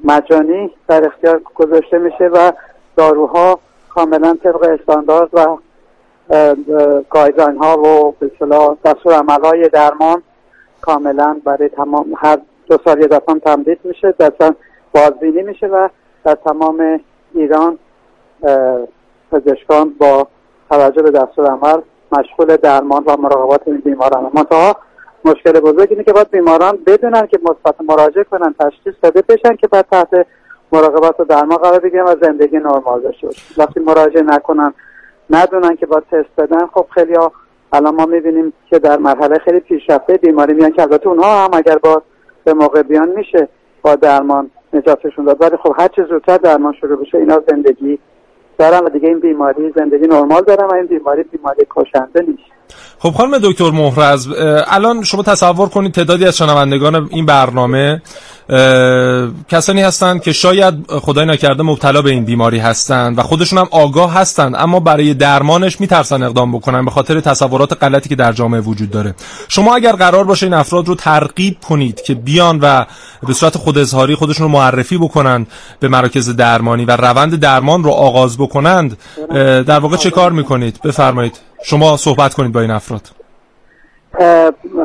مجانی 0.04 0.70
در 0.88 1.06
اختیار 1.06 1.40
گذاشته 1.54 1.98
میشه 1.98 2.24
و 2.24 2.52
داروها 2.96 3.58
کاملا 3.88 4.36
طبق 4.42 4.62
استاندارد 4.80 5.28
و 5.32 5.56
گایدلاین 7.10 7.56
ها 7.56 7.78
و 7.78 8.14
به 8.20 8.30
اصطلاح 8.32 8.76
دستور 8.84 9.14
عمل 9.14 9.68
درمان 9.68 10.22
کاملا 10.80 11.40
برای 11.44 11.68
تمام 11.68 12.06
هر 12.16 12.38
دو 12.66 12.78
سال 12.84 13.00
یه 13.00 13.06
دفعه 13.06 13.38
تمدید 13.38 13.78
میشه 13.84 14.14
دستان 14.20 14.56
بازبینی 14.94 15.42
میشه 15.42 15.66
و 15.66 15.88
در 16.24 16.34
تمام 16.34 17.00
ایران 17.34 17.78
پزشکان 19.32 19.94
با 19.98 20.26
توجه 20.70 21.02
به 21.02 21.10
دستور 21.10 21.46
عمل 21.46 21.80
مشغول 22.12 22.56
درمان 22.56 23.04
و 23.06 23.16
مراقبات 23.16 23.60
این 23.66 23.76
بیماران. 23.76 24.30
منتها 24.34 24.76
مشکل 25.24 25.60
بزرگ 25.60 25.88
اینه 25.90 26.04
که 26.04 26.12
باید 26.12 26.30
بیماران 26.30 26.78
بدونن 26.86 27.26
که 27.26 27.38
مثبت 27.42 27.74
مراجعه 27.88 28.24
کنن 28.24 28.54
تشخیص 28.60 28.94
داده 29.02 29.22
بشن 29.28 29.56
که 29.56 29.66
بعد 29.66 29.86
تحت 29.90 30.26
مراقبت 30.72 31.20
و 31.20 31.24
درمان 31.24 31.58
قرار 31.58 31.78
بگیرن 31.78 32.04
و 32.04 32.14
زندگی 32.22 32.58
نرمال 32.58 33.00
داشته 33.00 33.28
وقتی 33.56 33.80
مراجعه 33.80 34.22
نکنن 34.22 34.74
ندونن 35.30 35.76
که 35.76 35.86
با 35.86 36.00
تست 36.00 36.28
بدن 36.38 36.66
خب 36.66 36.86
خیلی 36.90 37.14
ها 37.14 37.32
الان 37.72 37.94
ما 37.94 38.06
می‌بینیم 38.06 38.52
که 38.70 38.78
در 38.78 38.98
مرحله 38.98 39.38
خیلی 39.38 39.60
پیشرفته 39.60 40.16
بیماری 40.16 40.54
میان 40.54 40.70
که 40.70 40.82
البته 40.82 41.08
اونها 41.08 41.44
هم 41.44 41.50
اگر 41.52 41.78
با 41.78 42.02
به 42.44 42.54
موقع 42.54 42.82
بیان 42.82 43.08
میشه 43.08 43.48
با 43.82 43.94
درمان 43.94 44.50
نجاتشون 44.72 45.24
داد. 45.24 45.42
ولی 45.42 45.56
خب 45.56 45.74
هر 45.78 45.88
چه 45.88 46.04
زودتر 46.04 46.36
درمان 46.36 46.72
شروع 46.72 47.00
بشه 47.00 47.18
اینا 47.18 47.42
زندگی 47.48 47.98
دارن 48.58 48.84
و 48.84 48.88
دیگه 48.88 49.08
این 49.08 49.20
بیماری 49.20 49.72
زندگی 49.76 50.06
نرمال 50.06 50.42
دارن 50.42 50.66
و 50.66 50.74
این 50.74 50.86
بیماری 50.86 51.22
بیماری 51.22 51.66
کشنده 51.70 52.22
نیست. 52.22 52.53
خب 52.98 53.10
خانم 53.10 53.38
دکتر 53.38 53.70
مهرز 53.70 54.28
الان 54.66 55.02
شما 55.02 55.22
تصور 55.22 55.68
کنید 55.68 55.92
تعدادی 55.92 56.24
از 56.24 56.36
شنوندگان 56.36 57.08
این 57.10 57.26
برنامه 57.26 58.02
کسانی 59.48 59.82
هستند 59.82 60.22
که 60.22 60.32
شاید 60.32 60.74
خدای 60.88 61.26
نکرده 61.26 61.62
مبتلا 61.62 62.02
به 62.02 62.10
این 62.10 62.24
بیماری 62.24 62.58
هستند 62.58 63.18
و 63.18 63.22
خودشون 63.22 63.58
هم 63.58 63.68
آگاه 63.70 64.14
هستند 64.14 64.54
اما 64.56 64.80
برای 64.80 65.14
درمانش 65.14 65.80
میترسن 65.80 66.22
اقدام 66.22 66.52
بکنن 66.52 66.84
به 66.84 66.90
خاطر 66.90 67.20
تصورات 67.20 67.82
غلطی 67.82 68.08
که 68.08 68.16
در 68.16 68.32
جامعه 68.32 68.60
وجود 68.60 68.90
داره. 68.90 69.14
شما 69.48 69.74
اگر 69.74 69.92
قرار 69.92 70.24
باشه 70.24 70.46
این 70.46 70.54
افراد 70.54 70.88
رو 70.88 70.94
ترغیب 70.94 71.56
کنید 71.68 72.02
که 72.02 72.14
بیان 72.14 72.58
و 72.62 72.84
به 73.26 73.32
صورت 73.32 73.58
خود 73.58 73.78
اظهاری 73.78 74.14
خودشون 74.14 74.46
رو 74.46 74.52
معرفی 74.52 74.98
بکنن 74.98 75.46
به 75.80 75.88
مراکز 75.88 76.36
درمانی 76.36 76.84
و 76.84 76.96
روند 76.96 77.34
درمان 77.34 77.84
رو 77.84 77.90
آغاز 77.90 78.38
بکنند 78.38 78.98
در 79.66 79.78
واقع 79.78 79.96
چه 79.96 80.10
کار 80.10 80.32
می‌کنید؟ 80.32 80.80
بفرمایید. 80.84 81.40
شما 81.66 81.96
صحبت 81.96 82.34
کنید 82.34 82.52
با 82.52 82.60
این 82.60 82.70
افراد. 82.70 83.00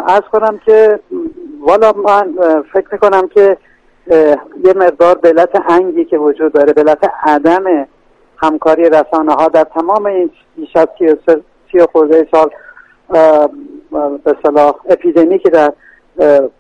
از 0.07 0.21
کنم 0.31 0.59
که 0.65 0.99
والا 1.61 1.91
من 1.91 2.33
فکر 2.73 2.87
می‌کنم 2.91 3.27
که 3.27 3.57
یه 4.65 4.73
مقدار 4.75 5.15
بلت 5.15 5.49
انگی 5.69 6.05
که 6.05 6.17
وجود 6.17 6.53
داره 6.53 6.73
بلت 6.73 7.11
عدم 7.23 7.87
همکاری 8.37 8.89
رسانه 8.89 9.33
ها 9.33 9.47
در 9.47 9.63
تمام 9.63 10.05
این 10.05 10.29
بیش 10.55 10.75
از 10.75 10.87
سی 11.71 11.85
خورده 11.91 12.27
سال 12.31 12.49
به 14.23 14.35
صلاح 14.43 14.75
اپیدمی 14.89 15.39
که 15.39 15.49
در 15.49 15.73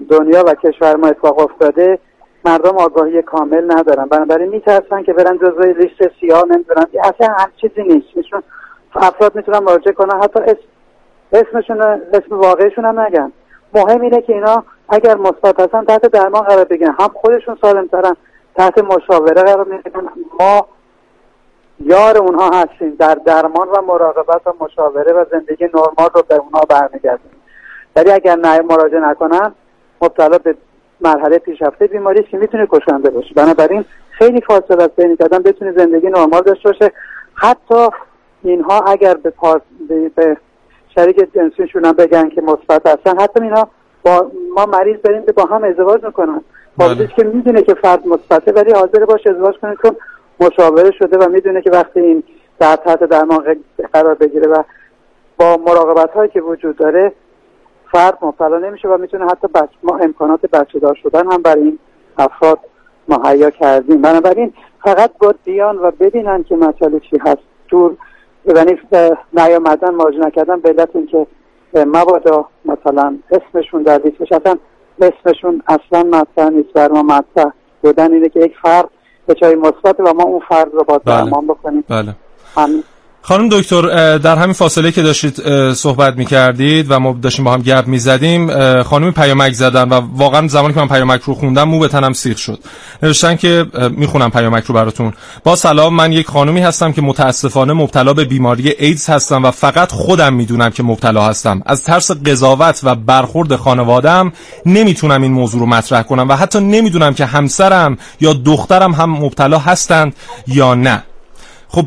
دنیا 0.09 0.43
و 0.47 0.53
کشور 0.53 0.95
ما 0.95 1.07
اتفاق 1.07 1.39
افتاده 1.39 1.99
مردم 2.45 2.77
آگاهی 2.77 3.21
کامل 3.21 3.71
ندارن. 3.71 4.05
بنابراین 4.05 4.49
میترسن 4.49 5.03
که 5.03 5.13
برن 5.13 5.37
جزوی 5.37 5.73
لیست 5.73 6.11
سیاه 6.19 6.43
نمی‌دونن 6.49 6.85
اصلا 7.03 7.27
هم 7.37 7.51
چیزی 7.61 7.83
نیست. 7.83 8.07
افراد 8.95 9.35
می‌تونن 9.35 9.59
مراجعه 9.59 9.93
کنن. 9.93 10.21
حتی 10.23 10.39
اسم 10.39 10.59
اسمشون 11.33 11.81
اسم 11.81 12.39
واقعیشون 12.39 12.85
هم 12.85 12.99
نگن. 12.99 13.31
مهم 13.73 14.01
اینه 14.01 14.21
که 14.21 14.33
اینا 14.33 14.63
اگر 14.89 15.17
مثبت 15.17 15.59
هستن 15.59 15.85
تحت 15.85 16.01
درمان 16.01 16.41
قرار 16.41 16.63
بگیرن. 16.63 16.95
هم 16.99 17.09
خودشون 17.13 17.57
سالم 17.61 17.87
ترن 17.87 18.15
تحت 18.55 18.77
مشاوره 18.77 19.41
قرار 19.41 19.65
می‌گیرن. 19.65 20.09
ما 20.39 20.67
یار 21.79 22.17
اونها 22.17 22.49
هستیم. 22.49 22.95
در 22.99 23.13
درمان 23.13 23.67
و 23.67 23.81
مراقبت 23.87 24.47
و 24.47 24.53
مشاوره 24.59 25.13
و 25.13 25.25
زندگی 25.31 25.65
نرمال 25.65 26.09
رو 26.15 26.23
به 26.27 26.35
اونها 26.35 26.61
برمیگردیم 26.69 27.31
ولی 27.95 28.11
اگر 28.11 28.35
نه 28.35 28.61
مراجعه 28.61 28.99
نکنن 28.99 29.53
مبتلا 30.01 30.37
به 30.37 30.55
مرحله 31.01 31.37
پیشرفته 31.37 31.87
بیماری 31.87 32.23
که 32.23 32.37
می‌تونه 32.37 32.67
کشنده 32.71 33.09
باشه. 33.09 33.33
بنابراین 33.33 33.85
خیلی 34.09 34.41
فاصله 34.41 34.83
است 34.83 34.95
بین 34.95 35.15
بتونه 35.15 35.71
زندگی 35.71 36.07
نرمال 36.07 36.41
داشته 36.41 36.69
باشه. 36.69 36.91
حتی 37.35 37.87
اینها 38.43 38.79
اگر 38.79 39.13
به, 39.13 39.29
پاس 39.29 39.61
به, 40.15 40.37
شریک 40.95 41.33
جنسیشون 41.35 41.85
هم 41.85 41.91
بگن 41.91 42.29
که 42.29 42.41
مثبت 42.41 42.87
هستن 42.87 43.19
حتی 43.19 43.43
اینا 43.43 43.67
با 44.03 44.31
ما 44.55 44.65
مریض 44.65 44.97
داریم 45.03 45.25
که 45.25 45.31
با 45.31 45.45
هم 45.45 45.63
ازدواج 45.63 46.03
می‌کنن. 46.03 46.41
بله. 46.77 47.07
که 47.07 47.23
می‌دونه 47.23 47.61
که 47.61 47.73
فرد 47.73 48.07
مثبته 48.07 48.51
ولی 48.51 48.71
حاضر 48.71 49.05
باشه 49.05 49.29
ازدواج 49.29 49.55
کنه 49.61 49.75
چون 49.81 49.95
مشاوره 50.39 50.91
شده 50.91 51.17
و 51.17 51.29
می‌دونه 51.29 51.61
که 51.61 51.71
وقتی 51.71 51.99
این 51.99 52.23
در 52.59 52.75
تحت 52.75 53.03
درمان 53.03 53.55
قرار 53.93 54.15
بگیره 54.15 54.47
و 54.47 54.63
با 55.37 55.57
مراقبت 55.57 56.11
هایی 56.11 56.29
که 56.29 56.41
وجود 56.41 56.77
داره 56.77 57.11
فرد 57.91 58.17
مبتلا 58.21 58.57
نمیشه 58.57 58.87
و 58.87 58.97
می‌تونه 58.97 59.25
حتی 59.25 59.47
بچ... 59.47 59.69
ما 59.83 59.97
امکانات 59.97 60.41
بچه 60.41 60.79
دار 60.79 60.95
شدن 61.03 61.31
هم 61.31 61.41
برای 61.41 61.63
این 61.63 61.79
افراد 62.17 62.59
مهیا 63.07 63.49
کردیم. 63.49 64.01
بنابراین 64.01 64.53
فقط 64.83 65.11
با 65.19 65.33
دیان 65.45 65.77
و 65.77 65.91
ببینن 65.91 66.43
که 66.43 66.55
مسئله 66.55 66.99
چی 66.99 67.17
هست. 67.17 67.41
دور 67.67 67.97
یعنی 68.55 68.77
نیامدن 69.33 69.89
مراجعه 69.89 70.25
نکردن 70.25 70.59
به 70.59 70.69
علت 70.69 70.89
اینکه 70.95 71.27
مبادا 71.73 72.45
مثلا 72.65 73.17
اسمشون 73.31 73.83
در 73.83 74.01
لیست 74.05 74.17
بشه 74.17 74.35
اصلا 74.35 74.55
اسمشون 75.01 75.61
اصلا 75.67 76.03
مطرح 76.03 76.49
نیست 76.49 76.73
بر 76.73 76.91
ما 76.91 77.03
مطرح 77.03 77.51
بودن 77.81 78.13
اینه 78.13 78.29
که 78.29 78.39
یک 78.39 78.53
فرد 78.61 78.89
به 79.27 79.33
چای 79.33 79.55
مثبت 79.55 79.99
و 79.99 80.13
ما 80.13 80.23
اون 80.23 80.41
فرد 80.49 80.73
رو 80.73 80.83
با 80.83 80.97
بله. 80.97 81.15
درمان 81.15 81.47
بکنیم 81.47 81.83
بله. 81.89 82.15
خانم 83.21 83.49
دکتر 83.49 84.17
در 84.17 84.35
همین 84.35 84.53
فاصله 84.53 84.91
که 84.91 85.01
داشتید 85.01 85.73
صحبت 85.73 86.17
می 86.17 86.25
کردید 86.25 86.85
و 86.89 86.99
ما 86.99 87.17
داشتیم 87.21 87.45
با 87.45 87.53
هم 87.53 87.61
گپ 87.61 87.87
می 87.87 87.99
زدیم 87.99 88.83
خانم 88.83 89.11
پیامک 89.11 89.53
زدن 89.53 89.89
و 89.89 90.01
واقعا 90.15 90.47
زمانی 90.47 90.73
که 90.73 90.79
من 90.79 90.87
پیامک 90.87 91.21
رو 91.21 91.35
خوندم 91.35 91.63
مو 91.63 91.79
به 91.79 91.87
تنم 91.87 92.13
سیخ 92.13 92.37
شد. 92.37 92.59
نوشتن 93.03 93.35
که 93.35 93.65
می‌خونم 93.91 94.31
پیامک 94.31 94.63
رو 94.63 94.75
براتون. 94.75 95.13
با 95.43 95.55
سلام 95.55 95.93
من 95.93 96.11
یک 96.11 96.27
خانمی 96.27 96.59
هستم 96.59 96.91
که 96.91 97.01
متاسفانه 97.01 97.73
مبتلا 97.73 98.13
به 98.13 98.25
بیماری 98.25 98.69
ایدز 98.79 99.09
هستم 99.09 99.45
و 99.45 99.51
فقط 99.51 99.91
خودم 99.91 100.33
می‌دونم 100.33 100.69
که 100.69 100.83
مبتلا 100.83 101.25
هستم. 101.25 101.61
از 101.65 101.83
ترس 101.83 102.11
قضاوت 102.11 102.79
و 102.83 102.95
برخورد 102.95 103.55
خانوادم 103.55 104.31
نمی‌تونم 104.65 105.21
این 105.21 105.31
موضوع 105.31 105.59
رو 105.59 105.65
مطرح 105.65 106.01
کنم 106.01 106.29
و 106.29 106.33
حتی 106.33 106.59
نمی‌دونم 106.59 107.13
که 107.13 107.25
همسرم 107.25 107.97
یا 108.21 108.33
دخترم 108.33 108.91
هم 108.91 109.09
مبتلا 109.09 109.57
هستند 109.57 110.15
یا 110.47 110.75
نه. 110.75 111.03
خب 111.71 111.85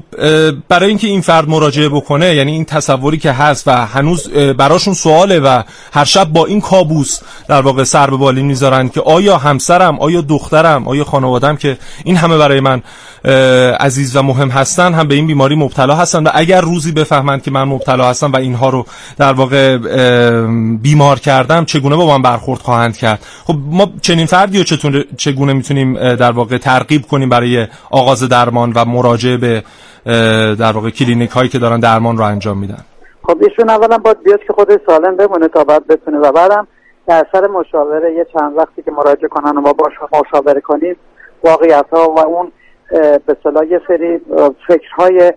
برای 0.69 0.89
اینکه 0.89 1.07
این 1.07 1.21
فرد 1.21 1.49
مراجعه 1.49 1.89
بکنه 1.89 2.35
یعنی 2.35 2.53
این 2.53 2.65
تصوری 2.65 3.19
که 3.19 3.33
هست 3.33 3.69
و 3.69 3.87
هنوز 3.87 4.29
براشون 4.29 4.95
سواله 4.95 5.41
و 5.41 5.63
هر 5.93 6.05
شب 6.05 6.25
با 6.25 6.47
این 6.47 6.61
کابوس 6.61 7.21
در 7.49 7.61
واقع 7.61 7.85
سر 7.85 8.11
به 8.11 8.17
بالین 8.17 8.47
می‌ذارن 8.47 8.89
که 8.89 9.01
آیا 9.01 9.39
همسرم 9.39 9.99
آیا 9.99 10.21
دخترم 10.21 10.89
آیا 10.89 11.05
خانوادم 11.05 11.57
که 11.57 11.79
این 12.05 12.17
همه 12.17 12.37
برای 12.39 12.61
من 12.61 12.83
عزیز 13.81 14.17
و 14.17 14.23
مهم 14.23 14.51
هستن 14.51 14.95
هم 14.95 15.09
به 15.09 15.15
این 15.15 15.27
بیماری 15.27 15.57
مبتلا 15.57 15.97
هستن 15.97 16.23
و 16.23 16.31
اگر 16.35 16.61
روزی 16.61 16.93
بفهمند 16.93 17.43
که 17.43 17.51
من 17.51 17.65
مبتلا 17.65 18.09
هستم 18.09 18.33
و 18.33 18.37
اینها 18.37 18.69
رو 18.69 18.87
در 19.19 19.33
واقع 19.33 19.79
بیمار 20.83 21.19
کردم 21.19 21.65
چگونه 21.65 21.97
با 21.97 22.07
من 22.07 22.23
برخورد 22.23 22.61
خواهند 22.61 22.97
کرد؟ 22.97 23.27
خب 23.45 23.57
ما 23.67 23.93
چنین 24.03 24.27
فردی 24.27 24.59
رو 24.59 24.65
چگونه 25.17 25.53
می‌تونیم 25.53 26.15
در 26.15 26.33
واقع 26.33 26.59
ترغیب 26.59 27.07
کنیم 27.07 27.29
برای 27.29 27.67
آغاز 27.91 28.23
درمان 28.23 28.73
و 28.73 28.85
مراجعه 28.85 29.37
به 29.37 29.63
در 30.59 30.73
واقع 30.75 30.91
کلینیک 30.91 31.31
هایی 31.31 31.49
که 31.49 31.59
دارن 31.59 31.81
درمان 31.81 32.19
رو 32.19 32.25
انجام 32.25 32.59
میدن. 32.59 32.85
خب 33.23 33.43
ایشون 33.43 33.71
اولا 33.71 33.99
باید 33.99 34.23
بیاد 34.23 34.41
که 34.47 34.53
خودش 34.53 34.79
سالم 34.87 35.17
بمونه 35.17 35.49
تا 35.49 35.65
بعد 35.65 35.87
بتونه. 35.87 36.19
و 36.19 36.33
بعدم 36.33 36.67
در 37.07 37.27
اثر 37.29 37.49
مشاوره 37.49 38.15
یه 38.15 38.27
چند 38.33 38.57
وقتی 38.57 38.83
که 38.83 38.91
مراجعه 38.91 39.29
کنن 39.29 39.57
و 39.57 39.61
ما 39.61 39.73
باش 39.73 39.93
مشاوره 40.13 40.61
کنیم 40.61 40.97
واقعیت 41.45 41.87
ها 41.93 42.11
و 42.11 42.19
اون 42.19 42.53
به 43.27 43.37
صلاح 43.43 43.67
یه 43.67 43.81
سری 43.89 44.21
فکرهای 44.69 45.33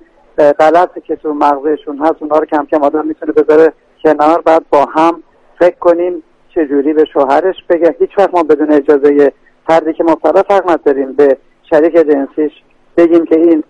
غلطی 0.60 1.02
که 1.02 1.16
تو 1.16 1.34
مغزشون 1.34 1.98
هست 1.98 2.16
اونها 2.20 2.40
رو 2.40 2.46
کم 2.46 2.66
کم 2.72 2.84
آدم 2.84 3.06
می‌تونه 3.08 3.32
بذاره 3.32 3.74
کنار. 4.04 4.42
بعد 4.42 4.66
با 4.70 4.86
هم 4.86 5.24
فکر 5.60 5.76
کنیم 5.80 6.24
چجوری 6.56 6.94
به 6.94 7.06
شوهرش 7.14 7.56
بگه. 7.70 7.96
هیچ 8.00 8.10
وقت 8.18 8.34
ما 8.34 8.44
بدون 8.44 8.72
اجازه 8.72 9.32
فردی 9.68 9.94
که 9.94 10.04
مبتلا 10.04 10.44
فرق 10.44 10.72
نداریم 10.72 11.14
به 11.14 11.38
شریک 11.70 11.94
جنسیش 11.94 12.52
بگیم 12.98 13.26
که 13.26 13.36
این 13.36 13.64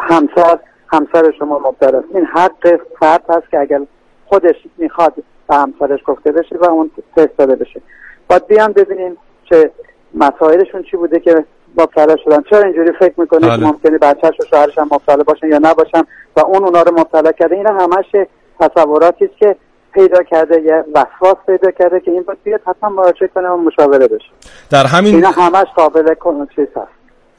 همسر 0.00 0.58
همسر 0.88 1.32
شما 1.38 1.58
مبتلا 1.58 2.02
این 2.14 2.24
حق 2.24 2.80
فرد 3.00 3.24
هست 3.28 3.50
که 3.50 3.60
اگر 3.60 3.80
خودش 4.26 4.54
می‌خواد 4.76 5.14
به 5.48 5.56
همسرش 5.56 6.00
گفته 6.06 6.32
بشه 6.32 6.56
و 6.56 6.64
اون 6.64 6.90
تست 7.16 7.36
داده 7.38 7.56
بشه. 7.56 7.80
باید 8.28 8.46
بیان 8.46 8.72
ببینیم 8.72 9.16
چه 9.50 9.70
مسائلشون 10.14 10.82
چی 10.82 10.96
بوده 10.96 11.20
که 11.20 11.44
مبتلا 11.78 12.16
شدن. 12.16 12.42
چرا 12.50 12.62
اینجوری 12.62 12.92
فکر 12.92 13.20
می‌کنه 13.20 13.40
که 13.40 13.46
بله. 13.46 13.66
ممکنه 13.66 13.98
بچهش 13.98 14.40
و 14.40 14.44
شوهرش 14.50 14.78
هم 14.78 14.88
مبتلا 14.92 15.22
باشن 15.22 15.48
یا 15.48 15.58
نباشن 15.62 16.02
و 16.36 16.40
اون 16.40 16.64
اونا 16.64 16.82
رو 16.82 17.00
مبتلا 17.00 17.32
کرده؟ 17.32 17.54
این 17.56 17.66
همش 17.66 18.26
تصوراتی 18.60 19.24
است 19.24 19.36
که 19.36 19.56
پیدا 19.92 20.22
کرده 20.22 20.60
یه 20.62 20.84
وسواس 20.94 21.36
پیدا 21.46 21.70
کرده 21.70 22.00
که 22.00 22.10
این 22.10 22.22
باید 22.22 22.42
بیاد 22.42 22.60
حتما 22.66 22.88
مراجعه 22.88 23.28
کنه 23.28 23.48
و 23.48 23.56
مشاوره 23.56 24.08
بشه. 24.08 24.30
در 24.70 24.86
همین 24.86 25.14
اینا 25.14 25.30
همش 25.30 25.66
قابل 25.76 26.14
چیز 26.56 26.66
هست. 26.76 26.95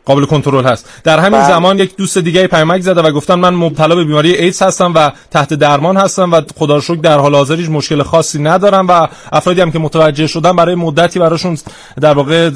قابل 0.07 0.25
کنترل 0.25 0.65
هست 0.65 1.01
در 1.03 1.19
همین 1.19 1.39
بله. 1.39 1.47
زمان 1.47 1.79
یک 1.79 1.95
دوست 1.95 2.17
دیگه 2.17 2.47
پیامک 2.47 2.81
زده 2.81 3.01
و 3.01 3.11
گفتن 3.11 3.35
من 3.35 3.53
مبتلا 3.53 3.95
به 3.95 4.03
بیماری 4.03 4.35
ایدز 4.35 4.61
هستم 4.61 4.93
و 4.95 5.11
تحت 5.31 5.53
درمان 5.53 5.97
هستم 5.97 6.31
و 6.31 6.41
خدا 6.57 6.75
رو 6.75 6.81
شکر 6.81 6.95
در 6.95 7.17
حال 7.17 7.35
حاضر 7.35 7.55
هیچ 7.55 7.69
مشکل 7.69 8.03
خاصی 8.03 8.41
ندارم 8.41 8.87
و 8.87 9.07
افرادی 9.31 9.61
هم 9.61 9.71
که 9.71 9.79
متوجه 9.79 10.27
شدن 10.27 10.55
برای 10.55 10.75
مدتی 10.75 11.19
براشون 11.19 11.57
در 12.01 12.13
واقع 12.13 12.49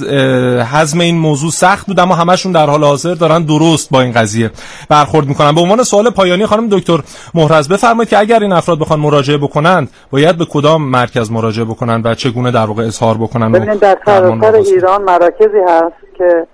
حزم 0.64 0.99
این 0.99 1.18
موضوع 1.18 1.52
سخت 1.52 1.88
بود 1.88 1.99
اما 1.99 2.16
همشون 2.16 2.52
در 2.52 2.66
حال 2.66 2.84
حاضر 2.84 3.14
دارن 3.14 3.43
درست 3.43 3.89
با 3.89 4.02
این 4.02 4.12
قضیه 4.12 4.52
برخورد 4.89 5.28
می‌کنن 5.28 5.56
به 5.56 5.62
عنوان 5.62 5.84
سوال 5.84 6.10
پایانی 6.10 6.45
خانم 6.45 6.68
دکتر 6.70 6.99
مهرز 7.34 7.70
بفرمایید 7.70 8.10
که 8.10 8.18
اگر 8.18 8.39
این 8.39 8.52
افراد 8.52 8.80
بخوان 8.80 8.99
مراجعه 8.99 9.38
بکنند 9.38 9.89
باید 10.12 10.38
به 10.38 10.45
کدام 10.45 10.82
مرکز 10.82 11.32
مراجعه 11.32 11.66
بکنند 11.66 12.06
و 12.06 12.16
چگونه 12.16 12.52
در 12.52 12.66
واقع 12.66 12.84
اظهار 12.84 13.18
بکنن 13.18 13.52
در 13.52 14.56
ایران 14.56 15.04
مراکزی 15.04 15.60
هست 15.68 16.18
که 16.18 16.47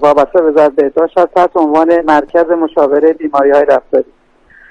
وابسته 0.00 0.42
وزارت 0.42 0.72
بهداشت 0.72 1.18
هست 1.18 1.34
تحت 1.34 1.56
عنوان 1.56 2.00
مرکز 2.04 2.44
مشاوره 2.50 3.12
بیماری 3.12 3.50
های 3.50 3.64
رفتاری. 3.64 4.04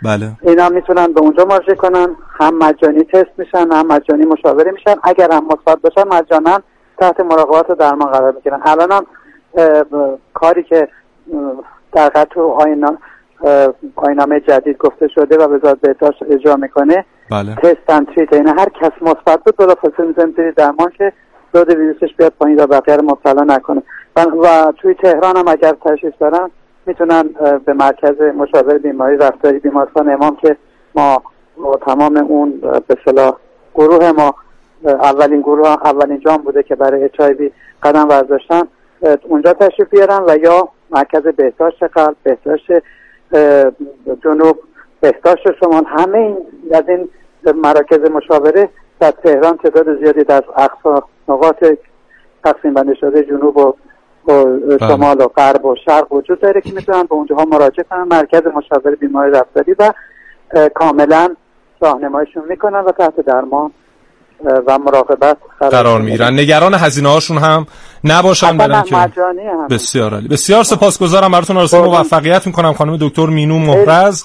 بله. 0.04 0.32
اینا 0.42 0.70
می‌تونن 0.70 1.14
به 1.14 1.22
اونجا 1.22 1.46
مراجعه 1.46 1.76
کنن 1.76 2.08
هم 2.40 2.58
مجانی 2.58 3.04
تست 3.04 3.32
میشن 3.38 3.72
هم 3.72 3.88
مجانی 3.88 4.26
مشاوره 4.26 4.72
میشن. 4.72 4.96
اگر 5.04 5.32
هم 5.32 5.46
مثبت 5.46 5.82
باشن 5.82 6.08
مجانا 6.08 6.62
تحت 6.98 7.20
مراقبات 7.20 7.70
و 7.70 7.76
درمان 7.76 8.12
قرار 8.12 8.32
می‌گیرن. 8.32 8.62
الان 8.66 8.92
هم 8.92 9.06
کاری 10.34 10.64
که 10.64 10.88
در 11.94 12.28
تو 12.30 12.52
آینا 12.52 12.98
آینامه 13.96 14.40
جدید 14.40 14.78
گفته 14.78 15.08
شده 15.08 15.38
و 15.38 15.56
وزارت 15.56 15.82
بهداشت 15.82 16.24
اجرا 16.30 16.56
می‌کنه 16.56 17.06
بله. 17.32 17.56
تست 17.56 18.06
تریت 18.16 18.34
یعنی 18.34 18.50
هر 18.50 18.70
کس 18.82 18.92
مثبت 19.02 19.44
بود 19.46 19.58
بلافاصله 19.58 20.06
می‌زنیم 20.06 20.54
درمان 20.58 20.92
که 20.98 21.14
دود 21.54 21.70
ویروسش 21.70 22.16
بیاد 22.18 22.34
پایین 22.40 22.60
و 22.60 22.68
بقیه 22.68 22.98
مبتلا 22.98 23.44
نکنه. 23.44 23.84
و 24.26 24.74
توی 24.78 24.94
تهران 24.94 25.38
هم 25.38 25.48
اگر 25.48 25.74
تشریف 25.86 26.14
دارن 26.20 26.52
می‌تونن 26.86 27.30
به 27.66 27.74
مرکز 27.74 28.22
مشاور 28.22 28.78
بیماری 28.78 29.18
رفتاری 29.18 29.60
بیمارستان 29.60 30.10
امام 30.10 30.36
که 30.36 30.58
ما 30.96 31.24
تمام 31.86 32.18
اون 32.18 32.60
به 32.88 32.96
صلاح 33.06 33.38
گروه 33.76 34.12
ما 34.12 34.36
اولین 34.84 35.42
گروه 35.42 35.68
اولین 35.68 36.20
جام 36.20 36.38
بوده 36.38 36.64
که 36.64 36.76
برای 36.76 37.04
اچ 37.04 37.22
قدم 37.84 38.08
برداشتن 38.08 38.62
اونجا 39.24 39.54
تشریف 39.54 39.90
بیارن 39.90 40.24
و 40.28 40.38
یا 40.38 40.70
مرکز 40.92 41.22
بهداشت 41.22 41.84
قلب 41.84 42.16
بهداشت 42.24 42.72
جنوب 44.24 44.60
بهداشت 45.02 45.52
شما 45.60 45.82
همه 45.88 46.18
این 46.18 46.38
از 46.74 46.84
این 46.90 47.10
مراکز 47.56 48.12
مشاوره 48.12 48.70
در 49.00 49.12
تهران 49.12 49.58
تعداد 49.58 50.00
زیادی 50.00 50.24
در 50.24 50.44
اقصا 50.58 51.04
نقاط 51.28 51.66
تقسیم 52.44 52.74
بندی 52.74 52.96
شده 52.96 53.24
جنوب 53.24 53.58
و. 53.58 53.74
شمال 54.80 55.22
و 55.22 55.28
غرب 55.28 55.66
و 55.66 55.76
شرق 55.86 56.14
وجود 56.14 56.42
داره 56.42 56.62
که 56.62 56.72
می‌تونن 56.72 57.04
به 57.04 57.16
اونجاها 57.16 57.46
مراجعه 57.46 57.86
کنن. 57.90 58.04
مرکز 58.04 58.42
مشاور 58.56 58.96
بیماری 58.96 59.32
رفتاری 59.32 59.76
و 59.80 59.94
کاملا 60.76 61.36
راهنماییشون 61.82 62.44
می‌کنن 62.50 62.80
و 62.80 62.92
تحت 62.92 63.26
درمان 63.28 63.72
و 64.68 64.80
مراقبت 64.80 65.38
قرار 65.60 66.02
می‌گیرن. 66.02 66.34
نگران 66.34 66.74
هزینه 66.74 67.10
هاشون 67.10 67.38
هم 67.38 67.68
نباشن 68.04 68.58
برن 68.58 68.82
که 68.82 68.96
بسیار 69.70 70.14
عالی. 70.14 70.28
بسیار 70.28 70.64
سپاسگزارم. 70.64 71.32
براتون 71.32 71.58
آرزوی 71.58 71.82
موفقیت 71.82 72.48
می‌کنم. 72.48 72.74
خانم 72.74 72.98
دکتر 73.02 73.26
مینو 73.26 73.60
مهرز 73.60 74.24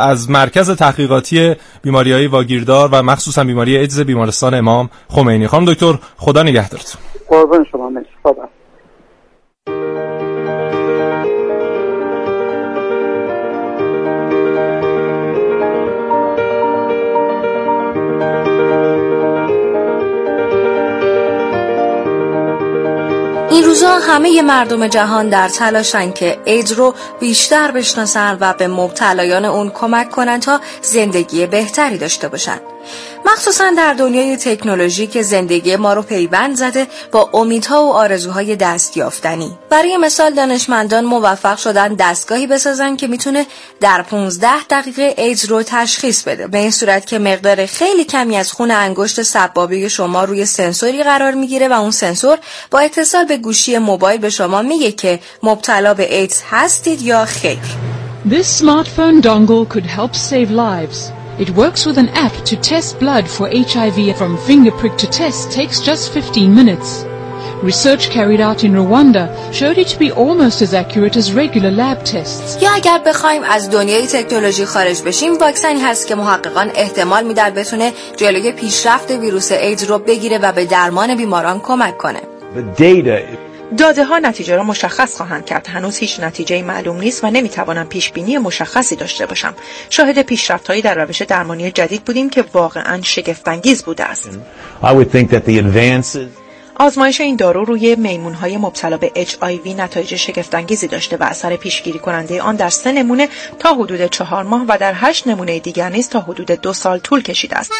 از 0.00 0.30
مرکز 0.30 0.70
تحقیقاتی 0.70 1.56
بیماری 1.82 2.12
های 2.12 2.26
واگیردار 2.26 2.88
و 2.92 3.02
مخصوصا 3.02 3.44
بیماری 3.44 3.76
ایدز 3.76 4.00
بیمارستان 4.00 4.54
امام 4.54 4.90
خمینی. 5.08 5.46
خانم 5.46 5.64
دکتر 5.64 5.92
خدا 6.16 6.42
نگهدارتون. 6.42 7.02
قربان 7.28 7.66
شما. 7.72 7.90
مرسی. 7.90 8.08
این 9.66 9.74
روزها 23.64 23.98
همه 23.98 24.42
مردم 24.42 24.86
جهان 24.86 25.28
در 25.28 25.48
تلاشن 25.48 26.12
که 26.12 26.38
اید 26.44 26.72
رو 26.72 26.94
بیشتر 27.20 27.70
بشناسن 27.70 28.38
و 28.40 28.52
به 28.52 28.68
مبتلایان 28.68 29.44
اون 29.44 29.70
کمک 29.70 30.10
کنن 30.10 30.40
تا 30.40 30.60
زندگی 30.82 31.46
بهتری 31.46 31.98
داشته 31.98 32.28
باشن. 32.28 32.60
مخصوصا 33.26 33.70
در 33.76 33.92
دنیای 33.92 34.36
تکنولوژی 34.36 35.06
که 35.06 35.22
زندگی 35.22 35.76
ما 35.76 35.92
رو 35.92 36.02
پیوند 36.02 36.56
زده 36.56 36.86
با 37.12 37.30
امیدها 37.34 37.84
و 37.84 37.92
آرزوهای 37.92 38.56
دستیافتنی 38.56 39.58
برای 39.70 39.96
مثال 39.96 40.34
دانشمندان 40.34 41.04
موفق 41.04 41.58
شدن 41.58 41.94
دستگاهی 41.94 42.46
بسازن 42.46 42.96
که 42.96 43.06
می‌تونه 43.06 43.46
در 43.80 44.02
15 44.02 44.48
دقیقه 44.70 45.14
ایدز 45.18 45.44
رو 45.44 45.62
تشخیص 45.62 46.22
بده. 46.22 46.46
به 46.46 46.58
این 46.58 46.70
صورت 46.70 47.06
که 47.06 47.18
مقدار 47.18 47.66
خیلی 47.66 48.04
کمی 48.04 48.36
از 48.36 48.52
خون 48.52 48.70
انگشت 48.70 49.22
سبابه 49.22 49.88
شما 49.88 50.24
روی 50.24 50.44
سنسوری 50.44 51.02
قرار 51.02 51.32
می‌گیره 51.32 51.68
و 51.68 51.72
اون 51.72 51.90
سنسور 51.90 52.38
با 52.70 52.78
اتصال 52.78 53.24
به 53.24 53.36
گوشی 53.36 53.78
موبایل 53.78 54.20
به 54.20 54.30
شما 54.30 54.62
میگه 54.62 54.92
که 54.92 55.20
مبتلا 55.42 55.94
به 55.94 56.18
ایدز 56.18 56.42
هستید 56.50 57.02
یا 57.02 57.24
خیر. 57.24 57.58
This 58.28 58.60
smartphone 58.60 59.20
dongle 59.20 59.66
could 59.68 59.86
help 59.86 60.14
save 60.14 60.50
lives. 60.50 61.21
It 61.39 61.49
works 61.51 61.85
with 61.85 61.97
an 61.97 62.09
app 62.25 62.35
to 62.49 62.55
test 62.55 62.99
blood 62.99 63.25
for 63.35 63.45
HIV 63.49 64.17
from 64.17 64.37
finger 64.37 64.71
prick 64.71 64.95
to 64.97 65.07
test 65.07 65.51
takes 65.51 65.79
just 65.79 66.11
15 66.13 66.53
minutes. 66.53 67.05
Research 67.63 68.09
carried 68.09 68.39
out 68.39 68.63
in 68.63 68.73
Rwanda 68.73 69.23
showed 69.51 69.77
it 69.77 69.87
to 69.87 69.97
be 69.99 70.11
almost 70.11 70.61
as 70.61 70.73
accurate 70.73 71.15
as 71.17 71.33
regular 71.33 71.71
lab 71.71 72.03
tests. 72.03 72.61
یا 72.61 72.71
اگر 72.71 73.01
بخوایم 73.05 73.43
از 73.43 73.69
دنیای 73.69 74.07
تکنولوژی 74.07 74.65
خارج 74.65 75.01
بشیم 75.01 75.33
واکسنی 75.33 75.79
هست 75.79 76.07
که 76.07 76.15
محققان 76.15 76.71
احتمال 76.75 77.23
میدن 77.23 77.49
بتونه 77.49 77.93
جلوی 78.17 78.51
پیشرفت 78.51 79.11
ویروس 79.11 79.51
ایدز 79.51 79.83
رو 79.83 79.99
بگیره 79.99 80.37
و 80.37 80.51
به 80.51 80.65
درمان 80.65 81.15
بیماران 81.15 81.59
کمک 81.59 81.97
کنه. 81.97 82.19
The 82.55 82.81
data 82.81 83.37
داده 83.78 84.04
ها 84.04 84.18
نتیجه 84.18 84.56
را 84.56 84.64
مشخص 84.64 85.16
خواهند 85.16 85.44
کرد. 85.44 85.66
هنوز 85.66 85.96
هیچ 85.96 86.20
نتیجه 86.20 86.62
معلوم 86.62 86.96
نیست 86.96 87.24
و 87.24 87.30
نمی‌توانم 87.30 87.86
پیش 87.86 88.12
بینی 88.12 88.38
مشخصی 88.38 88.96
داشته 88.96 89.26
باشم. 89.26 89.54
شاهد 89.90 90.22
پیشرفت 90.22 90.66
هایی 90.66 90.82
در 90.82 90.94
روش 90.94 91.22
درمانی 91.22 91.70
جدید 91.70 92.04
بودیم 92.04 92.30
که 92.30 92.44
واقعا 92.52 93.02
شگفت 93.02 93.48
انگیز 93.48 93.82
بوده 93.82 94.04
است. 94.04 94.30
آزمایش 96.76 97.20
این 97.20 97.36
دارو 97.36 97.64
روی 97.64 97.96
میمون 97.96 98.34
های 98.34 98.56
مبتلا 98.56 98.96
به 98.96 99.12
HIV 99.16 99.66
نتایج 99.66 100.16
شگفتانگیزی 100.16 100.88
داشته 100.88 101.16
و 101.16 101.22
اثر 101.22 101.56
پیشگیری 101.56 101.98
کننده 101.98 102.42
آن 102.42 102.56
در 102.56 102.68
سه 102.68 102.92
نمونه 102.92 103.28
تا 103.58 103.74
حدود 103.74 104.06
چهار 104.06 104.44
ماه 104.44 104.64
و 104.68 104.76
در 104.80 104.92
هشت 104.96 105.26
نمونه 105.26 105.58
دیگر 105.58 105.88
نیز 105.88 106.08
تا 106.08 106.20
حدود 106.20 106.50
دو 106.50 106.72
سال 106.72 106.98
طول 106.98 107.22
کشیده 107.22 107.56
است. 107.56 107.72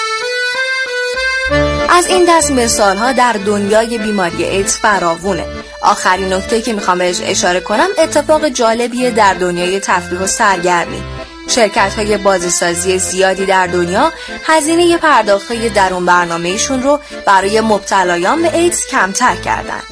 از 1.91 2.07
این 2.07 2.25
دست 2.29 2.51
مثال 2.51 2.97
ها 2.97 3.13
در 3.13 3.33
دنیای 3.33 3.99
بیماری 3.99 4.45
ایدز 4.45 4.77
فراوونه. 4.77 5.45
آخرین 5.83 6.33
نکته 6.33 6.63
که 6.63 6.73
می‌خوام 6.73 6.99
بهش 6.99 7.21
اشاره 7.23 7.61
کنم 7.61 7.89
اتفاق 7.99 8.49
جالبیه 8.49 9.11
در 9.11 9.35
دنیای 9.35 9.81
تفریح 9.81 10.21
و 10.21 10.27
سرگرمی. 10.27 11.03
شرکت 11.49 11.95
های 11.95 12.17
بازیسازی 12.17 12.99
زیادی 12.99 13.47
در 13.47 13.67
دنیا 13.67 14.13
هزینه 14.45 14.97
پرداخت 14.97 15.49
های 15.51 15.69
درون 15.69 16.07
برنامهشون 16.07 16.83
رو 16.83 17.01
برای 17.27 17.61
مبتلایان 17.61 18.43
به 18.43 18.57
ایدز 18.57 18.87
کمتر 18.87 19.37
کردن. 19.37 19.83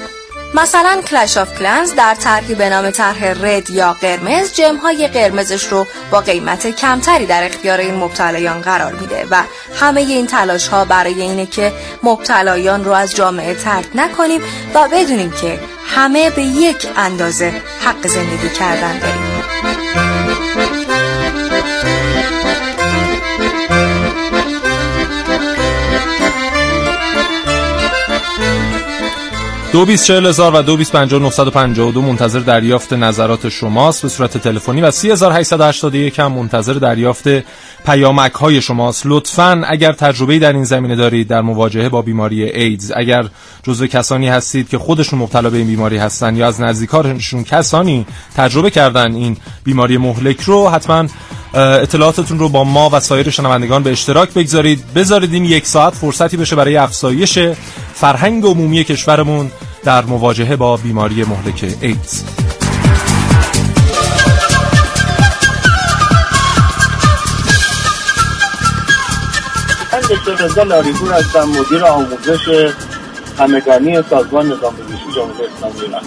مثلا 0.55 1.03
کلش 1.03 1.37
آف 1.37 1.59
کلنز 1.59 1.95
در 1.95 2.15
طرحی 2.15 2.55
به 2.55 2.69
نام 2.69 2.91
طرح 2.91 3.25
رد 3.25 3.71
یا 3.71 3.93
قرمز 3.93 4.53
جمهای 4.53 5.09
قرمزش 5.09 5.65
رو 5.65 5.87
با 6.11 6.21
قیمت 6.21 6.67
کمتری 6.67 7.27
در 7.27 7.45
اختیار 7.45 7.79
این 7.79 7.95
مبتلایان 7.95 8.61
قرار 8.61 8.93
میده 8.93 9.27
و 9.31 9.43
همه 9.81 10.01
این 10.01 10.27
تلاش 10.27 10.69
ها 10.69 10.85
برای 10.85 11.23
اینه 11.23 11.47
که 11.47 11.73
مبتلایان 12.03 12.85
رو 12.85 12.93
از 12.93 13.17
جامعه 13.17 13.55
ترک 13.55 13.87
نکنیم 13.95 14.43
و 14.75 14.89
بدونیم 14.93 15.31
که 15.31 15.61
همه 15.87 16.31
به 16.31 16.43
یک 16.43 16.87
اندازه 16.97 17.63
حق 17.81 18.07
زندگی 18.07 18.49
کردن 18.49 18.99
داریم. 18.99 19.80
دو 29.73 29.85
بیس 29.85 30.05
چهل 30.05 30.27
هزار 30.27 30.55
و 30.55 30.63
دو 30.63 30.77
بیس 30.77 30.91
پنجاه 30.91 31.89
و 31.89 31.93
دو 31.93 32.03
منتظر 32.03 32.39
دریافت 32.39 32.93
نظرات 32.93 33.49
شماست. 33.49 34.03
به 34.03 34.09
صورت 34.09 34.39
تلفنی 34.39 34.81
و 34.81 34.91
سی 34.91 35.11
هزار 35.11 35.45
هم 36.19 36.33
منتظر 36.33 36.73
دریافت 36.73 37.29
پیامک 37.87 38.33
های 38.33 38.63
شماست. 38.63 39.03
لطفا 39.05 39.63
اگر 39.67 39.93
تجربه 39.93 40.39
در 40.39 40.53
این 40.53 40.65
زمینه 40.65 40.97
دارید 40.97 41.29
در 41.29 41.41
مواجهه 41.41 41.89
با 41.89 42.03
بیماری 42.03 42.45
ایدز 42.45 42.93
اگر 42.97 43.29
جزو 43.63 43.87
کسانی 43.87 44.29
هستید 44.29 44.69
که 44.69 44.79
خودشون 44.79 45.19
مبتلا 45.19 45.51
به 45.51 45.57
این 45.57 45.67
بیماری 45.67 45.97
هستن 45.97 46.37
یا 46.37 46.47
از 46.47 46.61
نزدیکانشون 46.61 47.45
کسانی 47.45 48.07
تجربه 48.37 48.71
کردن 48.71 49.15
این 49.15 49.37
بیماری 49.65 49.99
مهلک 49.99 50.41
رو 50.41 50.69
حتما 50.69 51.07
اطلاعاتتون 51.55 52.39
رو 52.39 52.49
با 52.49 52.65
ما 52.65 52.91
و 52.93 53.01
سایر 53.01 53.31
شنوندگان 53.31 53.83
به 53.83 53.91
اشتراک 53.91 54.35
بگذارید. 54.35 54.85
بذارید 54.95 55.35
این 55.35 55.45
یک 55.45 55.67
ساعت 55.67 55.95
فرصتی 55.95 56.37
بشه 56.37 56.57
برای 56.57 56.77
افزایش 56.77 57.39
فرهنگ 58.01 58.45
عمومی 58.45 58.85
کشورمون 58.85 59.51
در 59.85 60.05
مواجهه 60.05 60.57
با 60.57 60.77
بیماری 60.77 61.25
مهلک 61.25 61.75
ایدز. 61.81 62.25
من 69.93 70.01
دکتر 70.01 70.45
رضا 70.45 70.63
لاریپور 70.63 71.13
هستم 71.13 71.49
مدیر 71.49 71.85
آموزش 71.85 72.73
همگانی 73.39 74.03
سازمان 74.11 74.47
نظام 74.47 74.75
پزشکی 74.75 75.13
جمهوری 75.15 75.45
اسلامی 75.57 75.81
ایران. 75.81 76.03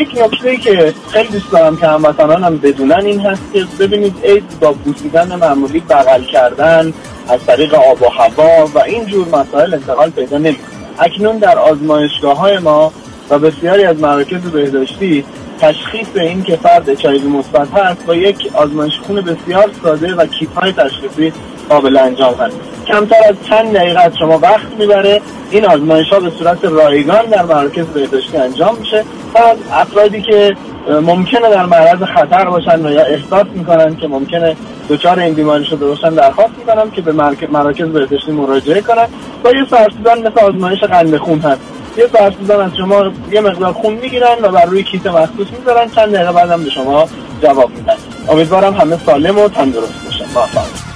یک 0.00 0.08
نکته 0.22 0.56
که 0.56 0.94
خیلی 1.12 1.28
دوست 1.28 1.50
دارم 1.50 1.76
که 1.76 1.86
هموطنانم 1.86 2.58
بدونن 2.58 3.06
این 3.06 3.20
هست 3.20 3.42
که 3.52 3.66
ببینید 3.78 4.16
اید 4.24 4.60
با 4.60 4.72
بوسیدن 4.72 5.34
معمولی 5.34 5.80
بغل 5.80 6.24
کردن 6.24 6.92
از 7.28 7.40
طریق 7.46 7.74
آب 7.74 8.02
و 8.02 8.06
هوا 8.08 8.66
و 8.74 8.78
این 8.78 9.06
جور 9.06 9.28
مسائل 9.28 9.74
انتقال 9.74 10.10
پیدا 10.10 10.38
نمی‌کنه. 10.38 10.74
اکنون 10.98 11.38
در 11.38 11.58
آزمایشگاه 11.58 12.38
های 12.38 12.58
ما 12.58 12.92
و 13.30 13.38
بسیاری 13.38 13.84
از 13.84 14.00
مراکز 14.00 14.40
بهداشتی 14.40 15.24
تشخیص 15.60 16.06
این 16.14 16.42
که 16.42 16.56
فرد 16.56 16.90
اچایوی 16.90 17.28
مثبت 17.28 17.68
هست 17.70 18.06
با 18.06 18.14
یک 18.14 18.50
آزمایش 18.54 18.92
خون 19.06 19.20
بسیار 19.20 19.70
ساده 19.82 20.14
و 20.14 20.26
کیت 20.26 20.48
های 20.50 20.72
تشخیصی 20.72 21.32
قابل 21.68 21.96
انجام 21.96 22.34
هست. 22.34 22.56
کمتر 22.86 23.16
از 23.28 23.34
چند 23.48 23.72
دقیقه 23.72 24.00
از 24.00 24.12
شما 24.18 24.38
وقت 24.38 24.66
می‌بره. 24.78 25.20
این 25.50 25.64
آزمایش 25.64 26.08
ها 26.08 26.20
به 26.20 26.30
صورت 26.30 26.64
رایگان 26.64 27.24
در 27.24 27.42
مراکز 27.42 27.86
بهداشتی 27.86 28.36
انجام 28.36 28.78
میشه. 28.78 29.04
و 29.34 29.38
افرادی 29.72 30.22
که 30.22 30.56
ممکنه 30.88 31.50
در 31.50 31.66
معرض 31.66 32.02
خطر 32.02 32.44
باشن 32.44 32.86
و 32.86 32.90
یا 32.90 33.02
احساس 33.02 33.46
می‌کنن 33.54 33.96
که 33.96 34.08
ممکنه 34.08 34.56
دچار 34.88 35.20
این 35.20 35.34
بیماری 35.34 35.64
شده 35.64 35.86
باشن 35.86 36.10
درخواست 36.14 36.52
می‌کنم 36.58 36.90
که 36.90 37.02
به 37.02 37.12
مراکز 37.52 37.86
بهداشتی 37.86 38.32
مراجعه 38.32 38.80
کنن. 38.80 39.06
و 39.44 39.48
یه 39.48 39.66
سرسیدن 39.70 40.18
مثل 40.18 40.40
آزمایش 40.40 40.80
قند 40.80 41.16
خون 41.16 41.38
هست. 41.38 41.60
یه 41.96 42.08
سرسیدن 42.12 42.60
از 42.60 42.76
شما 42.76 43.12
یه 43.32 43.40
مقدار 43.40 43.72
خون 43.72 43.94
می‌گیرن 43.94 44.36
و 44.42 44.48
بر 44.48 44.64
روی 44.64 44.82
کیت 44.82 45.06
مخصوص 45.06 45.46
می‌ذارن. 45.58 45.90
چند 45.90 46.14
دقیقه 46.14 46.32
بعدم 46.32 46.64
به 46.64 46.70
شما 46.70 47.08
جواب 47.42 47.70
میدن. 47.70 47.96
امیدوارم 48.28 48.74
همه 48.74 48.98
سالم 49.06 49.38
و 49.38 49.48
تندرست 49.48 50.04
باشن. 50.04 50.24
موفق 50.34 50.93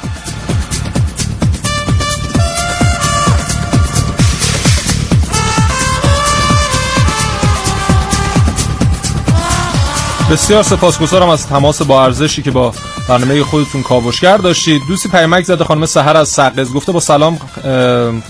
بسیار 10.30 10.62
سپاسگزارم 10.62 11.28
از 11.28 11.46
تماس 11.46 11.82
با 11.82 12.04
ارزشی 12.04 12.42
که 12.42 12.50
با 12.50 12.74
برنامه 13.08 13.42
خودتون 13.42 13.82
کاوشگر 13.82 14.36
داشتید. 14.36 14.82
دوستی 14.88 15.08
پیامک 15.08 15.44
زده 15.44 15.64
خانم 15.64 15.86
سحر 15.86 16.16
از 16.16 16.28
سقز 16.28 16.72
گفته 16.72 16.92
با 16.92 17.00
سلام 17.00 17.38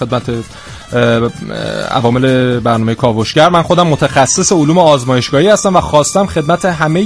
خدمت 0.00 0.30
عوامل 1.90 2.60
برنامه 2.60 2.94
کاوشگر. 2.94 3.48
من 3.48 3.62
خودم 3.62 3.86
متخصص 3.86 4.52
علوم 4.52 4.78
آزمایشگاهی 4.78 5.48
هستم 5.48 5.76
و 5.76 5.80
خواستم 5.80 6.26
خدمت 6.26 6.64
همه 6.64 7.02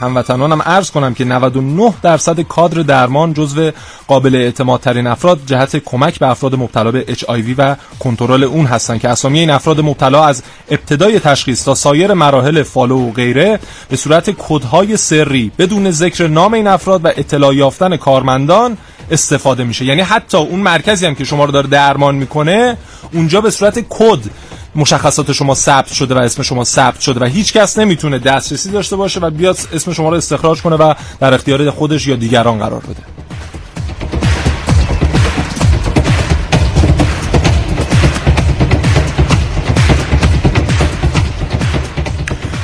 هموطنانم 0.00 0.62
عرض 0.62 0.90
کنم 0.90 1.14
که 1.14 1.24
99 1.24 1.94
درصد 2.02 2.40
کادر 2.40 2.82
درمان 2.82 3.34
جزو 3.34 3.70
قابل 4.08 4.34
اعتماد 4.34 4.80
ترین 4.80 5.06
افراد 5.06 5.40
جهت 5.46 5.76
کمک 5.76 6.18
به 6.18 6.26
افراد 6.26 6.54
مبتلا 6.54 6.90
به 6.90 7.04
HIV 7.04 7.54
و 7.58 7.76
کنترل 7.98 8.44
اون 8.44 8.66
هستند 8.66 9.00
که 9.00 9.08
اسامی 9.08 9.38
این 9.38 9.50
افراد 9.50 9.80
مبتلا 9.80 10.24
از 10.24 10.42
ابتدای 10.70 11.20
تشخیص 11.20 11.64
تا 11.64 11.74
سایر 11.74 12.12
مراحل 12.12 12.62
follow 12.62 13.08
و 13.08 13.12
غیره 13.12 13.58
به 13.88 13.96
صورت 13.96 14.30
کدهای 14.30 14.96
سری 14.96 15.52
بدون 15.58 15.90
ذکر 15.90 16.26
نام 16.26 16.54
این 16.54 16.66
افراد 16.66 17.04
و 17.04 17.08
اطلاع 17.08 17.54
یافتن 17.54 17.96
کارمندان 17.96 18.76
استفاده 19.10 19.64
میشه. 19.64 19.84
یعنی 19.84 20.00
حتی 20.00 20.36
اون 20.36 20.60
مرکزی 20.60 21.06
هم 21.06 21.14
که 21.14 21.24
شما 21.24 21.44
رو 21.44 21.52
داره 21.52 21.68
درمان 21.68 22.14
می‌کنه 22.14 22.76
اونجا 23.12 23.40
به 23.40 23.50
صورت 23.50 23.86
کد 23.88 24.18
مشخصات 24.74 25.32
شما 25.32 25.54
ثبت 25.54 25.92
شده 25.92 26.14
و 26.14 26.18
اسم 26.18 26.42
شما 26.42 26.64
ثبت 26.64 27.00
شده 27.00 27.20
و 27.20 27.24
هیچ 27.24 27.52
کس 27.52 27.78
نمی‌تونه 27.78 28.18
دسترسی 28.18 28.70
داشته 28.70 28.96
باشه 28.96 29.20
و 29.20 29.30
بیاد 29.30 29.58
اسم 29.72 29.92
شما 29.92 30.08
رو 30.08 30.16
استخراج 30.16 30.62
کنه 30.62 30.76
و 30.76 30.94
در 31.20 31.34
اختیار 31.34 31.70
خودش 31.70 32.06
یا 32.06 32.16
دیگران 32.16 32.58
قرار 32.58 32.80
بده. 32.80 33.02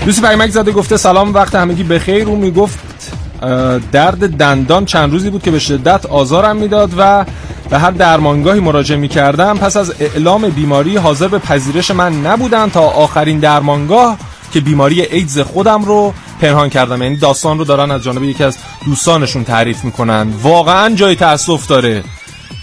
دوستی 0.05 0.23
پیمک 0.23 0.51
زده 0.51 0.73
گفته 0.73 0.97
سلام 0.97 1.35
وقت 1.35 1.55
همگی 1.55 1.83
بخیر. 1.83 2.29
او 2.29 2.37
می‌گفت 2.37 2.79
درد 3.93 4.37
دندان 4.37 4.85
چند 4.85 5.13
روزی 5.13 5.31
بود 5.31 5.43
که 5.43 5.51
به 5.51 5.59
شدت 5.59 6.07
آزارم 6.07 6.57
می‌داد 6.57 6.91
و 6.99 7.25
به 7.71 7.79
هر 7.79 7.91
درمانگاهی 7.91 8.61
مراجعه 8.61 8.99
می 8.99 9.09
کردم 9.09 9.59
پس 9.59 9.77
از 9.77 9.93
اعلام 10.01 10.49
بیماری 10.49 10.97
حاضر 10.97 11.29
به 11.29 11.39
پذیرش 11.39 11.91
من 11.91 12.27
نبودن 12.27 12.71
تا 12.71 12.81
آخرین 12.81 13.39
درمانگاه 13.39 14.19
که 14.53 14.61
بیماری 14.61 15.03
ایدز 15.03 15.39
خودم 15.39 15.85
رو 15.85 16.15
پنهان 16.41 16.69
کردم. 16.69 17.03
یعنی 17.03 17.17
داستان 17.17 17.59
رو 17.59 17.65
دارن 17.65 17.91
از 17.91 18.03
جانب 18.03 18.23
یکی 18.23 18.45
از 18.45 18.57
دوستانشون 18.85 19.45
تعریف 19.45 19.85
می‌کنن. 19.85 20.29
واقعا 20.43 20.95
جای 20.95 21.17
تاسف 21.17 21.67
داره. 21.67 22.05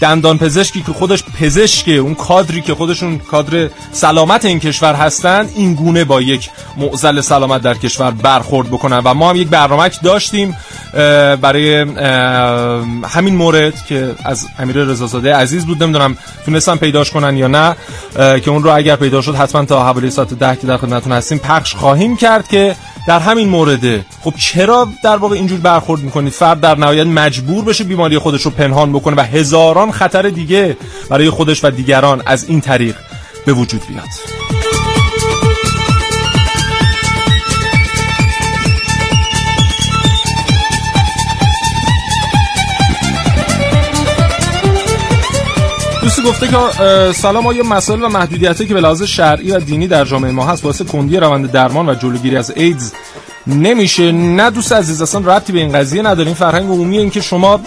دندان 0.00 0.38
پزشکی 0.38 0.82
که 0.82 0.92
خودش 0.92 1.24
پزشکه 1.40 1.92
اون 1.92 2.14
کادری 2.14 2.60
که 2.60 2.74
خودشون 2.74 3.18
کادر 3.18 3.68
سلامت 3.92 4.44
این 4.44 4.60
کشور 4.60 4.94
هستن 4.94 5.48
این 5.54 5.74
گونه 5.74 6.04
با 6.04 6.20
یک 6.20 6.50
معزل 6.76 7.20
سلامت 7.20 7.62
در 7.62 7.74
کشور 7.74 8.10
برخورد 8.10 8.68
بکنن. 8.68 8.98
و 9.04 9.14
ما 9.14 9.30
هم 9.30 9.36
یک 9.36 9.48
برنامه 9.48 9.90
داشتیم 10.02 10.56
برای 11.40 11.80
همین 13.04 13.34
مورد 13.34 13.86
که 13.86 14.14
از 14.24 14.46
امیر 14.58 14.76
رضازاده 14.76 15.34
عزیز 15.34 15.66
بود. 15.66 15.82
نمی‌دونم 15.82 16.16
تونستم 16.44 16.76
پیداش 16.76 17.10
کنن 17.10 17.36
یا 17.36 17.46
نه 17.46 17.76
که 18.14 18.50
اون 18.50 18.62
رو 18.62 18.76
اگر 18.76 18.96
پیدا 18.96 19.22
شد 19.22 19.34
حتما 19.34 19.64
تا 19.64 19.84
حوالی 19.84 20.10
ساعت 20.10 20.34
ده 20.34 20.56
که 20.56 20.66
در 20.66 20.76
خدمتتون 20.76 21.12
هستیم 21.12 21.38
پخش 21.38 21.74
خواهیم 21.74 22.16
کرد 22.16 22.48
که 22.48 22.76
در 23.06 23.18
همین 23.18 23.48
مورده. 23.48 24.04
خب 24.20 24.34
چرا 24.38 24.88
در 25.04 25.16
واقع 25.16 25.34
اینجور 25.34 25.60
برخورد 25.60 26.02
می‌کنید؟ 26.02 26.32
فرد 26.32 26.60
در 26.60 26.78
نهایت 26.78 27.06
مجبور 27.06 27.64
بشه 27.64 27.84
بیماری 27.84 28.18
خودش 28.18 28.42
رو 28.42 28.50
پنهان 28.50 28.92
بکنه 28.92 29.16
و 29.16 29.20
هزاران 29.20 29.90
خطر 29.92 30.22
دیگه 30.22 30.76
برای 31.10 31.30
خودش 31.30 31.64
و 31.64 31.70
دیگران 31.70 32.22
از 32.26 32.48
این 32.48 32.60
طریق 32.60 32.96
به 33.46 33.52
وجود 33.52 33.86
بیاد. 33.86 34.59
دوستی 46.10 46.22
گفته 46.22 46.48
که 46.48 46.56
سلام 47.12 47.46
آیا 47.46 47.62
مسائل 47.62 48.02
و 48.02 48.08
محدودیتی 48.08 48.66
که 48.66 48.74
به 48.74 48.80
لحاظ 48.80 49.02
شرعی 49.02 49.52
و 49.52 49.60
دینی 49.60 49.86
در 49.86 50.04
جامعه 50.04 50.30
ما 50.30 50.46
هست 50.46 50.64
واسه 50.64 50.84
کندی 50.84 51.16
روند 51.16 51.50
درمان 51.50 51.88
و 51.88 51.94
جلوگیری 51.94 52.36
از 52.36 52.52
ایدز 52.56 52.92
نمیشه. 53.46 54.12
نه 54.12 54.50
دوست 54.50 54.72
عزیز 54.72 55.02
اصلا 55.02 55.20
ربطی 55.20 55.52
به 55.52 55.58
این 55.58 55.72
قضیه 55.72 56.02
نداریم. 56.02 56.34
فرهنگ 56.34 56.64
عمومی 56.64 56.98
این 56.98 57.10
که 57.10 57.20
شما 57.20 57.60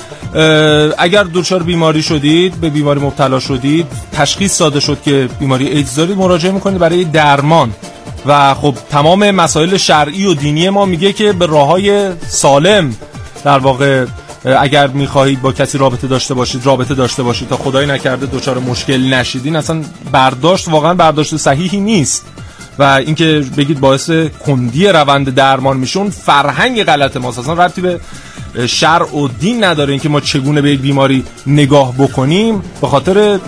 اگر 0.98 1.24
دچار 1.34 1.64
بیماری 1.64 2.04
شدید 2.04 2.56
به 2.56 2.70
بیماری 2.70 3.00
مبتلا 3.00 3.40
شدید 3.40 3.88
تشخیص 4.12 4.62
داده 4.62 4.80
شد 4.80 4.98
که 5.06 5.30
بیماری 5.40 5.68
ایدز 5.68 5.96
دارید 5.96 6.18
مراجعه 6.18 6.52
می‌کنید 6.52 6.80
برای 6.80 7.04
درمان. 7.04 7.72
و 8.26 8.54
خب 8.54 8.76
تمام 8.92 9.32
مسائل 9.32 9.78
شرعی 9.78 10.26
و 10.26 10.34
دینی 10.34 10.70
ما 10.70 10.86
میگه 10.86 11.14
که 11.14 11.34
به 11.34 11.46
راههای 11.46 12.10
سالم 12.28 12.96
در 13.44 13.60
واقع 13.60 14.06
اگر 14.46 14.88
می‌خواهید 14.88 15.42
با 15.42 15.52
کسی 15.52 15.78
رابطه 15.78 16.08
داشته 16.08 16.34
باشید 16.34 16.66
رابطه 16.66 16.94
داشته 16.94 17.24
باشید 17.24 17.50
تا 17.50 17.58
خدای 17.58 17.86
نکرده 17.86 18.26
دچار 18.26 18.60
مشکل 18.60 19.14
نشیدین 19.14 19.56
اصلا 19.56 19.82
برداشت 20.12 20.68
واقعا 20.68 20.94
برداشت 20.94 21.38
صحیحی 21.38 21.80
نیست. 21.80 22.26
و 22.80 22.84
اینکه 22.84 23.46
بگید 23.58 23.80
باعث 23.80 24.12
کندی 24.46 24.88
روند 24.88 25.36
درمان 25.36 25.78
میشه 25.78 26.00
اون 26.00 26.10
فرهنگ 26.10 26.84
غلط 26.84 27.18
ماست. 27.18 27.40
اصلا 27.40 27.54
ربطی 27.54 27.82
به 27.82 28.00
شرع 28.68 29.16
و 29.16 29.28
دین 29.28 29.64
نداره 29.64 29.92
اینکه 29.92 30.10
ما 30.10 30.20
چگونه 30.20 30.62
به 30.62 30.72
یک 30.72 30.80
بیماری 30.80 31.26
نگاه 31.48 31.94
بکنیم. 31.98 32.62
به 32.82 32.88
خاطر 32.88 33.40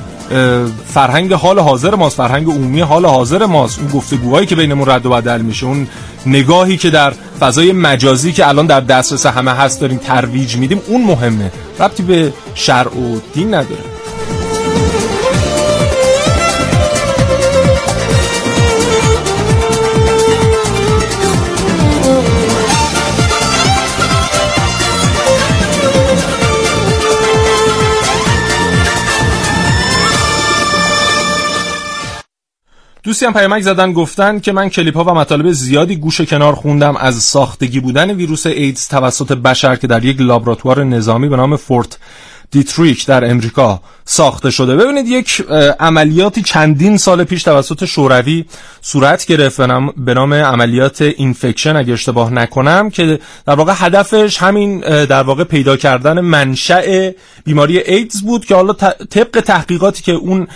فرهنگ 0.87 1.33
حال 1.33 1.59
حاضر 1.59 1.95
ماست 1.95 2.17
فرهنگ 2.17 2.47
عمومی 2.47 2.81
حال 2.81 3.05
حاضر 3.05 3.45
ماست. 3.45 3.79
اون 3.79 3.87
گفتگوهایی 3.87 4.47
که 4.47 4.55
بینمون 4.55 4.89
رد 4.89 5.05
و 5.05 5.09
بدل 5.09 5.41
میشه 5.41 5.65
اون 5.65 5.87
نگاهی 6.25 6.77
که 6.77 6.89
در 6.89 7.13
فضای 7.39 7.71
مجازی 7.71 8.31
که 8.31 8.47
الان 8.47 8.65
در 8.65 8.81
دسترس 8.81 9.25
همه 9.25 9.51
هست 9.51 9.81
داریم 9.81 9.97
ترویج 9.97 10.55
میدیم 10.55 10.81
اون 10.87 11.03
مهمه. 11.03 11.51
ربطی 11.79 12.03
به 12.03 12.33
شرع 12.55 12.97
و 12.97 13.19
دین 13.33 13.53
نداره. 13.53 13.94
دوستی 33.05 33.25
هم 33.25 33.33
پیامک 33.33 33.61
زدن 33.61 33.93
گفتن 33.93 34.39
که 34.39 34.51
من 34.51 34.69
کلیپ 34.69 34.97
ها 34.97 35.03
و 35.03 35.13
مطالب 35.13 35.51
زیادی 35.51 35.95
گوش 35.95 36.21
کنار 36.21 36.55
خوندم 36.55 36.95
از 36.95 37.15
ساختگی 37.15 37.79
بودن 37.79 38.11
ویروس 38.11 38.45
ایدز 38.45 38.87
توسط 38.87 39.31
بشر 39.31 39.75
که 39.75 39.87
در 39.87 40.05
یک 40.05 40.21
لابراتوار 40.21 40.83
نظامی 40.83 41.29
به 41.29 41.35
نام 41.35 41.55
فورت 41.55 41.97
دیتریک 42.51 43.05
در 43.05 43.29
امریکا 43.29 43.81
ساخته 44.05 44.51
شده. 44.51 44.75
ببینید 44.75 45.07
یک 45.07 45.45
عملیاتی 45.79 46.41
چندین 46.41 46.97
سال 46.97 47.23
پیش 47.23 47.43
توسط 47.43 47.85
شوروی 47.85 48.45
صورت 48.81 49.25
گرفت 49.25 49.61
به 49.97 50.13
نام 50.13 50.33
عملیات 50.33 51.01
infection 51.01 51.75
اگه 51.75 51.93
اشتباه 51.93 52.33
نکنم 52.33 52.89
که 52.89 53.19
در 53.45 53.55
واقع 53.55 53.73
هدفش 53.75 54.37
همین 54.37 54.79
در 55.05 55.23
واقع 55.23 55.43
پیدا 55.43 55.77
کردن 55.77 56.19
منشأ 56.19 57.09
بیماری 57.43 57.79
ایدز 57.79 58.21
بود 58.21 58.45
که 58.45 58.55
حالا 58.55 58.73
طبق 59.09 59.39
تحقیقاتی 59.39 60.03
که 60.03 60.11
اون 60.11 60.47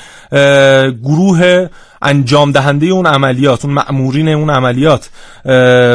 گروه 1.03 1.67
انجام 2.01 2.51
دهنده 2.51 2.85
اون 2.85 3.05
عملیات 3.05 3.65
اون 3.65 3.73
مأمورین 3.73 4.29
اون 4.29 4.49
عملیات 4.49 5.09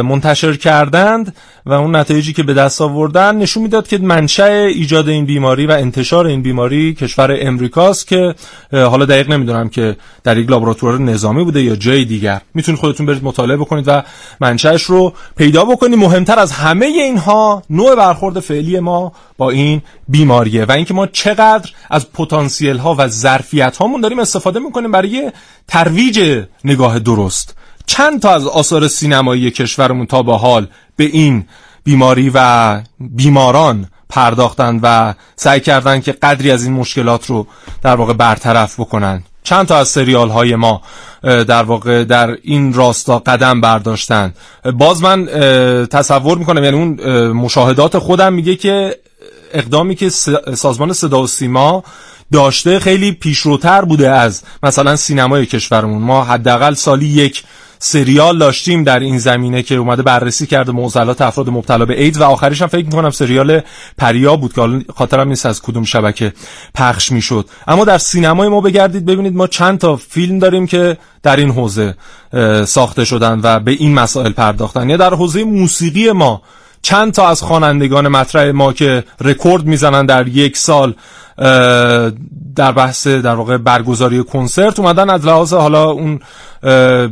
منتشر 0.04 0.56
کردند 0.56 1.36
و 1.66 1.72
اون 1.72 1.96
نتایجی 1.96 2.32
که 2.32 2.42
به 2.42 2.54
دست 2.54 2.80
آوردن 2.80 3.36
نشون 3.36 3.62
می‌داد 3.62 3.88
که 3.88 3.98
منشأ 3.98 4.52
ایجاد 4.52 5.08
این 5.08 5.24
بیماری 5.24 5.66
و 5.66 5.70
انتشار 5.70 6.26
این 6.26 6.42
بیماری 6.42 6.94
کشور 6.94 7.36
امریکاست 7.40 8.06
که 8.06 8.34
حالا 8.72 9.04
دقیق 9.04 9.30
نمی‌دونم 9.30 9.68
که 9.68 9.96
در 10.24 10.38
یک 10.38 10.50
لابراتوار 10.50 11.00
نظامی 11.00 11.44
بوده 11.44 11.62
یا 11.62 11.76
جای 11.76 12.04
دیگر. 12.04 12.40
می‌تونید 12.54 12.80
خودتون 12.80 13.06
برید 13.06 13.24
مطالعه 13.24 13.56
بکنید 13.56 13.84
و 13.88 14.02
منشأش 14.40 14.82
رو 14.82 15.12
پیدا 15.36 15.64
بکنید. 15.64 15.98
مهمتر 15.98 16.38
از 16.38 16.52
همه 16.52 16.86
اینها 16.86 17.62
نوع 17.70 17.94
برخورد 17.94 18.40
فعلی 18.40 18.80
ما 18.80 19.12
با 19.38 19.50
این 19.50 19.82
بیماریه 20.08 20.64
و 20.64 20.72
اینکه 20.72 20.94
ما 20.94 21.06
چقدر 21.06 21.70
از 21.90 22.12
پتانسیل 22.12 22.76
ها 22.76 22.94
و 22.98 23.08
ظرفیت 23.08 23.76
هامون 23.76 24.00
داریم 24.00 24.18
استفاده 24.18 24.60
می‌کنیم 24.60 24.90
برای 24.90 25.32
ترویج 25.94 26.44
نگاه 26.64 26.98
درست. 26.98 27.56
چند 27.86 28.22
تا 28.22 28.34
از 28.34 28.46
آثار 28.46 28.88
سینمایی 28.88 29.50
کشورمون 29.50 30.06
تا 30.06 30.22
به 30.22 30.36
حال 30.36 30.66
به 30.96 31.04
این 31.04 31.44
بیماری 31.84 32.30
و 32.34 32.80
بیماران 33.00 33.88
پرداختن 34.08 34.80
و 34.82 35.14
سعی 35.36 35.60
کردن 35.60 36.00
که 36.00 36.12
قدری 36.12 36.50
از 36.50 36.64
این 36.64 36.72
مشکلات 36.72 37.26
رو 37.26 37.46
در 37.82 37.96
واقع 37.96 38.12
برطرف 38.12 38.80
بکنن 38.80 39.22
چند 39.42 39.66
تا 39.66 39.76
از 39.76 39.88
سریال 39.88 40.30
های 40.30 40.56
ما 40.56 40.82
در 41.22 41.62
واقع 41.62 42.04
در 42.04 42.36
این 42.42 42.72
راستا 42.72 43.18
قدم 43.18 43.60
برداشتن 43.60 44.34
باز 44.74 45.02
من 45.02 45.26
تصور 45.86 46.38
می‌کنم 46.38 46.64
یعنی 46.64 46.76
اون 46.76 47.30
مشاهدات 47.30 47.98
خودم 47.98 48.32
میگه 48.32 48.56
که 48.56 48.98
اقدامی 49.52 49.94
که 49.94 50.08
سازمان 50.54 50.92
صدا 50.92 51.22
و 51.22 51.26
سیما 51.26 51.84
داشته 52.32 52.78
خیلی 52.78 53.12
پیشروتر 53.12 53.82
بوده 53.82 54.10
از 54.10 54.42
مثلا 54.62 54.96
سینمای 54.96 55.46
کشورمون. 55.46 56.02
ما 56.02 56.24
حداقل 56.24 56.74
سالی 56.74 57.06
یک 57.06 57.42
سریال 57.78 58.38
داشتیم 58.38 58.84
در 58.84 58.98
این 58.98 59.18
زمینه 59.18 59.62
که 59.62 59.74
اومده 59.74 60.02
بررسی 60.02 60.46
کرده 60.46 60.72
معضلات 60.72 61.22
افراد 61.22 61.48
مبتلا 61.48 61.84
به 61.84 62.02
اید 62.02 62.16
و 62.16 62.24
آخریش 62.24 62.62
هم 62.62 62.68
فکر 62.68 62.86
می‌کنم 62.86 63.10
سریال 63.10 63.60
پریا 63.98 64.36
بود 64.36 64.52
که 64.52 64.84
خاطرم 64.94 65.28
نیست 65.28 65.46
از 65.46 65.62
کدوم 65.62 65.84
شبکه 65.84 66.32
پخش 66.74 67.12
می‌شد. 67.12 67.48
اما 67.66 67.84
در 67.84 67.98
سینمای 67.98 68.48
ما 68.48 68.60
بگردید 68.60 69.06
ببینید 69.06 69.36
ما 69.36 69.46
چند 69.46 69.78
تا 69.78 69.96
فیلم 69.96 70.38
داریم 70.38 70.66
که 70.66 70.98
در 71.22 71.36
این 71.36 71.50
حوزه 71.50 71.94
ساخته 72.66 73.04
شدن 73.04 73.40
و 73.42 73.60
به 73.60 73.70
این 73.70 73.94
مسائل 73.94 74.32
پرداختن. 74.32 74.90
یا 74.90 74.96
در 74.96 75.14
حوزه 75.14 75.44
موسیقی 75.44 76.12
ما 76.12 76.42
چند 76.84 77.12
تا 77.12 77.28
از 77.28 77.42
خوانندگان 77.42 78.08
مطرح 78.08 78.50
ما 78.50 78.72
که 78.72 79.04
رکورد 79.20 79.64
می‌زنن 79.64 80.06
در 80.06 80.28
یک 80.28 80.56
سال 80.56 80.94
در 82.56 82.72
بحث 82.72 83.06
در 83.06 83.34
واقع 83.34 83.56
برگزاری 83.56 84.24
کنسرت 84.24 84.78
اومدن 84.78 85.10
از 85.10 85.26
لحاظ 85.26 85.52
حالا 85.52 85.90
اون 85.90 86.20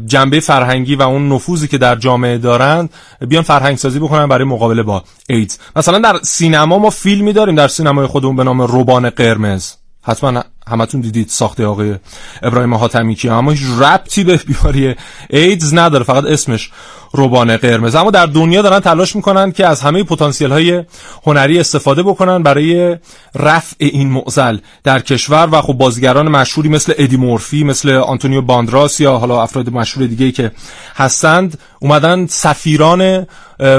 جنبه 0.07 0.41
فرهنگی 0.41 0.97
و 0.97 1.03
اون 1.03 1.29
نفوذی 1.29 1.68
که 1.68 1.79
در 1.79 1.95
جامعه 1.97 2.39
دارند 2.39 2.91
بیان 3.29 3.43
فرهنگ 3.43 3.77
سازی 3.77 3.99
بکنن 3.99 4.27
برای 4.27 4.45
مقابله 4.45 4.83
با 4.83 5.05
ایدز. 5.29 5.59
مثلا 5.77 5.99
در 5.99 6.18
سینما 6.23 6.79
ما 6.79 6.91
فیلمی 6.91 7.33
داریم 7.33 7.55
در 7.55 7.68
سینمای 7.68 8.07
خودمون 8.07 8.37
به 8.37 8.45
نام 8.45 8.62
روبان 8.62 9.11
قرمز. 9.11 9.73
حتما 10.03 10.43
همتون 10.69 11.01
دیدید 11.01 11.29
ساخته 11.29 11.67
آقای 11.67 11.95
ابراهیم 12.43 12.75
حاتمی 12.75 13.15
کیا 13.14 13.33
اما 13.33 13.51
هیچ 13.51 13.63
ربطی 13.81 14.25
به 14.25 14.37
بیماری 14.37 14.95
ایدز 15.31 15.75
نداره 15.75 16.05
فقط 16.05 16.25
اسمش 16.25 16.71
روبان 17.13 17.57
قرمز. 17.57 17.95
اما 17.95 18.11
در 18.11 18.27
دنیا 18.27 18.63
دارن 18.63 18.81
تلاش 18.81 19.17
می‌کنن 19.17 19.53
که 19.53 19.67
از 19.67 19.81
همه 19.81 20.03
پتانسیل 20.03 20.53
های 20.53 20.85
هنری 21.27 21.61
استفاده 21.61 22.03
بکنن 22.03 22.43
برای 22.43 22.97
رفع 23.35 23.77
این 23.79 24.09
معضل 24.09 24.59
در 24.85 25.01
کشور 25.01 25.49
و 25.53 25.63
خب 25.63 25.73
بازیگران 25.73 26.29
مشهوری 26.29 26.69
مثل 26.69 26.93
ادی 26.99 27.17
مورفی 27.17 27.65
مثل 27.65 27.91
آنتونیو 27.91 28.43
باندراس 28.43 29.01
یا 29.01 29.19
حالا 29.19 29.43
افراد 29.43 29.71
مشهور 29.71 30.07
دیگه 30.07 30.33
که 30.33 30.53
هستند 30.97 31.59
اومدن 31.81 32.27
سفیران 32.27 33.27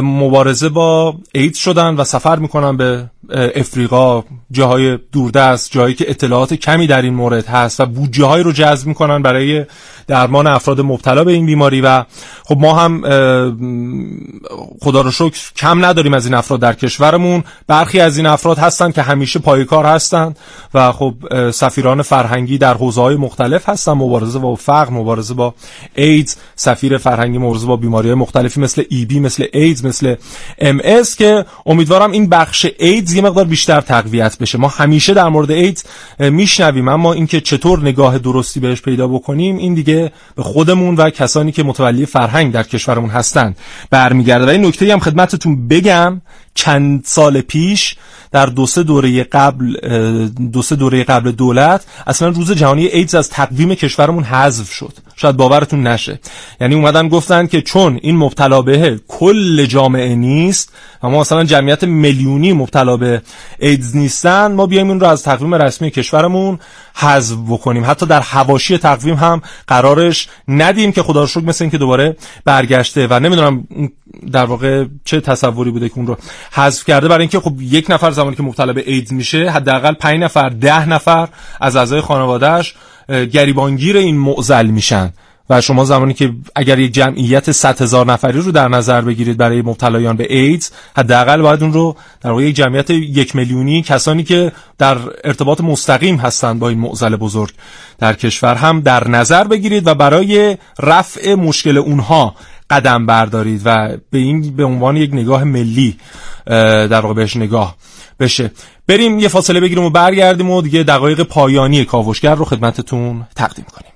مبارزه 0.02 0.70
با 0.70 1.16
ایدز 1.34 1.58
شدن 1.58 1.96
و 1.96 2.04
سفر 2.04 2.36
می‌کنن 2.36 2.78
به 2.78 3.10
افریقا 3.56 4.24
جاهای 4.52 5.00
دوردست 5.12 5.72
جایی 5.72 5.96
که 5.96 6.10
اطلاعات 6.10 6.54
کمی 6.74 6.88
در 6.88 7.02
این 7.02 7.14
مورد 7.14 7.46
هست 7.46 7.80
و 7.80 7.86
بودجه 7.86 8.36
رو 8.36 8.52
جذب 8.52 8.88
می‌کنن 8.88 9.22
برای 9.22 9.66
درمان 10.08 10.48
افراد 10.48 10.82
مبتلا 10.82 11.24
به 11.24 11.32
این 11.32 11.46
بیماری 11.46 11.82
و 11.82 12.04
خب 12.44 12.58
ما 12.58 12.74
هم 12.74 13.02
خدا 14.82 15.02
رو 15.02 15.12
شکر 15.12 15.54
کم 15.56 15.86
نداریم 15.86 16.14
از 16.14 16.26
این 16.26 16.34
افراد 16.34 16.60
در 16.60 16.74
کشورمون. 16.74 17.44
برخی 17.68 18.00
از 18.00 18.18
این 18.18 18.26
افراد 18.26 18.58
هستن 18.58 18.92
که 18.92 19.02
همیشه 19.02 19.40
پای 19.40 19.66
کار 19.66 19.86
هستن 19.86 20.34
و 20.74 20.92
خب 20.92 21.14
سفیران 21.52 22.02
فرهنگی 22.02 22.58
در 22.58 22.74
حوزه 22.74 23.02
های 23.02 23.16
مختلف 23.16 23.70
هستن 23.70 23.92
مبارزه 23.92 24.40
با 24.40 24.56
فقر 24.56 24.90
مبارزه 24.90 25.34
با 25.34 25.54
ایدز. 25.96 26.36
سفیر 26.56 26.98
فرهنگی 26.98 27.38
مبارزه 27.38 27.68
با 27.68 27.76
بیماری 27.76 28.08
های 28.08 28.16
مختلفی 28.16 28.60
مثل 28.60 28.84
ای 28.90 29.06
بی 29.06 29.20
مثل 29.20 29.46
ایدز 29.54 29.86
مثل 29.86 30.16
ام 30.60 30.82
اس 30.84 31.16
که 31.16 31.46
امیدوارم 31.66 32.12
این 32.12 32.30
بخش 32.30 32.68
ایدز 32.80 33.14
یه 33.14 33.22
مقدار 33.22 33.46
بیشتر 33.46 33.82
تقویت 33.82 34.38
بشه. 34.38 34.58
ما 34.58 34.68
همیشه 34.68 35.14
در 35.14 35.30
مورد 35.30 35.52
ایدز 35.52 35.84
میشنویم. 36.64 36.88
اما 36.88 37.14
اینکه 37.14 37.41
چطور 37.41 37.80
نگاه 37.80 38.18
درستی 38.18 38.59
بهش 38.59 38.82
پیدا 38.82 39.07
بکنیم 39.07 39.57
این 39.57 39.74
دیگه 39.74 40.11
به 40.36 40.43
خودمون 40.43 40.95
و 40.95 41.09
کسانی 41.09 41.51
که 41.51 41.64
متولی 41.64 42.05
فرهنگ 42.05 42.53
در 42.53 42.64
کشورمون 42.64 43.09
هستند 43.09 43.57
برمیگرده. 43.89 44.45
و 44.45 44.49
این 44.49 44.66
نکته 44.66 44.93
هم 44.93 44.99
خدمتتون 44.99 45.68
بگم 45.68 46.22
چند 46.56 47.04
سال 47.06 47.41
پیش 47.41 47.95
در 48.32 48.45
دو 48.45 48.66
سه 48.66 48.84
دوره 48.84 49.24
قبل 49.24 49.78
دو 50.51 50.62
سه 50.62 50.76
دوره 50.76 51.04
قبل 51.04 51.32
دولت 51.32 51.86
اصلا 52.08 52.28
روز 52.28 52.51
جهانی 52.51 52.86
ایدز 52.86 53.16
از 53.16 53.30
تقویم 53.30 53.76
کشورمون 53.76 54.24
حذف 54.24 54.72
شد. 54.72 54.93
شاید 55.16 55.38
باورتون 55.38 55.88
نشه. 55.88 56.20
یعنی 56.62 56.76
اومدن 56.76 57.08
گفتن 57.08 57.47
که 57.47 57.62
چون 57.62 57.99
این 58.01 58.18
مبتلا 58.18 58.62
به 58.62 58.99
کل 59.08 59.66
جامعه 59.66 60.16
نیست 60.16 60.72
و 61.04 61.10
ما 61.10 61.20
مثلا 61.20 61.43
جمعیت 61.43 61.84
میلیونی 61.84 62.54
مبتلا 62.54 62.97
به 62.97 63.22
ایدز 63.60 63.95
نیستن 63.95 64.51
ما 64.51 64.66
بیایم 64.66 64.89
این 64.89 64.99
رو 64.99 65.08
از 65.08 65.24
تقویم 65.24 65.54
رسمی 65.56 65.91
کشورمون 65.91 66.60
حذف 66.95 67.38
بکنیم. 67.49 67.86
حتی 67.86 68.06
در 68.06 68.22
حواشی 68.22 68.78
تقویم 68.78 69.16
هم 69.16 69.41
قرارش 69.68 70.28
ندیم 70.47 70.91
که 70.91 71.04
خدا 71.04 71.22
رو 71.22 71.28
شکر 71.28 71.45
مثل 71.45 71.64
اینکه 71.64 71.78
دوباره 71.78 72.18
برگشته 72.45 73.08
و 73.10 73.20
نمی‌دونم 73.20 73.68
در 74.32 74.45
واقع 74.45 74.86
چه 75.06 75.20
تصوری 75.20 75.72
بوده 75.72 75.89
که 75.89 75.97
اون 75.97 76.08
رو 76.08 76.18
حذف 76.52 76.86
کرده 76.86 77.08
برای 77.08 77.22
اینکه 77.22 77.39
خب 77.39 77.62
یک 77.62 77.86
نفر 77.89 78.12
زمانی 78.12 78.36
که 78.36 78.44
مبتلا 78.44 78.74
به 78.74 78.84
ایدز 78.86 79.14
میشه 79.14 79.50
حداقل 79.50 79.94
5 79.94 80.24
نفر 80.24 80.50
ده 80.50 80.89
نفر 80.89 81.28
از 81.62 81.76
اعضای 81.76 82.02
خانوادهش 82.02 82.76
گریبانگیر 83.10 83.98
این 83.98 84.18
معزل 84.18 84.66
میشن. 84.66 85.14
و 85.50 85.62
شما 85.62 85.86
زمانی 85.86 86.14
که 86.14 86.34
اگر 86.56 86.80
یک 86.80 86.94
جمعیت 86.94 87.52
100 87.52 87.82
هزار 87.82 88.06
نفری 88.06 88.41
رو 88.41 88.52
در 88.52 88.68
نظر 88.68 89.02
بگیرید 89.02 89.38
برای 89.38 89.62
مبتلایان 89.62 90.18
به 90.18 90.36
ایدز 90.36 90.72
حداقل 90.98 91.41
باید 91.41 91.64
اون 91.64 91.74
رو 91.74 91.96
در 92.22 92.30
واقع 92.30 92.44
یک 92.44 92.56
جمعیت 92.56 92.89
یک 92.89 93.36
میلیونی 93.36 93.82
کسانی 93.82 94.24
که 94.24 94.52
در 94.78 94.98
ارتباط 95.24 95.62
مستقیم 95.62 96.16
هستند 96.16 96.60
با 96.60 96.70
این 96.70 96.80
معضل 96.80 97.16
بزرگ 97.16 97.54
در 98.00 98.14
کشور 98.14 98.56
هم 98.56 98.82
در 98.82 99.08
نظر 99.08 99.44
بگیرید 99.44 99.88
و 99.88 99.96
برای 99.96 100.58
رفع 100.80 101.34
مشکل 101.34 101.78
اونها 101.78 102.36
قدم 102.70 103.05
بردارید 103.05 103.61
و 103.66 103.97
به 104.09 104.18
این 104.18 104.55
به 104.55 104.64
عنوان 104.64 104.97
یک 104.97 105.14
نگاه 105.14 105.43
ملی 105.43 105.97
در 106.45 107.01
واقع 107.01 107.14
بهش 107.14 107.36
نگاه 107.36 107.76
بشه. 108.20 108.51
بریم 108.88 109.20
یه 109.20 109.28
فاصله 109.28 109.59
بگیریم 109.59 109.84
و 109.84 109.89
برگردیم 109.89 110.49
و 110.49 110.61
دیگه 110.61 110.84
دقایق 110.84 111.24
پایانی 111.24 111.86
کاوشگر 111.86 112.36
رو 112.36 112.45
خدمتتون 112.45 113.28
تقدیم 113.36 113.66
کنیم. 113.66 113.89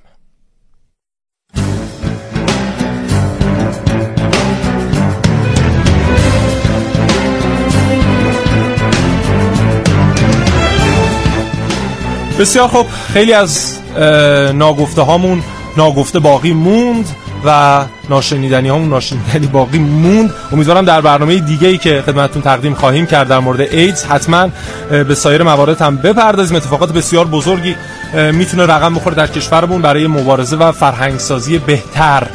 بسیار 12.39 12.68
خب 12.68 12.86
خیلی 13.13 13.34
از 13.34 13.80
ناگفته 14.53 15.01
هامون 15.01 15.43
ناگفته 15.78 16.20
باقی 16.20 16.53
موند. 16.53 17.15
و 17.46 17.82
ناشنیدنی 18.10 18.70
همون 18.70 18.90
ناشنیدنی 18.90 19.48
باقی 19.48 19.80
موند. 19.80 20.34
امیدوارم 20.52 20.86
در 20.86 21.02
برنامه 21.02 21.40
دیگه 21.40 21.68
ای 21.68 21.78
که 21.78 22.04
خدمتتون 22.06 22.42
تقدیم 22.42 22.74
خواهیم 22.74 23.06
کرد 23.06 23.28
در 23.28 23.40
مورد 23.40 23.62
ایدز 23.62 24.04
حتما 24.04 24.50
به 24.90 25.16
سایر 25.16 25.44
موارد 25.44 25.82
هم 25.82 25.98
بپردازیم. 25.98 26.58
اتفاقات 26.58 26.94
بسیار 26.94 27.26
بزرگی 27.26 27.76
می‌تونه 28.34 28.64
رقم 28.66 28.94
بخوره 28.94 29.16
در 29.16 29.28
کشورمون 29.28 29.82
برای 29.82 30.08
مبارزه 30.08 30.56
و 30.56 30.72
فرهنگسازی 30.72 31.58
بهتر 31.58 32.28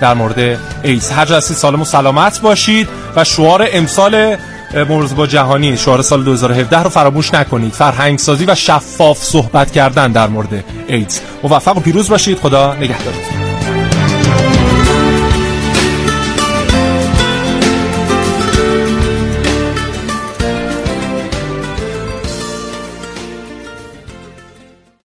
در 0.00 0.14
مورد 0.14 0.58
ایدز. 0.82 1.10
هر 1.10 1.24
جا 1.24 1.40
سالم 1.40 1.80
و 1.80 1.84
سلامت 1.84 2.40
باشید 2.40 2.88
و 3.16 3.24
شعار 3.24 3.68
امسال 3.72 4.36
مبارزه 4.74 5.14
با 5.14 5.26
جهانی 5.26 5.76
شعار 5.76 6.02
سال 6.02 6.24
2017 6.24 6.82
رو 6.82 6.90
فراموش 6.90 7.34
نکنید. 7.34 7.72
فرهنگ 7.72 8.18
سازی 8.18 8.44
و 8.44 8.54
شفاف 8.54 9.18
صحبت 9.22 9.70
کردن 9.70 10.12
در 10.12 10.28
مورد 10.28 10.64
ایدز. 10.88 11.20
موفق 11.42 11.76
و 11.76 11.80
پیروز 11.80 12.08
باشید. 12.08 12.38
خدا 12.38 12.74
نگهدارتون. 12.74 13.39